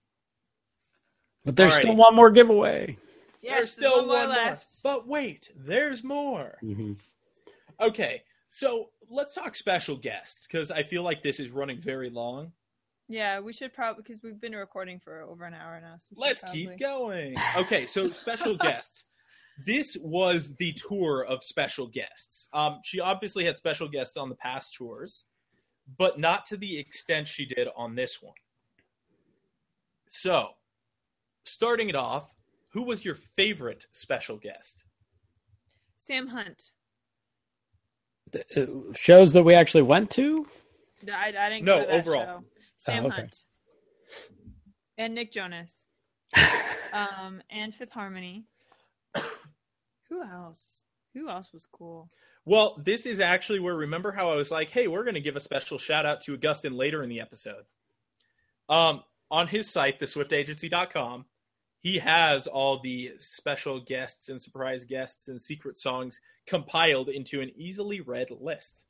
[1.44, 1.82] But there's Alrighty.
[1.82, 2.98] still one more giveaway.
[3.42, 4.36] Yeah, There's still more one more.
[4.36, 4.68] left.
[4.84, 6.58] But wait, there's more.
[6.62, 6.94] hmm
[7.82, 12.52] Okay, so let's talk special guests because I feel like this is running very long.
[13.08, 15.96] Yeah, we should probably because we've been recording for over an hour now.
[15.98, 17.36] So Let's probably- keep going.
[17.56, 19.06] Okay, so special guests.
[19.66, 22.48] This was the tour of special guests.
[22.54, 25.28] Um, she obviously had special guests on the past tours,
[25.98, 28.36] but not to the extent she did on this one.
[30.08, 30.50] So,
[31.46, 32.30] starting it off,
[32.70, 34.86] who was your favorite special guest?
[36.00, 36.72] Sam Hunt.
[38.56, 38.66] Uh,
[38.96, 40.46] Shows that we actually went to.
[41.12, 42.26] I, I didn't No, go to that overall.
[42.26, 42.44] show.
[42.78, 43.16] Sam Oh, okay.
[43.16, 43.46] Hunt
[44.98, 45.88] and Nick Jonas,
[46.94, 48.46] um, and Fifth Harmony.
[50.10, 50.82] Who else?
[51.14, 52.10] Who else was cool?
[52.46, 55.36] Well, this is actually where remember how I was like, "Hey, we're going to give
[55.36, 57.64] a special shout out to Augustin later in the episode."
[58.68, 61.26] Um, on his site, theswiftagency.com,
[61.82, 67.52] he has all the special guests and surprise guests and secret songs compiled into an
[67.56, 68.86] easily read list.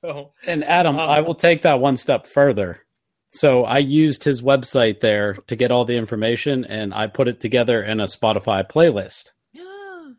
[0.00, 2.80] So, And Adam, Um, I will take that one step further.
[3.32, 7.40] So I used his website there to get all the information, and I put it
[7.40, 9.30] together in a Spotify playlist.
[9.52, 10.12] Yeah.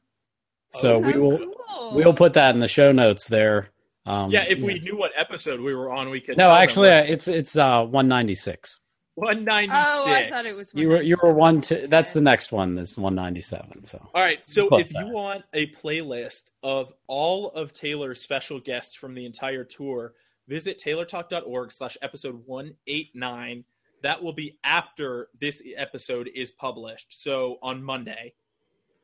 [0.70, 1.92] So Oh, we will cool.
[1.94, 3.70] we'll put that in the show notes there.
[4.06, 6.38] Um, yeah, if we knew what episode we were on, we could.
[6.38, 8.80] no, tell actually, we're- uh, it's it's uh, one ninety six.
[9.16, 9.72] 196.
[9.76, 10.72] Oh, I thought it was.
[10.74, 11.62] You were you were one.
[11.62, 12.78] To, that's the next one.
[12.78, 13.84] Is one ninety seven.
[13.84, 14.42] So All right.
[14.50, 19.26] So Close if you want a playlist of all of Taylor's special guests from the
[19.26, 20.14] entire tour,
[20.48, 23.66] visit taylortalk.org slash episode 189.
[24.02, 27.22] That will be after this episode is published.
[27.22, 28.34] So on Monday,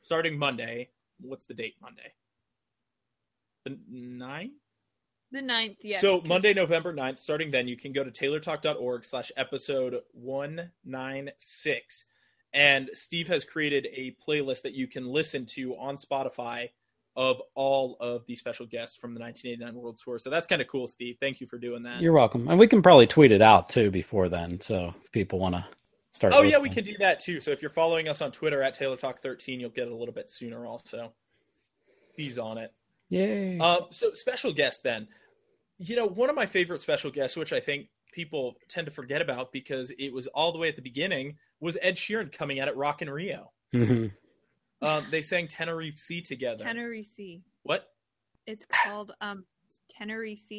[0.01, 0.89] starting Monday,
[1.19, 2.13] what's the date Monday?
[3.65, 4.51] The 9th?
[5.32, 5.78] The ninth.
[5.82, 6.02] Yes.
[6.02, 12.06] so 'cause- Monday, November 9th, starting then, you can go to taylortalk.org slash episode 196.
[12.54, 16.70] And Steve has created a playlist that you can listen to on Spotify
[17.16, 20.20] of all of the special guests from the 1989 World Tour.
[20.20, 21.18] So that's kind of cool, Steve.
[21.20, 21.99] Thank you for doing that.
[22.02, 24.62] you're welcome, and we can probably tweet it out too before then.
[24.62, 25.66] So if people want to
[26.12, 26.34] start.
[26.36, 27.40] Oh, yeah, we can do that too.
[27.41, 30.30] So if you're following us on Twitter at TaylorTalk13, you'll get it a little bit
[30.32, 31.12] sooner also.
[32.14, 32.72] Steve's on it.
[33.09, 33.57] Yay!
[33.59, 35.07] Um, so special guest then.
[35.79, 39.21] You know, one of my favorite special guests, which I think people tend to forget
[39.21, 42.67] about because it was all the way at the beginning, was Ed Sheeran coming out
[42.67, 43.51] at Rock in Rio.
[43.73, 44.11] Mhm.
[44.81, 46.63] Um, they sang Tenerife Sea together.
[46.63, 47.41] Tenerife.
[47.63, 47.89] what?
[48.45, 49.45] It's called um
[49.89, 50.51] Tenerife.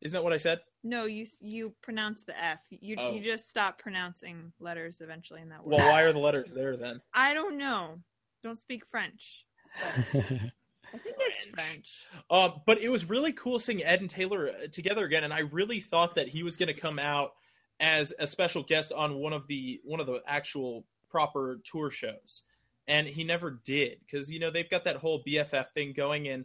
[0.00, 0.60] Isn't that what I said?
[0.82, 2.60] No, you you pronounce the F.
[2.70, 3.14] You Oh.
[3.14, 5.76] you just stop pronouncing letters eventually in that word.
[5.78, 7.00] Well, why are the letters there then?
[7.14, 8.00] I don't know.
[8.42, 9.46] Don't speak French.
[10.92, 12.06] I think it's French.
[12.30, 15.40] Um, but it was really cool seeing Ed and Taylor uh, together again, and I
[15.40, 17.32] really thought that he was going to come out
[17.80, 22.42] as a special guest on one of the one of the actual proper tour shows,
[22.86, 26.44] and he never did because you know they've got that whole BFF thing going, and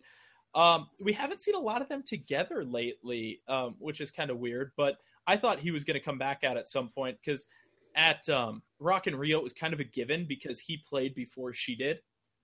[0.55, 4.37] um, we haven't seen a lot of them together lately, um, which is kind of
[4.37, 4.71] weird.
[4.75, 4.97] But
[5.27, 7.47] I thought he was going to come back out at some point because
[7.95, 11.53] at um, Rock in Rio it was kind of a given because he played before
[11.53, 11.99] she did.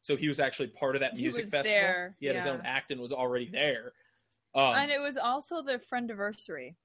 [0.06, 1.80] So he was actually part of that He music was festival.
[1.80, 3.94] there, he had his own act and was already there.
[4.53, 6.76] Um, and it was also their friend anniversary.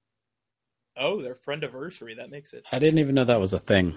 [0.96, 2.14] oh, their friend anniversary.
[2.14, 2.64] That makes it.
[2.72, 3.94] I didn't even know that was a thing.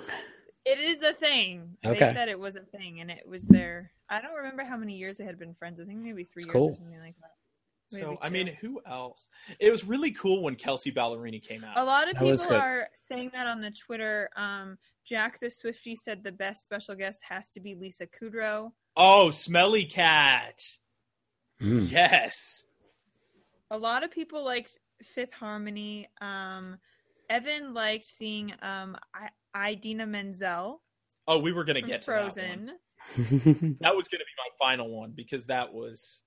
[0.65, 1.77] It is a thing.
[1.85, 1.99] Okay.
[1.99, 3.91] They said it was a thing, and it was their.
[4.09, 5.79] I don't remember how many years they had been friends.
[5.79, 7.97] I think maybe three It's years or something like that.
[7.97, 9.29] So Maybe I mean, who else?
[9.57, 11.77] It was really cool when Kelsea Ballerini came out.
[11.77, 14.29] A lot of That people are saying that on the Twitter.
[14.35, 18.71] Um, Jack the Swifty said the best special guest has to be Lisa Kudrow.
[18.95, 20.61] Oh, Smelly Cat.
[21.61, 21.89] Mm.
[21.91, 22.63] Yes.
[23.71, 26.07] A lot of people liked Fifth Harmony.
[26.21, 26.77] Um,
[27.29, 30.81] Evan liked seeing um, I- Idina Menzel
[31.27, 32.31] Oh, we were gonna get to that one.
[32.31, 32.71] Frozen.
[33.81, 36.23] That was gonna be my final one because that was,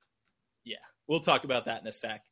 [0.64, 0.76] yeah.
[1.06, 2.22] We'll talk about that in a sec.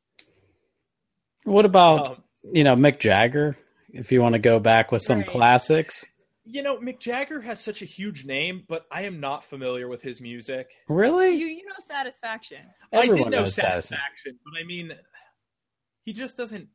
[1.44, 2.22] what about Um,
[2.52, 3.56] you know Mick Jagger?
[3.92, 5.26] If you want to go back with some Right.
[5.28, 6.04] classics,
[6.44, 10.02] you know, Mick Jagger has such a huge name, but I am not familiar with
[10.02, 10.70] his music.
[10.88, 11.34] really?
[11.34, 12.58] You you know Satisfaction.
[12.92, 13.96] I did Everyone know knows Satisfaction.
[13.96, 14.92] Satisfaction, but I mean,
[16.02, 16.68] he just doesn't.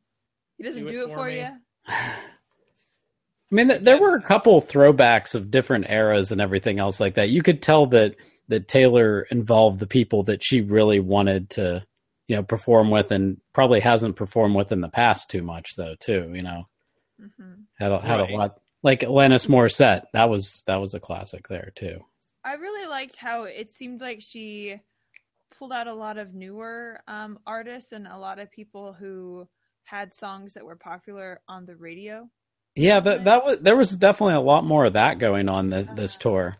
[0.56, 1.48] He doesn't Do do, it it for for, you.
[1.88, 7.14] I mean, th- there were a couple throwbacks of different eras and everything else like
[7.14, 7.30] that.
[7.30, 8.16] You could tell that
[8.48, 11.84] that Taylor involved the people that she really wanted to,
[12.26, 15.94] you know, perform with, and probably hasn't performed with in the past too much, though.
[15.98, 16.64] Too, you know,
[17.20, 17.62] mm-hmm.
[17.78, 18.30] had a, had Right.
[18.30, 20.04] a lot like Alanis Morissette.
[20.12, 22.00] That was that was a classic there too.
[22.44, 24.80] I really liked how it seemed like she
[25.58, 29.46] pulled out a lot of newer um, artists and a lot of people who
[29.84, 32.28] had songs that were popular on the radio.
[32.76, 35.86] Yeah, that that was there was definitely a lot more of that going on this,
[35.94, 36.56] this tour,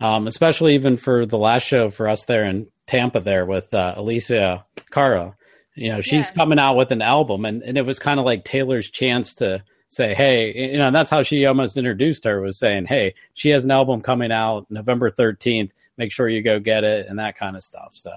[0.00, 3.94] um, especially even for the last show for us there in Tampa there with uh,
[3.96, 5.36] Alessia Cara.
[5.76, 8.44] You know, she's coming out with an album, and, and it was kind of like
[8.44, 12.58] Taylor's chance to say, "Hey," you know, and that's how she almost introduced her was
[12.58, 15.72] saying, "Hey, she has an album coming out November thirteenth.
[15.96, 17.94] Make sure you go get it," and that kind of stuff.
[17.94, 18.10] So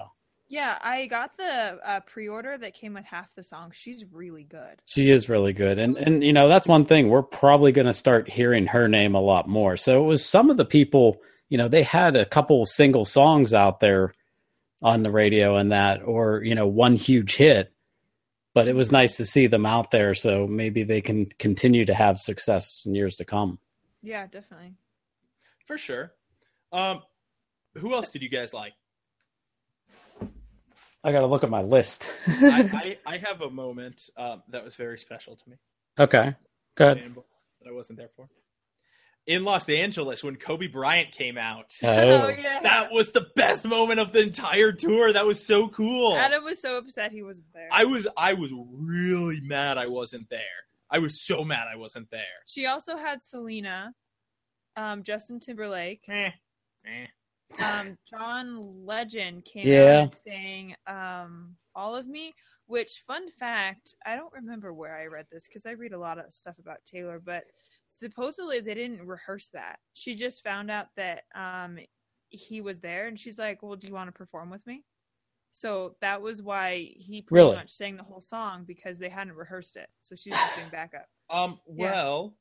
[0.50, 3.76] Yeah, I got the uh, pre-order that came with half the songs.
[3.76, 4.82] She's really good.
[4.86, 5.78] She is really good.
[5.78, 9.14] And and you know, that's one thing we're probably going to start hearing her name
[9.14, 9.76] a lot more.
[9.76, 11.18] So it was some of the people,
[11.50, 14.14] you know, they had a couple single songs out there
[14.82, 17.74] on the radio and that or, you know, one huge hit.
[18.58, 21.94] But it was nice to see them out there so maybe they can continue to
[21.94, 23.60] have success in years to come.
[24.02, 24.74] Yeah, definitely.
[25.68, 26.14] for sure.
[26.72, 27.04] Um,
[27.76, 28.74] who else did you guys like?
[31.04, 32.12] I got to look at my list.
[32.26, 35.58] I, I, I have a moment um, that was very special to me.
[36.00, 36.34] okay.
[36.74, 36.98] Good.
[37.62, 38.28] That I wasn't there for.
[39.28, 42.30] In Los Angeles, when Kobe Bryant came out, Oh.
[42.30, 42.62] yeah.
[42.64, 45.12] that was the best moment of the entire tour.
[45.12, 46.16] That was so cool.
[46.16, 47.68] Adam was so upset he wasn't there.
[47.72, 50.40] I was I was really mad I wasn't there.
[50.90, 52.22] I was so mad I wasn't there.
[52.46, 53.92] She also had Selena,
[54.78, 56.32] um, Justin Timberlake, Eh,
[56.86, 57.08] eh.
[57.62, 60.04] um, John Legend came Yeah.
[60.08, 62.34] out and sang um, "All of Me."
[62.68, 66.18] Which, fun fact, I don't remember where I read this because I read a lot
[66.18, 67.44] of stuff about Taylor, but
[68.02, 69.80] supposedly they didn't rehearse that.
[69.94, 71.80] She just found out that um,
[72.30, 74.86] he was there, and she's like, "Well, do you want to perform with me?"
[75.52, 77.56] So that was why he pretty Really?
[77.56, 79.90] much sang the whole song because they hadn't rehearsed it.
[80.04, 81.08] So she's just doing backup.
[81.30, 81.94] Um, Yeah.
[81.94, 82.38] well,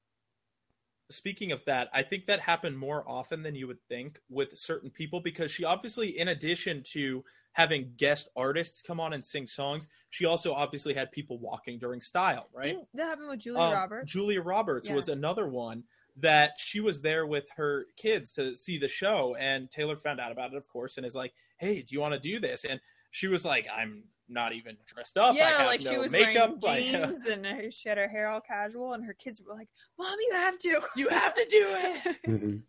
[1.11, 4.91] speaking of that, I think that happened more often than you would think with certain
[4.91, 9.89] people because she obviously, in addition to having guest artists come on and sing songs,
[10.11, 12.65] she also obviously had people walking during style, right?
[12.75, 14.13] Didn't that happened with Julia Um, Roberts?
[14.13, 14.95] Julia Roberts Yeah.
[14.95, 15.85] was another one
[16.19, 20.33] that she was there with her kids to see the show, and Taylor found out
[20.33, 22.81] about it, of course, and is like, "Hey, do you want to do this?" And
[23.11, 25.35] she was like, "I'm not even dressed up.
[25.35, 26.57] I yeah, have like no she was makeup.
[26.63, 29.55] wearing Like, jeans and her, she had her hair all casual, and her kids were
[29.55, 32.63] like, "Mom, you have to, you have to do it." Mhm.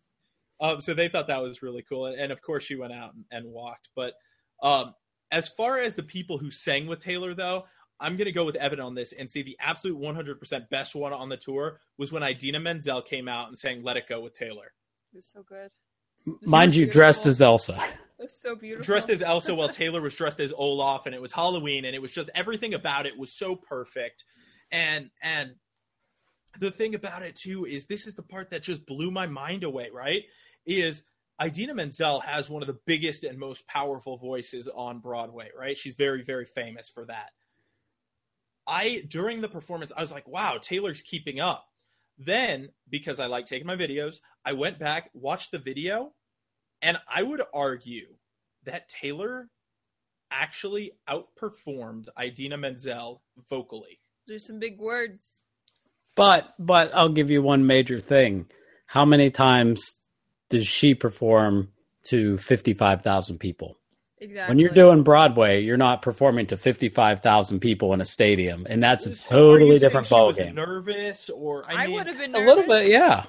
[0.60, 3.14] Um, so they thought that was really cool, and, and of course she went out
[3.14, 3.90] and, and walked.
[3.96, 4.14] But
[4.64, 4.96] um,
[5.32, 7.66] as far as the people who sang with Taylor, though,
[8.00, 11.30] I'm gonna go with Evan on this and say the absolute 100% best one on
[11.30, 14.72] the tour was when Idina Menzel came out and sang "Let It Go" with Taylor,
[15.14, 15.70] It was so good.
[16.42, 17.80] Mind you, dressed as Elsa.
[18.20, 18.84] Was so beautiful.
[18.84, 22.02] dressed as Elsa while Taylor was dressed as Olaf, and it was Halloween, and it
[22.02, 24.26] was just everything about it was so perfect,
[24.72, 25.56] and and
[26.60, 29.64] the thing about it too is this is the part that just blew my mind
[29.64, 29.90] away.
[29.94, 30.24] Right?
[30.66, 31.04] Is
[31.44, 35.78] Idina Menzel has one of the biggest and most powerful voices on Broadway, right?
[35.78, 37.30] She's very, very famous for that.
[38.66, 41.66] I, during the performance, I was like, wow, Taylor's keeping up.
[42.18, 46.14] Then, because I like taking my videos, I went back, watched the video,
[46.82, 48.08] and I would argue
[48.66, 49.50] that Taylor
[50.32, 54.00] actually outperformed Idina Menzel vocally.
[54.28, 55.42] There's some big words.
[56.16, 58.48] But but I'll give you one major thing.
[58.88, 59.98] How many times
[60.50, 61.70] does she perform
[62.06, 63.78] to 55,000 people?
[64.20, 64.52] Exactly.
[64.52, 69.06] When you're doing Broadway, you're not performing to 55,000 people in a stadium, and that's
[69.06, 70.56] a So are totally different she was ballgame.
[70.56, 73.26] Nervous, or I, I, would have been A little bit, yeah.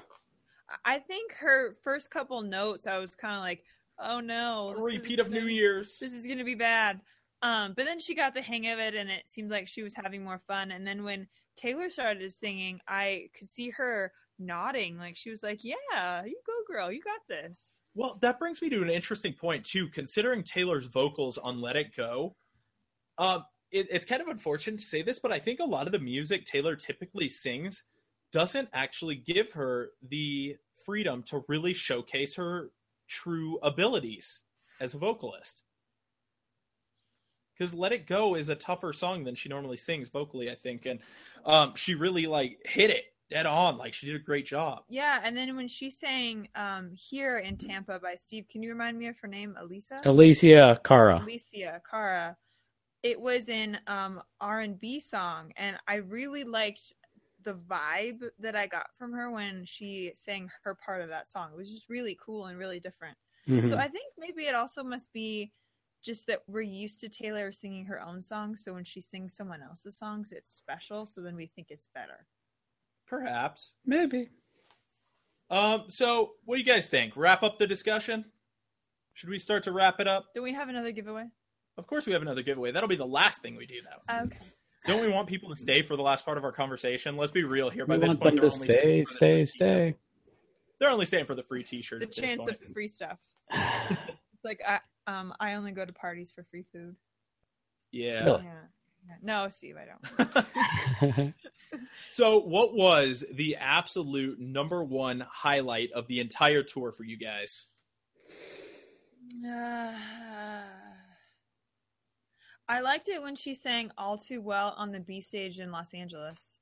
[0.84, 3.64] I think her first couple notes, I was kind of like,
[3.98, 5.98] "Oh no, a repeat of gonna- New Year's.
[5.98, 7.00] This is gonna be bad."
[7.42, 9.94] Um, but then she got the hang of it, and it seemed like she was
[9.94, 10.72] having more fun.
[10.72, 15.62] And then when Taylor started singing, I could see her nodding, like she was like,
[15.64, 19.64] "Yeah, you go, girl, you got this." Well, that brings me to an interesting point
[19.64, 19.88] too.
[19.88, 22.36] Considering Taylor's vocals on "Let It Go,"
[23.18, 25.92] um, it, it's kind of unfortunate to say this, but I think a lot of
[25.92, 27.84] the music Taylor typically sings
[28.32, 32.70] doesn't actually give her the freedom to really showcase her
[33.08, 34.42] true abilities
[34.80, 35.62] as a vocalist.
[37.58, 40.86] Because "Let It Go" is a tougher song than she normally sings vocally, I think,
[40.86, 41.00] and
[41.44, 43.76] um, she really like hit it dead on.
[43.76, 44.84] Like she did a great job.
[44.88, 48.98] Yeah, and then when she sang um, "Here in Tampa" by Steve, can you remind
[48.98, 49.56] me of her name?
[49.58, 50.00] Elisa.
[50.04, 51.20] Alessia Cara.
[51.20, 52.36] Alessia Cara.
[53.02, 56.92] It was in um R and B song, and I really liked
[57.48, 61.50] the vibe that I got from her when she sang her part of that song.
[61.52, 63.16] It was just really cool and really different.
[63.46, 63.70] Mhm.
[63.70, 65.50] So I think maybe it also must be
[66.02, 68.62] just that we're used to Taylor singing her own songs.
[68.62, 71.06] So when she sings someone else's songs, it's special.
[71.06, 72.26] So then we think it's better.
[73.06, 73.76] Perhaps.
[73.86, 74.28] Maybe.
[75.48, 77.16] Um, so what do you guys think?
[77.16, 78.30] Wrap up the discussion?
[79.14, 80.26] Should we start to wrap it up?
[80.34, 81.30] Do we have another giveaway?
[81.78, 82.72] Of course we have another giveaway.
[82.72, 84.24] That'll be the last thing we do though.
[84.24, 84.38] Okay.
[84.88, 87.16] Don't we want people to stay for the last part of our conversation?
[87.16, 87.86] Let's be real here.
[87.86, 89.46] By We this want point, them they're to only stay, staying for the stay, free
[89.46, 89.84] stay.
[89.90, 89.96] t-shirt.
[90.80, 92.00] They're only staying for the free T-shirt.
[92.00, 93.18] The at this chance of free stuff.
[93.50, 93.98] It's
[94.44, 96.94] like I um I only go to parties for free food.
[97.90, 98.24] Yeah.
[98.24, 98.44] Really?
[98.44, 98.60] Yeah.
[99.08, 99.14] yeah.
[99.22, 99.86] No, Steve, I
[101.10, 101.34] don't.
[102.08, 107.66] so, what was the absolute number one highlight of the entire tour for you guys?
[109.46, 109.92] Uh,
[112.68, 115.94] I liked it when she sang "All Too Well" on the B stage in Los
[115.94, 116.58] Angeles.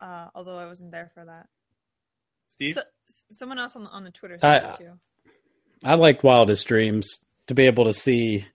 [0.00, 1.48] Uh, although I wasn't there for that.
[2.48, 2.74] Steve?
[2.74, 2.82] So,
[3.30, 4.92] someone else on the, on the Twitter I- said too.
[5.84, 8.46] I liked Wildest Dreams to be able to see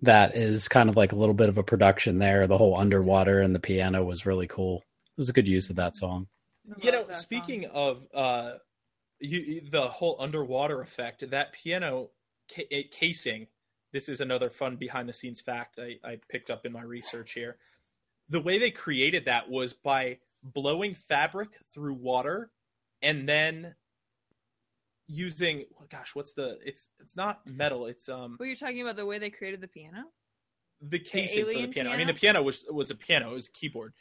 [0.00, 2.48] that is kind of like a little bit of a production there.
[2.48, 4.78] The whole underwater and the piano was really cool.
[4.78, 6.26] It was a good use of that song.
[6.82, 7.70] You know, speaking song.
[7.72, 8.52] of uh,
[9.20, 12.10] you, you- the whole underwater effect, that piano
[12.52, 13.46] ca- casing.
[13.92, 17.32] This is another fun behind the scenes fact I, I picked up in my research
[17.32, 17.56] here.
[18.30, 22.50] The way they created that was by blowing fabric through water
[23.02, 23.74] and then
[25.08, 28.96] using oh gosh what's the it's it's not metal it's um Were you talking about
[28.96, 30.04] the way they created the piano?
[30.88, 31.90] the casing for the alien piano.
[31.90, 33.92] I mean, the piano was was a piano, it was a keyboard.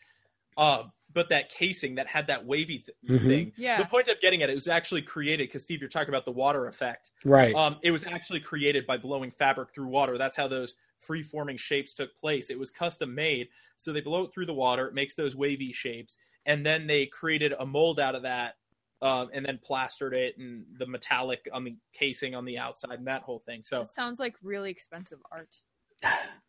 [0.62, 0.84] Uh,
[1.14, 3.28] but that casing that had that wavy th- Mhm.
[3.28, 3.54] thing.
[3.58, 3.80] Yeah.
[3.82, 6.32] The point I'm getting at it was actually created because Steve, you're talking about the
[6.32, 7.12] water effect.
[7.26, 7.54] Right.
[7.56, 10.18] Um, it was actually created by blowing fabric through water.
[10.20, 12.50] That's how those free forming shapes took place.
[12.52, 14.88] It was custom made, so they blow it through the water.
[14.88, 16.16] It makes those wavy shapes,
[16.46, 18.58] and then they created a mold out of that.
[19.04, 23.08] Um, and then plastered it and the metallic on the casing on the outside and
[23.08, 23.64] that whole thing.
[23.64, 25.50] So It sounds like really expensive art.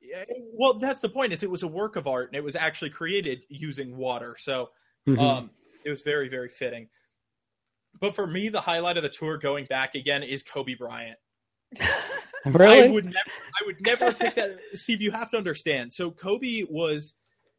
[0.01, 1.33] Yeah, well, that's the point.
[1.33, 4.37] Is it was a work of art and it was actually created using water.
[4.39, 4.71] So
[5.07, 5.19] Mhm.
[5.19, 5.51] um,
[5.85, 6.89] it was very, very fitting.
[8.01, 11.19] But for me, the highlight of the tour going back again is Kobe Bryant.
[12.47, 12.85] really?
[12.85, 13.31] I would never,
[13.61, 14.59] I would never pick that.
[14.75, 15.93] Steve, you have to understand.
[15.93, 17.15] So Kobe was,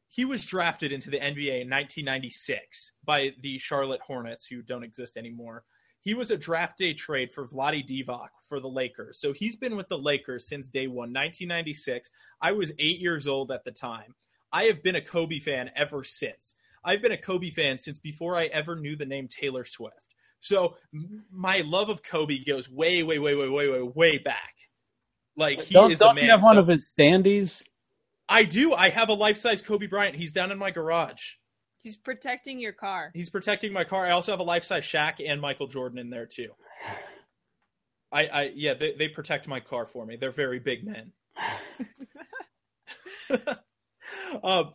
[0.10, 5.18] he was drafted into the NBA in 1996 by the Charlotte Hornets, who don't exist
[5.18, 5.64] anymore.
[6.04, 9.20] He was a draft day trade for Vlade Divac for the Lakers.
[9.22, 12.12] So he's been with the Lakers since day one, 1996.
[12.42, 14.14] I was eight years old at the time.
[14.52, 16.56] I have been a Kobe fan ever since.
[16.84, 20.14] I've been a Kobe fan since before I ever knew the name Taylor Swift.
[20.42, 20.76] So
[21.32, 24.54] my love of Kobe goes way, way, way, way, way, way, way back.
[25.38, 27.64] Like he don't is don't you have one So- of his standees?
[28.28, 28.74] I do.
[28.74, 30.16] I have a life-size Kobe Bryant.
[30.16, 31.34] He's down in my garage.
[31.84, 33.12] He's protecting your car.
[33.14, 34.06] He's protecting my car.
[34.06, 36.50] I also have a life-size Shaq and Michael Jordan in there too.
[38.10, 40.16] I, I yeah, they, they protect my car for me.
[40.16, 41.12] They're very big men.
[44.44, 44.74] um,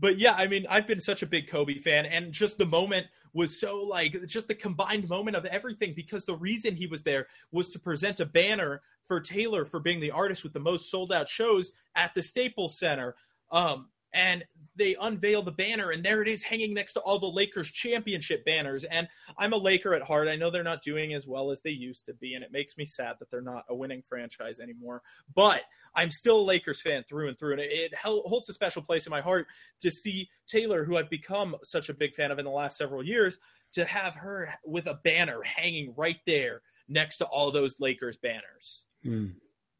[0.00, 3.06] but yeah, I mean, I've been such a big Kobe fan, and just the moment
[3.32, 7.26] was so like just the combined moment of everything because the reason he was there
[7.52, 11.12] was to present a banner for Taylor for being the artist with the most sold
[11.12, 13.14] out shows at the Staples Center.
[13.52, 14.44] Um, and
[14.76, 18.44] they unveil the banner, and there it is hanging next to all the Lakers championship
[18.44, 18.84] banners.
[18.84, 20.28] And I'm a Laker at heart.
[20.28, 22.76] I know they're not doing as well as they used to be, and it makes
[22.78, 25.02] me sad that they're not a winning franchise anymore.
[25.34, 25.64] But
[25.94, 29.06] I'm still a Lakers fan through and through, and it, it holds a special place
[29.06, 29.48] in my heart
[29.80, 33.02] to see Taylor, who I've become such a big fan of in the last several
[33.02, 33.38] years,
[33.72, 38.86] to have her with a banner hanging right there next to all those Lakers banners.
[39.02, 39.26] Hmm.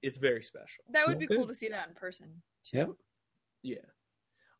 [0.03, 0.85] It's very special.
[0.91, 1.37] That would be Okay.
[1.37, 2.43] cool to see that in person.
[2.73, 2.91] Yep.
[3.63, 3.77] Yeah.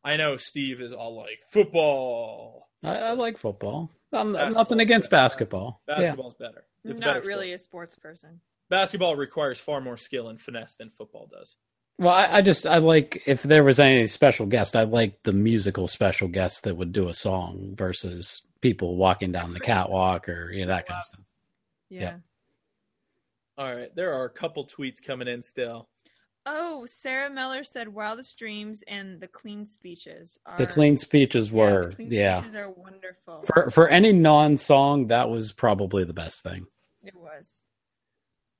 [0.03, 2.69] I know Steve is all like football.
[2.83, 3.91] I, I like football.
[4.11, 4.63] I'm, Basketball.
[4.63, 5.81] nothing against basketball.
[5.87, 5.97] Yeah.
[5.97, 6.63] Basketball's better.
[6.83, 7.55] It's a Not better really sport.
[7.55, 8.41] a sports person.
[8.69, 11.57] Basketball requires far more skill and finesse than football does.
[11.97, 15.33] Well, I, I just I like if there was any special guest, I like the
[15.33, 20.49] musical special guest that would do a song versus people walking down the catwalk or
[20.51, 21.19] you know that kind of stuff.
[21.89, 22.01] Yeah.
[22.01, 22.15] Yeah.
[23.57, 25.89] All right, there are a couple tweets coming in still.
[26.45, 31.57] Oh, Sarah Miller said Wildest Dreams and the Clean Speeches are The clean speeches yeah,
[31.57, 32.39] were the clean yeah.
[32.41, 33.43] speeches are wonderful.
[33.45, 36.65] For for any non-song, that was probably the best thing.
[37.03, 37.63] it was.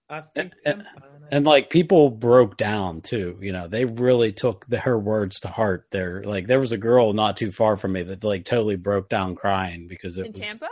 [0.10, 1.03] I think And- I'm.
[1.31, 5.47] And like people broke down too, you know, they really took the, her words to
[5.47, 5.85] heart.
[5.91, 9.10] There, like there was a girl not too far from me that like totally broke
[9.10, 10.69] down crying because it In was Tampa?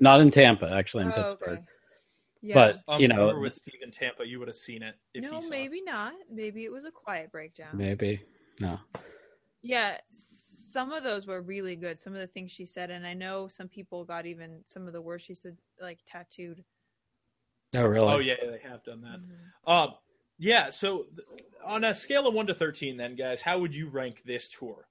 [0.00, 1.58] not in Tampa, actually in Oh, Pittsburgh.
[1.60, 1.62] okay.
[2.42, 2.54] Yeah.
[2.54, 5.22] But Um, you know, were with Steve in Tampa, you would have seen it if
[5.22, 6.14] no, you saw maybe not.
[6.30, 7.76] Maybe it was a quiet breakdown.
[7.76, 8.20] maybe
[8.58, 8.78] no.
[9.62, 12.00] Yeah, some of those were really good.
[12.00, 14.92] Some of the things she said, and I know some people got even some of
[14.92, 16.64] the words she said like tattooed.
[17.74, 18.12] Oh, really?
[18.12, 19.20] Oh yeah, they have done that.
[19.20, 19.70] Mhm.
[19.72, 19.94] Um,
[20.38, 20.68] yeah.
[20.70, 24.22] So th- on a scale of one to thirteen, then guys, how would you rank
[24.24, 24.88] this tour?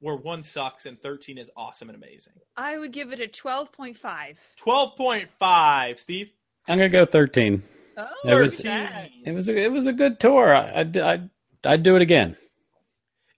[0.00, 2.34] Where one sucks and thirteen is awesome and amazing.
[2.56, 4.36] I would give it a 12.5.
[4.56, 6.30] Twelve point five, Steve.
[6.68, 7.62] I'm gonna go 13.
[7.96, 9.10] Oh, It was- look at that.
[9.24, 10.54] It was a, it was a good tour.
[10.54, 11.30] I, I'd, I'd,
[11.64, 12.36] I'd do it again.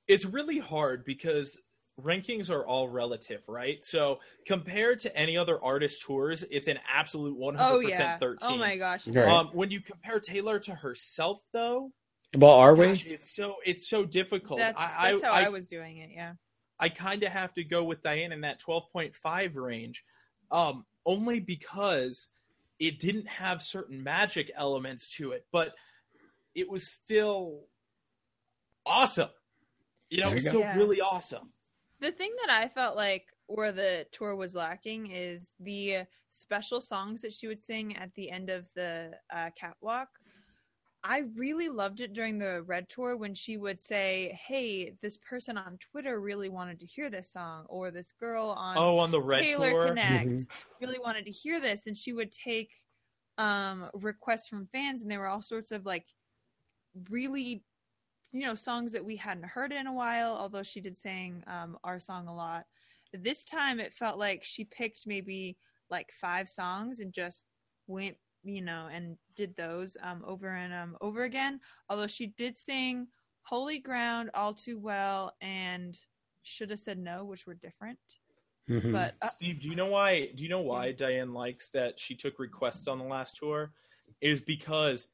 [0.06, 1.58] It's really hard because
[1.98, 3.82] rankings are all relative, right?
[3.84, 7.88] So compared to any other artist tours, it's an absolute one Oh, hundred yeah.
[7.96, 8.50] percent thirteen.
[8.50, 9.06] Oh, my gosh.
[9.06, 9.26] Right.
[9.28, 11.90] Um, when you compare Taylor to herself, though,
[12.36, 12.86] Well, are we?
[12.88, 14.58] gosh, it's so it's so difficult.
[14.58, 16.32] That's, I, that's I, how I, I, was doing it, yeah.
[16.80, 20.02] I kind of have to go with Diane in that 12.5 range,
[20.50, 22.28] um, only because
[22.78, 25.74] it didn't have certain magic elements to it, but
[26.54, 27.66] it was still
[28.86, 29.28] awesome.
[30.08, 30.60] You know, it was you so.
[30.60, 30.76] Yeah.
[30.76, 31.52] really awesome.
[32.00, 37.20] The thing that I felt like where the tour was lacking is the special songs
[37.20, 40.08] that she would sing at the end of the uh, catwalk.
[41.02, 45.56] I really loved it during the Red Tour when she would say, "Hey, this person
[45.56, 49.20] on Twitter really wanted to hear this song," or "This girl on Oh, on the
[49.20, 49.98] Red Taylor Tour.
[49.98, 50.48] Connect Mhm.
[50.80, 52.74] really wanted to hear this," and she would take
[53.38, 56.06] um, requests from fans, and there were all sorts of like
[57.10, 57.64] really,
[58.32, 60.34] you know, songs that we hadn't heard in a while.
[60.36, 62.66] Although she did sing um, our song a lot,
[63.12, 65.58] this time it felt like she picked maybe
[65.90, 67.46] like five songs and just
[67.86, 72.56] went you know and did those um over and um over again although she did
[72.56, 73.06] sing
[73.42, 75.98] holy ground all too well and
[76.42, 77.98] should have said no which were different
[78.68, 78.92] Mhm.
[78.92, 80.30] but uh, Steve, do you know why?
[80.32, 83.72] Do you know why Diane likes that she took requests on the last tour?
[84.20, 85.08] Is because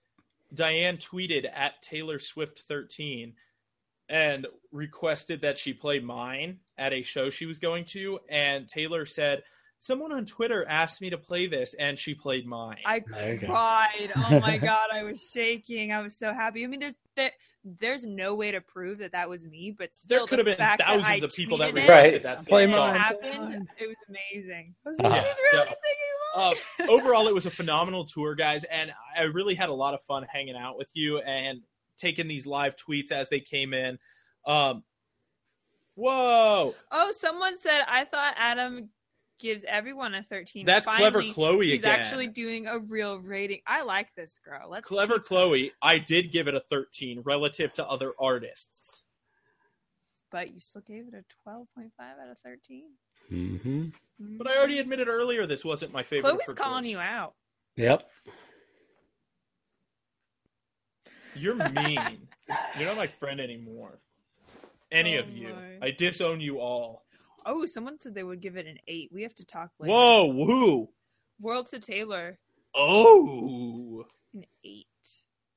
[0.52, 3.32] Diane tweeted at Taylor Swift 13
[4.10, 9.06] and requested that she play mine at a show she was going to, and Taylor
[9.06, 9.42] said,
[9.78, 13.46] "Someone on Twitter asked me to play this, and she played mine." i There go.
[13.48, 17.30] cried oh my god i was shaking i was so happy i mean there's there,
[17.64, 20.86] there's no way to prove that that was me but there could the have been
[20.86, 22.22] thousands of people that tweeted it requested Right.
[22.22, 23.00] that Play same and it mine.
[23.00, 25.08] happened it was amazing I was Uh-huh.
[25.10, 26.12] like, she's really So, singing
[26.88, 30.02] uh, overall, it was a phenomenal tour, guys, and I really had a lot of
[30.02, 31.60] fun hanging out with you and
[31.96, 33.98] taking these live tweets as they came in.
[34.44, 34.84] Um,
[35.94, 38.90] whoa, Oh, someone said I thought Adam
[39.38, 40.66] gives everyone a 13.
[40.66, 41.66] that's Finally, clever, Chloe.
[41.66, 42.00] He's again.
[42.00, 43.60] actually doing a real rating.
[43.66, 44.68] I like this girl.
[44.68, 45.28] Let's clever, keep her.
[45.28, 45.72] Chloe.
[45.82, 49.04] I did give it a thirteen relative to other artists.
[50.30, 52.84] But you still gave it a 12.5 out of 13.
[53.32, 54.36] Mm-hmm.
[54.36, 56.30] But I already admitted earlier this wasn't my favorite.
[56.30, 56.90] Chloe's for calling tours.
[56.90, 57.34] you out.
[57.76, 58.08] Yep.
[61.36, 62.00] You're mean.
[62.76, 64.00] You're not my friend anymore.
[64.90, 65.48] Any Oh of you.
[65.80, 65.86] my.
[65.86, 67.05] I disown you all.
[67.46, 69.10] Oh, someone said they would give it an 8.
[69.12, 69.92] We have to talk later.
[69.92, 70.88] Whoa, woo.
[71.40, 72.38] World to Taylor,
[72.74, 74.04] Oh.
[74.34, 74.86] an 8.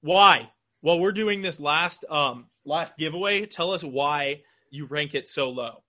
[0.02, 0.52] Why?
[0.82, 3.46] Well, we're doing this last um last giveaway.
[3.46, 5.84] Tell us why you rank it so low.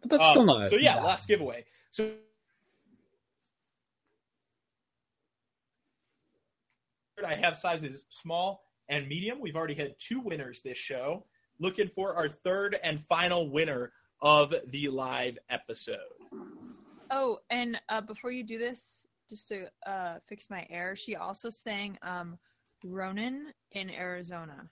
[0.00, 0.70] But that's Um, still not.
[0.70, 1.64] So yeah, last giveaway.
[1.90, 2.10] So
[7.24, 9.38] I have sizes small and medium.
[9.40, 11.26] We've already had two winners this show.
[11.58, 13.92] Looking for our third and final winner
[14.22, 15.98] of the live episode.
[17.10, 21.50] Oh, and uh, before you do this, just to uh, fix my error, she also
[21.50, 22.38] sang um,
[22.84, 24.68] Ronan in Arizona.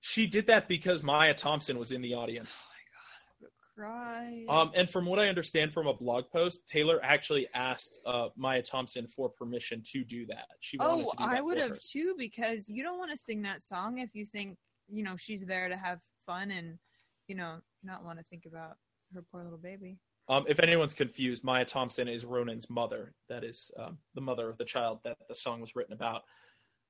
[0.00, 2.64] She did that because Maya Thompson was in the audience.
[2.64, 3.50] Oh my god,
[3.84, 4.60] I'm gonna cry.
[4.62, 8.62] Um, and from what I understand from a blog post, Taylor actually asked uh, Maya
[8.62, 10.46] Thompson for permission to do that.
[10.60, 11.78] She wanted oh, to do that I would have her.
[11.82, 14.58] too because you don't want to sing that song if you think
[14.88, 16.78] you know she's there to have fun and
[17.26, 18.76] you know not want to think about
[19.16, 19.98] her poor little baby.
[20.28, 23.14] Um, if anyone's confused, Maya Thompson is Ronan's mother.
[23.28, 26.22] That is um, the mother of the child that the song was written about.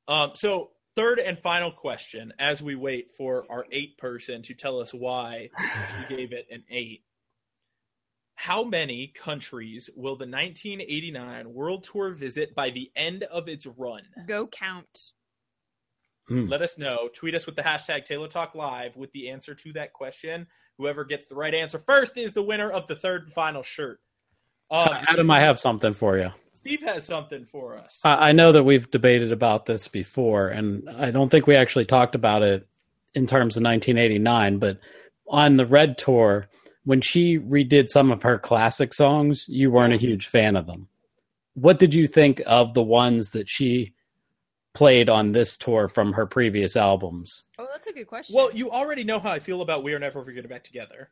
[0.09, 4.81] Um, so, third and final question as we wait for our eight person to tell
[4.81, 7.03] us why she gave it an eight.
[8.37, 14.03] How many countries will the 1989 World Tour visit by the end of its run?
[14.27, 15.13] Go count.
[16.29, 16.47] Hmm.
[16.47, 17.09] Let us know.
[17.13, 20.47] Tweet us with the hashtag Taylor Talk Live with the answer to that question.
[20.79, 24.01] Whoever gets the right answer first is the winner of the third and final shirt.
[24.71, 26.31] Um, Adam, I have something for you.
[26.53, 28.01] Steve has something for us.
[28.05, 31.85] I, I know that we've debated about this before, and I don't think we actually
[31.85, 32.67] talked about it
[33.15, 34.59] in terms of 1989.
[34.59, 34.81] But
[35.29, 36.49] on the Red Tour,
[36.85, 40.89] when she redid some of her classic songs, you weren't a huge fan of them.
[41.55, 43.95] What did you think of the ones that she
[44.77, 47.45] played on this tour from her previous albums?
[47.59, 48.37] Oh, that's a good question.
[48.37, 51.11] well, you already know how I feel about We Are Never Ever Getting Back Together.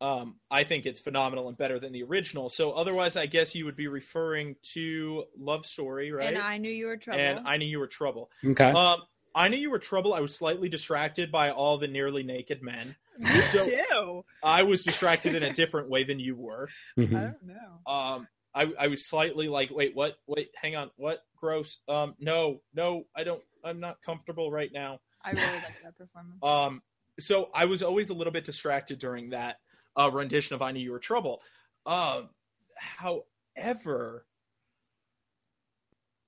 [0.00, 2.50] um, I think it's phenomenal and better than the original.
[2.50, 6.26] So otherwise, I guess you would be referring to Love Story, right?
[6.34, 7.20] And I knew you were trouble.
[7.20, 8.30] And I knew you were trouble.
[8.44, 8.70] Okay.
[8.70, 8.98] Um,
[9.34, 10.12] I knew you were trouble.
[10.14, 12.94] I was slightly distracted by all the nearly naked men.
[13.18, 14.24] Me so- too.
[14.42, 16.68] I was distracted in a different way than you were.
[16.98, 17.16] Mhm.
[17.16, 17.92] I don't know.
[17.92, 20.16] Um, I, I was slightly like, wait, what?
[20.26, 21.20] Wait, hang on, what?
[21.36, 21.78] Gross.
[21.88, 23.42] Um, no, no, I don't.
[23.62, 25.00] I'm not comfortable right now.
[25.22, 26.38] I really like that performance.
[26.42, 26.82] Um,
[27.18, 29.56] so I was always a little bit distracted during that
[29.96, 31.42] uh, rendition of "I Knew You Were Trouble."
[31.84, 32.30] Um,
[32.76, 34.26] however,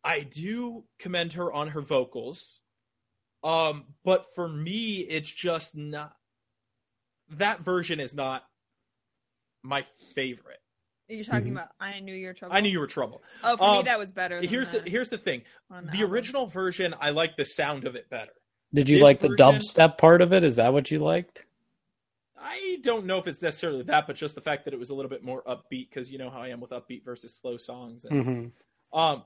[0.05, 2.61] I do commend her on her vocals.
[3.43, 6.13] Um, but for me, it's just not
[7.31, 8.45] that version is not
[9.63, 9.85] my
[10.15, 10.61] favorite.
[11.09, 11.53] You're talking Mhm.
[11.53, 12.55] about I knew you were trouble.
[12.55, 13.23] I knew you were trouble.
[13.43, 14.41] Oh, for me Um, that was better.
[14.41, 15.43] than Here's the here's the thing.
[15.71, 18.33] on The original version, I like the sound of it better.
[18.75, 20.45] Did you this like the version- dubstep part of it?
[20.45, 21.45] Is that what you liked?
[22.41, 24.95] I don't know if it's necessarily that, but just the fact that it was a
[24.95, 28.05] little bit more upbeat because you know how I am with upbeat versus slow songs.
[28.05, 28.99] And, Mm-hmm.
[28.99, 29.25] Um,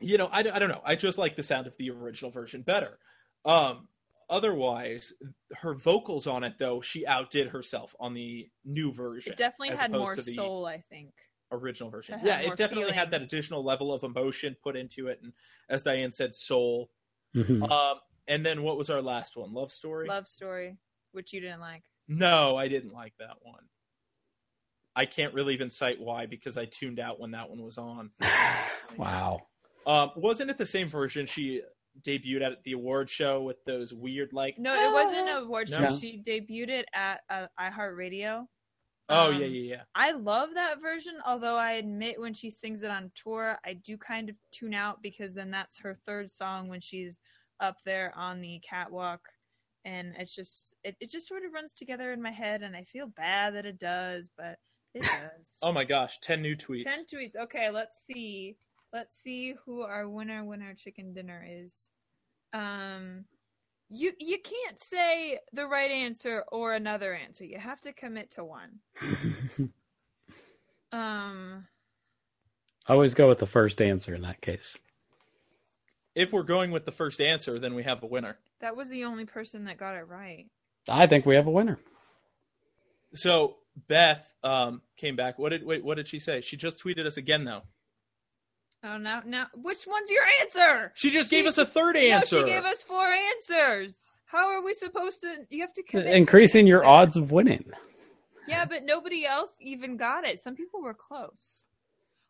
[0.00, 0.82] you know, I, I don't know.
[0.84, 2.98] I just like the sound of the original version better.
[3.44, 3.88] Um,
[4.30, 5.12] otherwise,
[5.56, 9.32] her vocals on it though, she outdid herself on the new version.
[9.32, 11.12] It definitely had more to the soul, I think.
[11.52, 12.18] original version.
[12.20, 15.32] It Yeah, it definitely had that additional level of emotion put into it, and
[15.68, 16.90] as Diane said, soul.
[17.34, 17.96] hmm Um,
[18.26, 19.52] and then what was our last one?
[19.52, 20.08] Love story.
[20.08, 20.78] Love story,
[21.12, 21.82] which you didn't like.
[22.08, 23.64] No, I didn't like that one.
[24.96, 28.10] I can't really even cite why because I tuned out when that one was on.
[28.96, 29.40] wow.
[29.86, 31.62] Um, wasn't it the same version she
[32.02, 34.58] debuted at the award show with those weird like?
[34.58, 35.80] No, it wasn't an award show.
[35.80, 35.96] No.
[35.98, 38.46] She debuted it at uh, iHeartRadio.
[39.10, 39.82] Oh Um, yeah, yeah, yeah.
[39.94, 43.98] I love that version, although I admit when she sings it on tour, I do
[43.98, 47.20] kind of tune out because then that's her third song when she's
[47.60, 49.28] up there on the catwalk.
[49.84, 52.84] And it's just it, it just sort of runs together in my head and I
[52.84, 54.58] feel bad that it does, but
[54.94, 55.58] it does.
[55.62, 56.84] Oh my gosh, ten new tweets.
[56.84, 57.36] Ten tweets.
[57.36, 58.56] Okay, let's see.
[58.94, 61.90] Let's see who our winner winner chicken dinner is.
[62.52, 63.26] Um
[63.90, 67.44] you you can't say the right answer or another answer.
[67.44, 68.78] You have to commit to one.
[70.92, 71.66] Um
[72.86, 74.76] I Always go with the first answer in that case.
[76.14, 78.38] If we're going with the first answer, then we have a winner.
[78.60, 80.46] that was the only person that got it right.
[80.88, 81.80] I think we have a winner.
[83.14, 83.56] So
[83.88, 85.36] Beth um, came back.
[85.38, 85.84] What did wait?
[85.84, 86.40] What did she say?
[86.40, 87.62] She just tweeted us again though.
[88.84, 90.92] Oh now now which one's your answer?
[90.94, 92.40] She just She- gave us a third answer.
[92.40, 93.98] No, she gave us four answers.
[94.26, 97.64] How are we supposed to you have to commit to Increasing your odds of winning.
[98.46, 100.40] Yeah, but nobody else even got it.
[100.40, 101.64] Some people were close.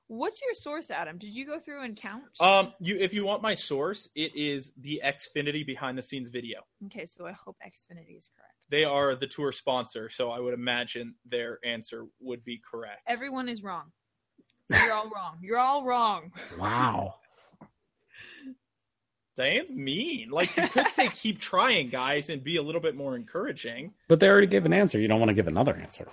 [0.06, 1.18] What's your source, Adam?
[1.18, 2.24] Did you go through and count?
[2.38, 6.60] Um, you if you want my source, it is the Xfinity behind the scenes video.
[6.86, 8.52] okay, so I hope Xfinity is correct.
[8.68, 13.00] They are the tour sponsor, so I would imagine their answer would be correct.
[13.06, 13.92] Everyone is wrong.
[14.70, 15.38] You're all wrong.
[15.42, 16.32] You're all wrong.
[16.58, 17.16] Wow.
[19.36, 20.30] Diane's mean.
[20.30, 23.92] Like you could say, keep trying, guys, and be a little bit more encouraging.
[24.08, 25.00] But they already gave an answer.
[25.00, 26.06] You don't want to give another answer.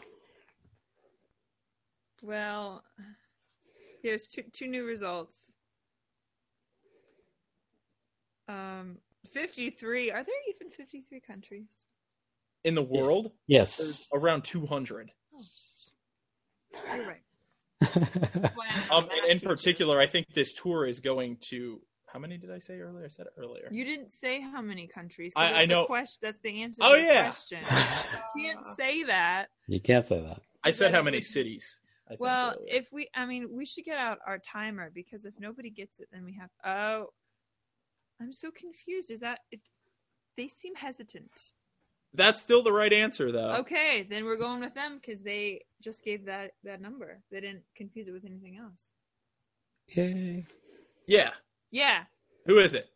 [2.24, 2.84] Well,
[4.02, 5.54] here's two two new results.
[8.48, 8.98] Um,
[9.32, 10.10] fifty three.
[10.12, 11.68] Are there even fifty three countries?
[12.64, 14.10] In the world, there's Yes.
[14.14, 15.12] around two hundred.
[16.96, 17.22] You're right.
[17.82, 21.82] That's why I'm Um, and in particular, I think this tour is going to.
[22.08, 23.06] How many did I say earlier?
[23.06, 23.70] I said it earlier.
[23.72, 25.32] You didn't say how many countries.
[25.36, 25.86] I- I know.
[25.86, 26.80] Question, that's the answer.
[26.84, 27.24] Oh, to yeah.
[27.24, 27.60] question.
[28.36, 29.48] You can't say that.
[29.68, 30.42] you can't say that.
[30.64, 31.80] I said how many cities.
[32.10, 32.66] I Well, earlier.
[32.76, 36.10] if we, I mean, we should get out our timer because if nobody gets it,
[36.12, 36.50] then we have.
[36.66, 37.08] Oh,
[38.22, 39.10] I'm so confused.
[39.10, 39.62] Is that it?
[40.38, 41.54] They seem hesitant.
[42.14, 43.56] That's still the right answer, though.
[43.60, 47.20] Okay, then we're going with them because they just gave that that number.
[47.32, 48.90] They didn't confuse it with anything else.
[49.90, 50.46] Yay.
[51.08, 51.32] Yeah.
[51.72, 52.04] Yeah,
[52.48, 52.90] Who is it?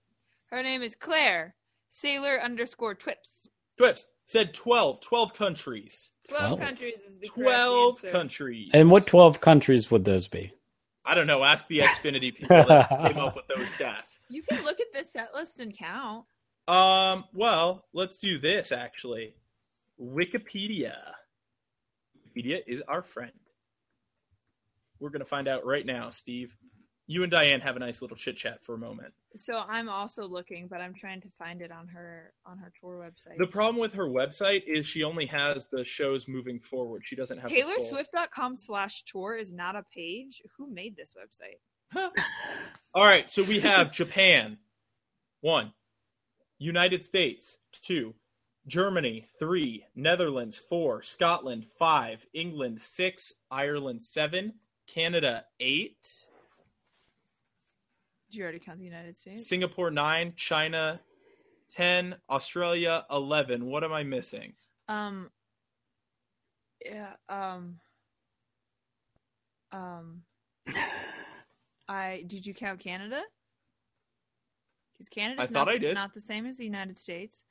[0.52, 1.56] her name is Claire
[1.90, 3.48] Sailor underscore Twips.
[3.78, 5.00] Twips said 12.
[5.02, 6.12] 12 countries.
[6.28, 8.72] Twelve countries is the 12 countries.
[8.74, 10.52] And what 12 countries would those be?
[11.06, 11.44] I don't know.
[11.44, 14.20] Ask the Xfinity people that came up with those stats.
[14.30, 16.26] You can look at the set list and count.
[16.68, 19.36] Um, well, let's do this actually.
[20.02, 20.96] Wikipedia.
[22.36, 23.32] Wikipedia is our friend.
[25.00, 26.56] We're going to find out right now, Steve.
[27.08, 29.14] You and Diane have a nice little chit chat for a moment.
[29.36, 32.98] So I'm also looking, but I'm trying to find it on her on her tour
[32.98, 33.38] website.
[33.38, 37.04] The problem with her website is she only has the shows moving forward.
[37.06, 40.42] She doesn't have TaylorSwift.com slash tour is not a page.
[40.58, 41.60] Who made this website?
[42.96, 44.58] All right, so we have Japan,
[45.42, 45.74] one,
[46.58, 48.14] United States, two,
[48.68, 54.54] Germany three, Netherlands four, Scotland five, England six, Ireland seven,
[54.88, 56.26] Canada eight,
[58.30, 59.48] Did you already count the United States?
[59.48, 61.00] Singapore nine, China
[61.72, 63.66] ten, Australia eleven.
[63.66, 64.54] What am I missing?
[64.88, 65.30] Um.
[66.84, 67.14] Yeah.
[67.30, 67.80] Um.
[69.72, 70.24] Um.
[71.88, 73.22] I did you count Canada?
[74.98, 75.96] Because Canada's I thought not, I did.
[75.96, 77.42] not the same as the United States.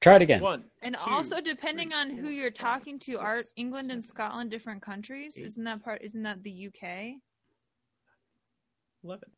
[0.00, 0.40] Try it again.
[0.40, 0.64] One.
[0.82, 3.90] And two, also, depending three, on who four, you're five, talking to, are six, England
[3.90, 5.36] and Scotland different countries?
[5.36, 6.02] eight, Isn't that part?
[6.02, 7.16] Isn't that the UK?
[9.04, 9.28] 11.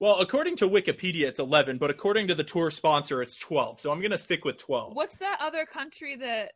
[0.00, 3.80] Well, according to Wikipedia, it's 11, but according to the tour sponsor, it's 12.
[3.80, 4.94] So I'm going to stick with 12.
[4.94, 6.52] What's that other country that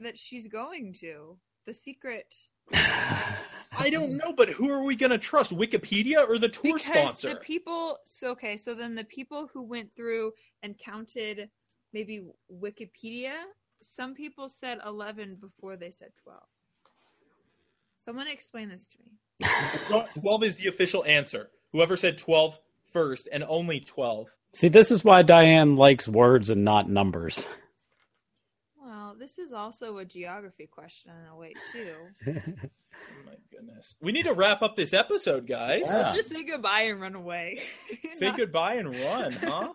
[0.00, 1.36] that she's going to?
[1.66, 2.34] The secret.
[3.80, 5.56] I don't know, but who are we going to trust?
[5.56, 7.28] Wikipedia or the tour because sponsor?
[7.30, 7.98] the people.
[8.04, 10.32] So okay, so then the people who went through
[10.62, 11.50] and counted
[11.92, 13.32] maybe Wikipedia.
[13.82, 16.46] Some people said eleven before they said twelve.
[18.04, 20.04] Someone explain this to me.
[20.14, 21.50] 12 is the official answer.
[21.72, 22.58] Whoever said 12
[22.92, 24.28] first and only 12.
[24.52, 27.48] See, this is why Diane likes words and not numbers.
[29.18, 32.34] This is also a geography question in a way too.
[32.92, 33.94] Oh my goodness.
[34.00, 35.82] We need to wrap up this episode, guys.
[35.86, 35.96] Yeah.
[35.96, 37.62] Let's just say goodbye and run away.
[38.10, 39.72] Say goodbye and run, huh?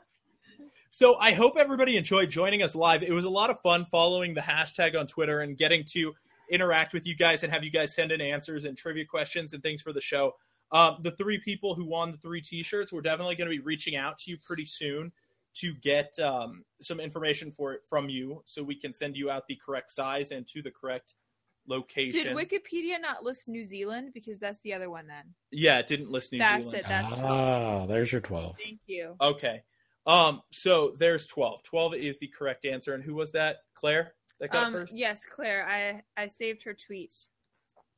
[0.91, 3.03] So I hope everybody enjoyed joining us live.
[3.03, 6.13] It was a lot of fun following the hashtag on Twitter and getting to
[6.51, 9.63] interact with you guys and have you guys send in answers and trivia questions and
[9.63, 10.35] things for the show.
[10.71, 13.95] Um, the three people who won the three T-shirts, we're definitely going to be reaching
[13.95, 15.11] out to you pretty soon
[15.55, 19.47] to get um, some information for it from you, so we can send you out
[19.47, 21.13] the correct size and to the correct
[21.67, 22.23] location.
[22.25, 25.23] Did Wikipedia not list New Zealand because that's the other one then?
[25.51, 26.79] yeah, it didn't list New That's Zealand.
[26.79, 26.85] it.
[26.87, 28.55] That's ah, there's your 12.
[28.63, 29.15] Thank you.
[29.21, 29.63] Okay.
[30.05, 31.63] Um, so there's 12.
[31.63, 32.93] 12 is the correct answer.
[32.93, 33.57] And who was that?
[33.73, 34.95] Claire that got Um, first?
[34.95, 35.65] yes, Claire.
[35.67, 37.15] I I saved her tweet.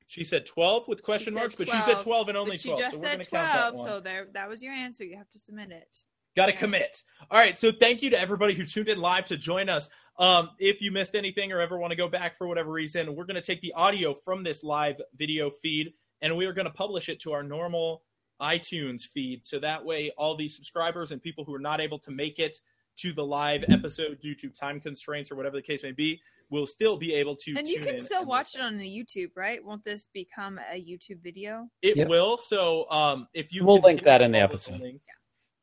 [0.09, 2.59] She said 12 with question said marks, but she said 12, 12 and only but
[2.61, 2.79] she 12.
[2.79, 3.87] just so we're going said to count that twelve, one.
[3.87, 5.03] so there that was your answer.
[5.03, 5.97] You have to submit it.
[6.37, 7.01] Got to commit.
[7.31, 7.57] All right.
[7.57, 9.89] So thank you to everybody who tuned in live to join us.
[10.19, 13.25] Um, if you missed anything or ever want to go back for whatever reason, we're
[13.25, 16.71] going to take the audio from this live video feed and we are going to
[16.73, 18.03] publish it to our normal
[18.39, 19.47] iTunes feed.
[19.47, 22.59] So that way, all the subscribers and people who are not able to make it
[22.97, 26.67] to the live episode due to time constraints or whatever the case may be will
[26.67, 27.55] still be able to.
[27.57, 28.61] And you tune can still watch listen.
[28.61, 29.63] it on the YouTube, right?
[29.63, 31.67] Won't this become a YouTube video?
[31.81, 32.09] It Yep.
[32.09, 32.37] will.
[32.37, 34.79] So um, if you We'll link that in the follow episode.
[34.81, 35.01] link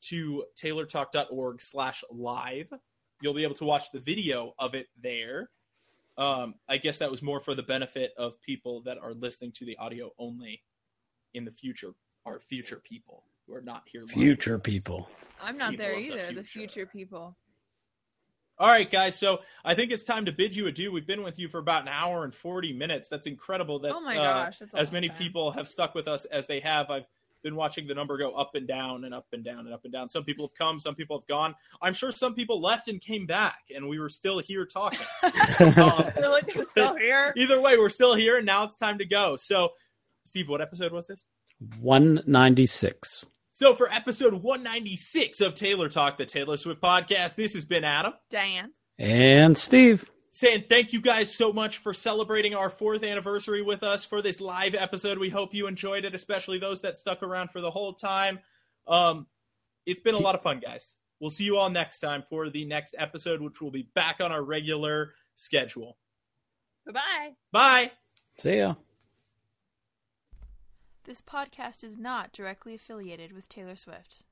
[0.08, 2.72] to taylortalk.org slash live,
[3.20, 5.50] you'll be able to watch the video of it there.
[6.16, 9.64] Um, I guess that was more for the benefit of people that are listening to
[9.64, 10.62] the audio only
[11.34, 11.92] in the future,
[12.24, 14.06] our future people who are not here.
[14.06, 15.08] Future people.
[15.42, 16.26] I'm not People there of the either.
[16.26, 16.44] The future.
[16.44, 17.36] future people.
[18.56, 19.18] All right, guys.
[19.18, 20.92] So I think it's time to bid you adieu.
[20.92, 23.08] We've been with you for about an hour and 40 minutes.
[23.08, 25.18] That's incredible that oh my uh, gosh, that's a as many time.
[25.18, 26.88] people have stuck with us as they have.
[26.88, 27.06] I've
[27.44, 29.92] been watching the number go up and down and up and down and up and
[29.92, 30.08] down.
[30.08, 31.54] Some people have come, some people have gone.
[31.80, 35.06] I'm sure some people left and came back, and we were still here talking.
[35.60, 37.32] Um, They're like they're still here.
[37.36, 39.36] either way, we're still here, and now it's time to go.
[39.36, 39.70] So,
[40.24, 41.26] Steve, what episode was this?
[41.80, 43.26] 196.
[43.52, 48.14] So, for episode 196 of Taylor Talk, the Taylor Swift podcast, this has been Adam.
[48.30, 48.72] Diane.
[48.98, 50.08] And Steve.
[50.34, 54.40] Saying thank you guys so much for celebrating our fourth anniversary with us for this
[54.40, 55.16] live episode.
[55.16, 58.40] We hope you enjoyed it, especially those that stuck around for the whole time.
[58.88, 59.28] Um,
[59.86, 60.96] it's been a lot of fun, guys.
[61.20, 64.32] We'll see you all next time for the next episode, which will be back on
[64.32, 65.98] our regular schedule.
[66.84, 67.30] Bye bye.
[67.52, 67.92] Bye.
[68.36, 68.74] See ya.
[71.04, 74.24] This podcast is not directly affiliated with Taylor Swift.